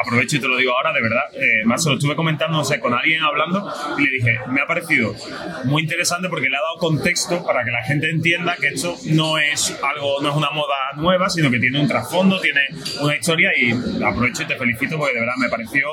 [0.00, 1.22] aprovecho y te lo digo ahora, de verdad.
[1.34, 4.60] Eh, más se lo estuve comentando, no sé, con alguien hablando y le dije, me
[4.60, 5.14] ha parecido
[5.64, 9.38] muy interesante porque le ha dado contexto para que la gente entienda que esto no
[9.38, 12.60] es algo, no es una moda nueva, sino que tiene un trasfondo, tiene
[13.00, 15.86] una historia y aprovecho y te felicito porque de verdad me pareció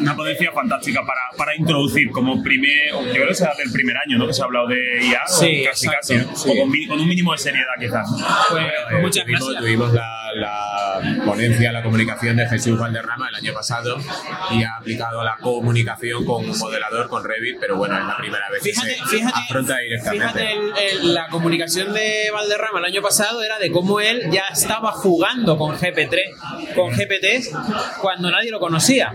[0.00, 4.18] una ponencia fantástica para, para introducir como primer, yo creo que será del primer año,
[4.18, 4.26] ¿no?
[4.26, 6.36] Que se ha hablado de IA, Sí, casi exacto, casi, ¿no?
[6.36, 6.86] sí.
[6.88, 8.08] Con, un mínimo de seriedad quizás.
[8.50, 9.62] Pues, Eh, muchas tuvimos, gracias.
[9.62, 13.98] tuvimos la, la ponencia, la comunicación de Jesús Valderrama el año pasado
[14.52, 18.48] y ha aplicado la comunicación con un modelador, con Revit, pero bueno, es la primera
[18.50, 20.26] vez Fíjate, que se fíjate, afronta directamente.
[20.28, 24.44] Fíjate, el- el- la comunicación de Valderrama el año pasado era de cómo él ya
[24.52, 27.50] estaba jugando con GP3, con GPTs,
[28.00, 29.12] cuando nadie lo conocía.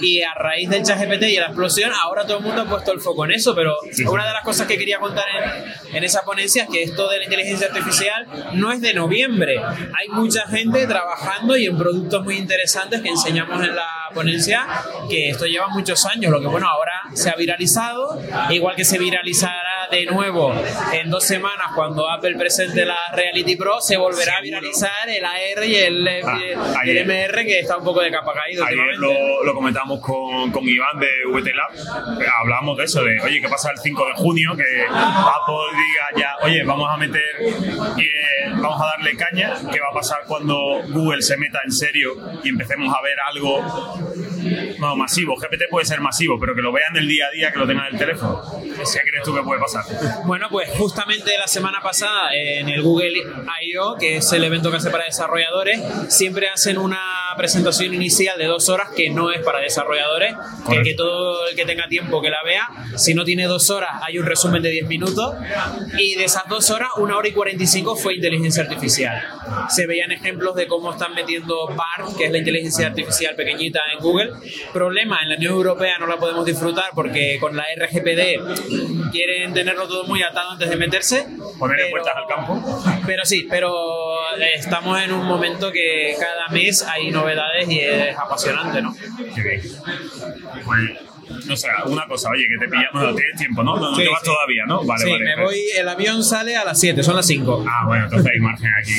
[0.00, 2.92] Y a raíz del chat GPT y la explosión, ahora todo el mundo ha puesto
[2.92, 3.54] el foco en eso.
[3.54, 3.76] Pero
[4.10, 5.24] una de las cosas que quería contar
[5.88, 9.56] en, en esa ponencia es que esto de la inteligencia artificial no es de noviembre.
[9.58, 14.66] Hay mucha gente trabajando y en productos muy interesantes que enseñamos en la ponencia,
[15.08, 16.32] que esto lleva muchos años.
[16.32, 18.18] Lo que bueno, ahora se ha viralizado,
[18.50, 20.52] igual que se viralizará de nuevo
[20.92, 25.64] en dos semanas cuando Apple presente la Reality Pro, se volverá a viralizar el AR
[25.64, 26.38] y el, Ah,
[26.84, 28.64] y el ayer- MR que está un poco de capa caído.
[28.64, 31.70] Ayer lo, lo comentamos con, con Iván de VT Lab.
[32.40, 34.56] Hablamos de eso, de oye, ¿qué pasa el 5 de junio?
[34.56, 37.22] Que Apple diga ya, oye, vamos a meter,
[37.98, 39.54] eh, vamos a darle caña.
[39.72, 40.56] ¿Qué va a pasar cuando
[40.88, 43.96] Google se meta en serio y empecemos a ver algo
[44.78, 45.36] no, masivo?
[45.36, 47.86] GPT puede ser masivo, pero que lo vean el día a día, que lo tengan
[47.88, 48.42] en el teléfono.
[48.62, 49.75] ¿Qué crees tú que puede pasar?
[50.24, 54.78] Bueno, pues justamente la semana pasada en el Google I.O., que es el evento que
[54.78, 57.00] hace para desarrolladores, siempre hacen una
[57.36, 60.34] presentación inicial de dos horas que no es para desarrolladores,
[60.68, 62.68] que, que todo el que tenga tiempo que la vea.
[62.96, 65.34] Si no tiene dos horas, hay un resumen de 10 minutos.
[65.98, 69.22] Y de esas dos horas, una hora y 45 fue inteligencia artificial.
[69.68, 74.00] Se veían ejemplos de cómo están metiendo BART, que es la inteligencia artificial pequeñita en
[74.00, 74.32] Google.
[74.72, 79.88] Problema, en la Unión Europea no la podemos disfrutar porque con la RGPD quieren tenerlo
[79.88, 81.26] todo muy atado antes de meterse.
[81.28, 82.82] Pero- puertas al campo.
[83.06, 83.72] Pero sí, pero
[84.38, 88.94] eh, estamos en un momento que cada mes hay novedades y es apasionante, ¿no?
[89.34, 89.60] Qué bien.
[90.64, 93.76] Pues, no sé, una cosa, oye, que te pillamos, bueno, tienes tiempo, ¿no?
[93.76, 94.26] No, no Sí, te vas sí.
[94.26, 94.84] todavía, ¿no?
[94.84, 95.24] Vale, sí, vale.
[95.36, 97.64] me voy, el avión sale a las 7, son las 5.
[97.68, 98.92] Ah, bueno, entonces hay margen aquí.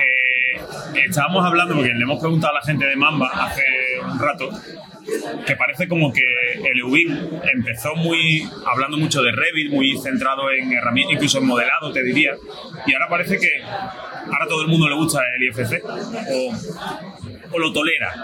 [0.00, 3.62] Eh, estábamos hablando, porque le hemos preguntado a la gente de Mamba hace
[4.04, 4.50] un rato,
[5.46, 6.22] que parece como que
[6.64, 11.92] el EUBIN empezó muy hablando mucho de Revit, muy centrado en herramientas, incluso en modelado,
[11.92, 12.34] te diría,
[12.86, 15.82] y ahora parece que ahora todo el mundo le gusta el IFC
[17.52, 18.14] o lo tolera.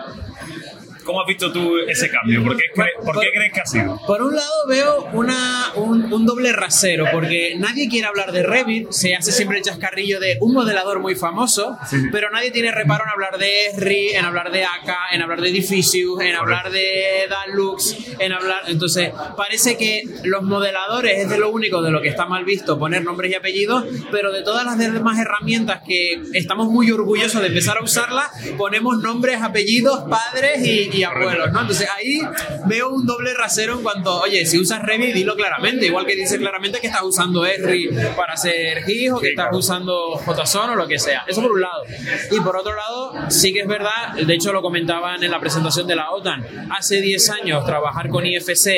[1.04, 2.42] ¿Cómo has visto tú ese cambio?
[2.42, 4.00] ¿Por qué, cre- por qué crees que ha sido?
[4.06, 8.90] Por un lado veo una, un, un doble rasero, porque nadie quiere hablar de Revit,
[8.90, 11.76] se hace siempre el chascarrillo de un modelador muy famoso,
[12.10, 15.50] pero nadie tiene reparo en hablar de Esri, en hablar de AK, en hablar de
[15.50, 18.62] Difficius, en hablar de Dalux, en hablar...
[18.68, 22.78] Entonces, parece que los modeladores es de lo único de lo que está mal visto
[22.78, 27.48] poner nombres y apellidos, pero de todas las demás herramientas que estamos muy orgullosos de
[27.48, 31.60] empezar a usarlas, ponemos nombres, apellidos, padres y, y abuelos, ¿no?
[31.60, 32.20] Entonces ahí
[32.66, 36.38] veo un doble rasero en cuanto, oye, si usas Revit, dilo claramente, igual que dice
[36.38, 40.86] claramente que estás usando Esri para hacer GIS o que estás usando JSON o lo
[40.86, 41.24] que sea.
[41.26, 41.82] Eso por un lado.
[42.30, 45.86] Y por otro lado, sí que es verdad, de hecho lo comentaban en la presentación
[45.86, 48.68] de la OTAN, hace 10 años trabajar con IFC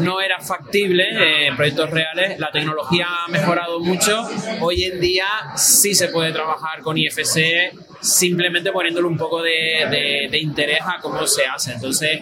[0.00, 4.28] no era factible eh, en proyectos reales, la tecnología ha mejorado mucho,
[4.60, 5.26] hoy en día
[5.56, 11.00] sí se puede trabajar con IFC simplemente poniéndole un poco de, de- de interés a
[11.00, 11.72] cómo se hace.
[11.72, 12.20] Entonces,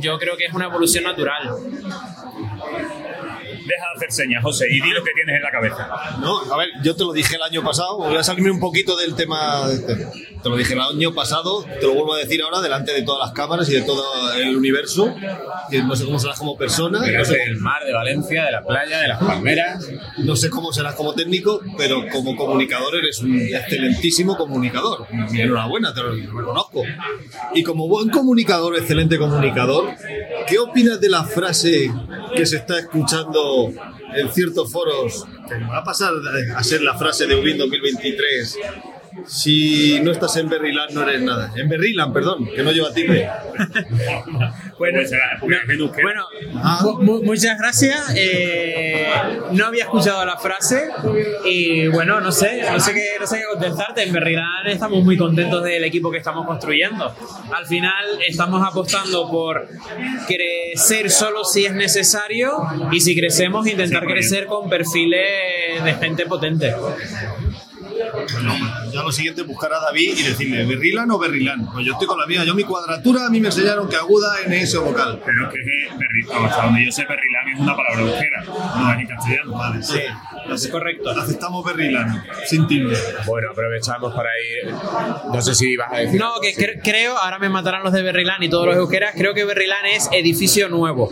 [0.00, 1.56] yo creo que es una evolución natural.
[3.68, 5.88] Deja de hacer señas, José, y di lo que tienes en la cabeza.
[6.20, 8.96] No, a ver, yo te lo dije el año pasado, voy a salirme un poquito
[8.96, 9.66] del tema.
[10.42, 13.26] Te lo dije el año pasado, te lo vuelvo a decir ahora delante de todas
[13.26, 15.14] las cámaras y de todo el universo.
[15.70, 17.00] Que no sé cómo serás como persona.
[17.00, 19.86] no sé del mar, de Valencia, de la playa, de las palmeras.
[20.18, 25.06] No sé cómo serás como técnico, pero como comunicador eres un excelentísimo comunicador.
[25.34, 26.84] Enhorabuena, te lo reconozco.
[27.54, 29.90] Y como buen comunicador, excelente comunicador,
[30.46, 31.92] ¿qué opinas de la frase
[32.34, 35.24] que se está escuchando en ciertos foros?
[35.48, 36.12] Que va a pasar
[36.56, 38.58] a ser la frase de Ubin 2023.
[39.26, 41.52] Si no estás en Berryland, no eres nada.
[41.56, 43.28] En Berryland, perdón, que no lleva tilde.
[44.78, 45.00] Bueno,
[46.02, 46.24] bueno
[46.82, 48.14] mu- mu- muchas gracias.
[48.16, 49.06] Eh,
[49.52, 50.88] no había escuchado la frase
[51.44, 54.02] y bueno, no sé, no sé qué, no sé qué contestarte.
[54.04, 57.12] En verdad estamos muy contentos del equipo que estamos construyendo.
[57.52, 59.68] Al final estamos apostando por
[60.26, 62.52] crecer solo si es necesario
[62.92, 66.74] y si crecemos intentar crecer con perfiles de gente potente.
[68.32, 68.54] Bueno,
[68.92, 71.66] ya lo siguiente es buscar a David y decirle, ¿Berrilan o Berrilan?
[71.72, 74.28] Pues yo estoy con la mía, yo mi cuadratura a mí me enseñaron que aguda
[74.44, 75.20] en ese vocal.
[75.24, 75.58] Pero es que
[75.96, 79.52] Berri- hasta donde yo sé, Berrilán es una palabra euskera, no es en castellano.
[79.52, 80.00] Vale, sí.
[80.52, 81.10] Es correcto.
[81.10, 82.96] Aceptamos Berrilan, sin tilde.
[83.26, 84.30] Bueno, aprovechamos para
[84.64, 84.72] ir.
[85.32, 86.18] No sé si vas a decir.
[86.20, 89.34] No, que cre- creo, ahora me matarán los de Berrilán y todos los euskeras, creo
[89.34, 91.10] que Berrilán es edificio nuevo.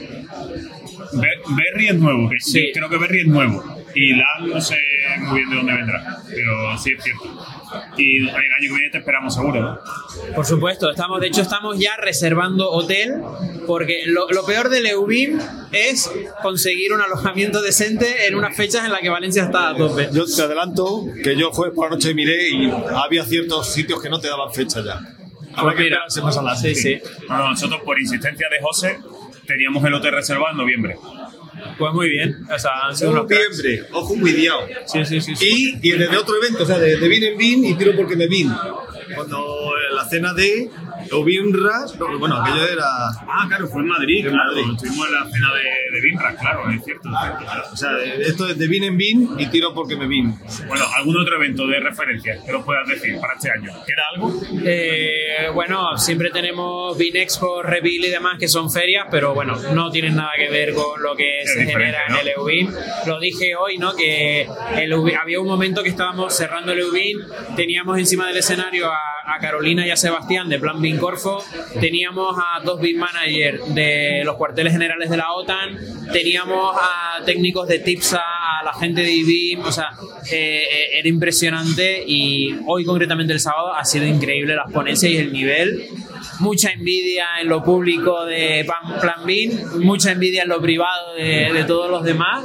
[1.13, 2.71] Ber- Berry es nuevo, que sí.
[2.75, 3.76] creo que Berry es nuevo.
[3.97, 4.77] Y Lan no sé
[5.21, 7.25] muy bien de dónde vendrá, pero sí es cierto.
[7.97, 9.79] Y el año que viene te esperamos seguro, ¿no?
[10.35, 13.15] Por supuesto, estamos, de hecho estamos ya reservando hotel
[13.67, 15.39] porque lo, lo peor del EUBIM
[15.73, 16.11] es
[16.43, 20.11] conseguir un alojamiento decente en unas fechas en las que Valencia está a tope.
[20.13, 24.11] Yo te adelanto que yo jueves por la noche miré y había ciertos sitios que
[24.11, 25.01] no te daban fecha ya.
[25.55, 27.03] Habrá que esperarse más adelante.
[27.29, 28.99] No, no, nosotros por insistencia de José
[29.47, 30.99] teníamos el hotel reservado en noviembre.
[31.79, 33.59] Pues muy bien, o sea, han sido unos cracks.
[33.59, 34.61] Noviembre, ojo cuidado.
[34.87, 35.35] Sí, sí, sí.
[35.41, 38.17] Y, y desde otro evento, o sea, de, de Vin en Vin y tiro porque
[38.17, 38.51] me vin.
[39.15, 40.69] Cuando en la cena de
[41.13, 42.85] Ovinras, no, bueno, aquello era.
[43.29, 44.53] Ah, claro, fue en Madrid, En claro.
[44.53, 44.65] Madrid.
[44.75, 47.09] Estuvimos en la cena de, de Vinras, claro, es cierto.
[47.09, 47.63] es cierto, claro.
[47.73, 50.35] O sea, esto es de Vin en Vin y tiro porque me vin.
[50.69, 53.73] Bueno, ¿algún otro evento de referencia que nos puedas decir para este año?
[53.87, 54.41] ¿Queda algo?
[54.65, 60.17] Eh, bueno, siempre tenemos Vinexpo, Reveal y demás que son ferias, pero bueno, no tienen
[60.17, 62.17] nada que ver con lo que Es se genera ¿no?
[62.17, 62.71] en el EUBIN.
[63.07, 63.95] Lo dije hoy, ¿no?
[63.95, 64.43] Que
[64.77, 67.19] el EUBIN- había un momento que estábamos cerrando el EUBIN,
[67.57, 68.99] teníamos encima del escenario a,
[69.35, 71.45] a Carolina y a Sebastián de Plan BIN Corfo,
[71.81, 75.79] teníamos a dos BIN managers de los cuarteles generales de la OTAN,
[76.13, 79.91] teníamos a técnicos de TIPSA, a la gente de IBIM, o sea,
[80.31, 85.33] eh, era impresionante y hoy concretamente el sábado ha sido increíble las ponencias y el
[85.33, 85.89] nivel.
[86.41, 88.67] Mucha envidia en lo público de
[89.01, 92.45] Plan, BIN, mucha envidia en lo privado de, de todos los demás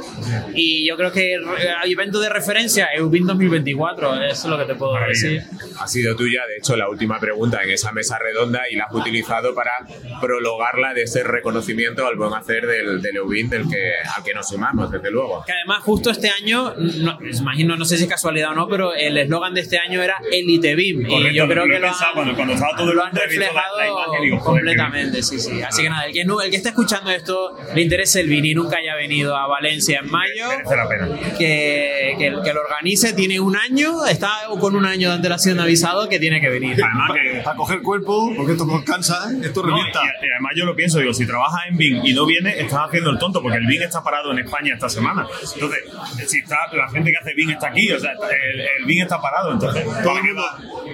[0.54, 4.74] y yo creo que el evento de referencia EUBIN 2024, eso es lo que te
[4.74, 5.42] puedo decir.
[5.78, 8.94] Ha sido tuya, de hecho, la última pregunta en esa mesa redonda y la has
[8.94, 9.72] utilizado para
[10.20, 14.48] prologarla de ese reconocimiento al buen hacer del, del EUBIN del que, al que nos
[14.48, 15.44] sumamos, desde luego.
[15.46, 18.94] Que además justo este año, no, imagino, no sé si es casualidad o no, pero
[18.94, 21.02] el eslogan de este año era Elite BIM.
[21.02, 23.61] y Correcto, yo creo lo que lo han, cuando, cuando estaba todo lo han reflejado
[23.62, 25.62] reflejado la imagen, digo, joder, completamente, sí, sí.
[25.62, 28.54] Así que nada, el que, el que esté escuchando esto, le interese el Vini y
[28.54, 31.08] nunca haya venido a Valencia en mayo, Merece la pena.
[31.38, 36.08] que, que, que lo organice, tiene un año, está con un año de antelación avisado
[36.08, 36.76] que tiene que venir.
[36.82, 39.38] Además que Para coger cuerpo, porque esto cansa, ¿eh?
[39.44, 40.00] esto No, revienta.
[40.02, 42.80] y, y además yo lo pienso, digo, si trabajas en BIN y no vienes, estás
[42.88, 45.26] haciendo el tonto, porque el BIN está parado en España esta semana.
[45.54, 45.80] Entonces,
[46.26, 49.20] si está, la gente que hace BIN está aquí, o sea, el, el BIN está
[49.20, 49.84] parado, entonces.
[50.02, 50.44] todo el mundo,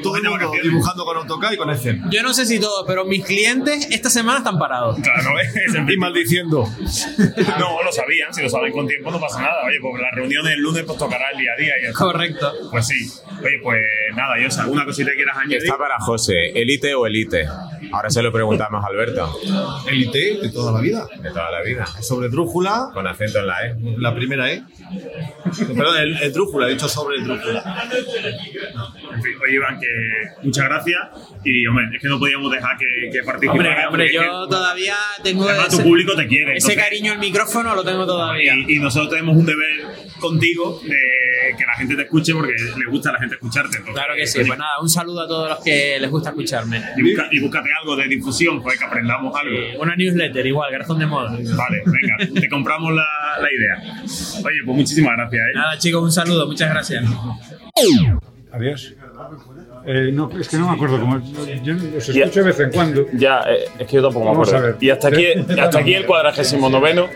[0.02, 2.00] todo el mundo dibujando con AutoCAD y con Excel.
[2.10, 4.98] Yo no sé si todos, pero mis clientes esta semana están parados.
[5.00, 6.64] Claro, es el Y maldiciendo.
[7.58, 9.64] No, lo sabían, si lo saben con tiempo no pasa nada.
[9.66, 11.72] Oye, pues la reunión del lunes pues tocará el día a día.
[11.90, 11.92] Y.
[11.92, 12.52] Correcto.
[12.70, 13.08] Pues sí.
[13.40, 13.82] Oye, pues
[14.16, 15.58] nada, yo sé, alguna cosita que quieras añadir.
[15.64, 17.46] Está para José, ¿elite o elite?
[17.92, 19.38] Ahora se lo preguntamos a Alberto.
[19.88, 21.06] Elite de toda la vida.
[21.22, 21.86] De toda la vida.
[22.00, 23.76] Sobre drújula, Con acento en la E.
[23.98, 24.62] la primera E.
[25.76, 27.88] Perdón, el, el drújula, he dicho sobre el drújula.
[29.14, 29.86] En fin, oye, Iván, que
[30.42, 30.98] muchas gracias.
[31.44, 33.88] Y, hombre, es que no podíamos dejar que, que participara.
[33.88, 36.56] Hombre, yo todavía tengo además, ese, tu público te quiere.
[36.56, 38.54] ese entonces- cariño al micrófono, lo tengo todavía.
[38.54, 42.90] Y, y nosotros tenemos un deber contigo de que la gente te escuche porque le
[42.90, 43.76] gusta a la gente escucharte.
[43.78, 44.38] entonces, Claro que sí.
[44.38, 46.82] oye, Pues nada, un saludo a todos los que les gusta escucharme.
[46.96, 49.56] y, busca- y búscate algo de difusión, pues que aprendamos algo.
[49.80, 51.30] Una newsletter, igual, Garzón de Moda.
[51.30, 53.04] Vale, venga, te compramos la,
[53.40, 54.02] la idea.
[54.44, 55.40] Oye, pues muchísimas gracias.
[55.40, 55.52] ¿eh?
[55.54, 57.04] Nada, chicos, un saludo, muchas gracias.
[58.52, 58.94] Adiós.
[59.86, 61.20] Eh, no, es que no me acuerdo cómo.
[61.62, 63.06] Yo los escucho de vez en cuando.
[63.12, 64.66] Ya, eh, es que yo tampoco me Vamos acuerdo.
[64.66, 64.76] a ver.
[64.80, 65.26] Y hasta aquí,
[65.60, 67.08] hasta aquí el cuadragésimo noveno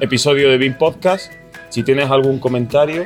[0.00, 1.32] episodio de BIM Podcast.
[1.68, 3.04] Si tienes algún comentario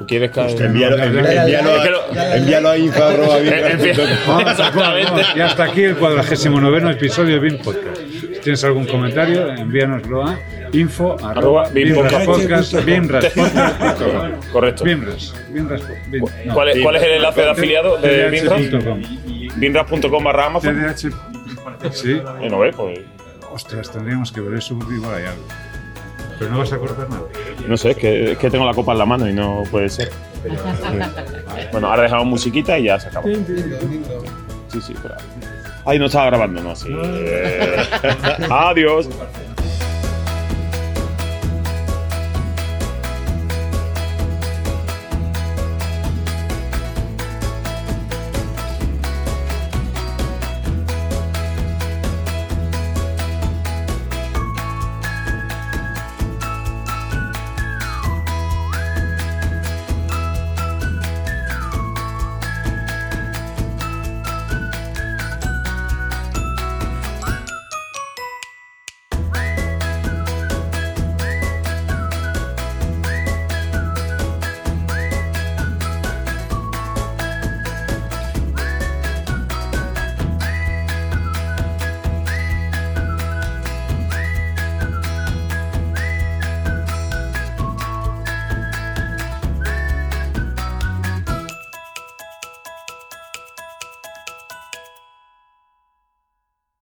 [0.00, 0.40] o quieres que...
[0.40, 2.00] envíalo- envíalo
[2.34, 3.02] envíalo a info
[4.40, 5.22] Exactamente.
[5.36, 8.00] Y hasta aquí el cuadragésimo noveno episodio de BIM Podcast.
[8.40, 10.38] Si tienes algún comentario, envíanoslo a
[10.72, 12.90] info Arroba bimraspodcast.com.
[14.52, 14.84] Correcto.
[14.84, 15.34] Bimras.
[15.50, 15.82] Bimras.
[16.08, 16.54] Bim- no.
[16.54, 18.60] ¿Cuál es, cuál es el enlace de afiliado de Binras?
[18.62, 19.02] TDH.com.
[19.56, 20.74] Binras.com barra Amazon.
[20.74, 21.12] TDH.
[21.92, 22.20] Sí.
[22.42, 23.00] Y no ves, pues...
[23.52, 25.42] Ostras, tendríamos que ver eso igual hay algo.
[26.38, 27.22] Pero no vas a cortar nada.
[27.68, 29.88] No sé, es que, es que tengo la copa en la mano y no puede
[29.90, 30.10] ser.
[31.72, 33.26] Bueno, ahora dejamos musiquita y ya se acaba.
[33.26, 35.14] Sí, sí, pero...
[35.90, 36.86] Ahí no estaba grabando, no, sí.
[36.88, 37.76] Eh,
[38.48, 39.08] Adiós.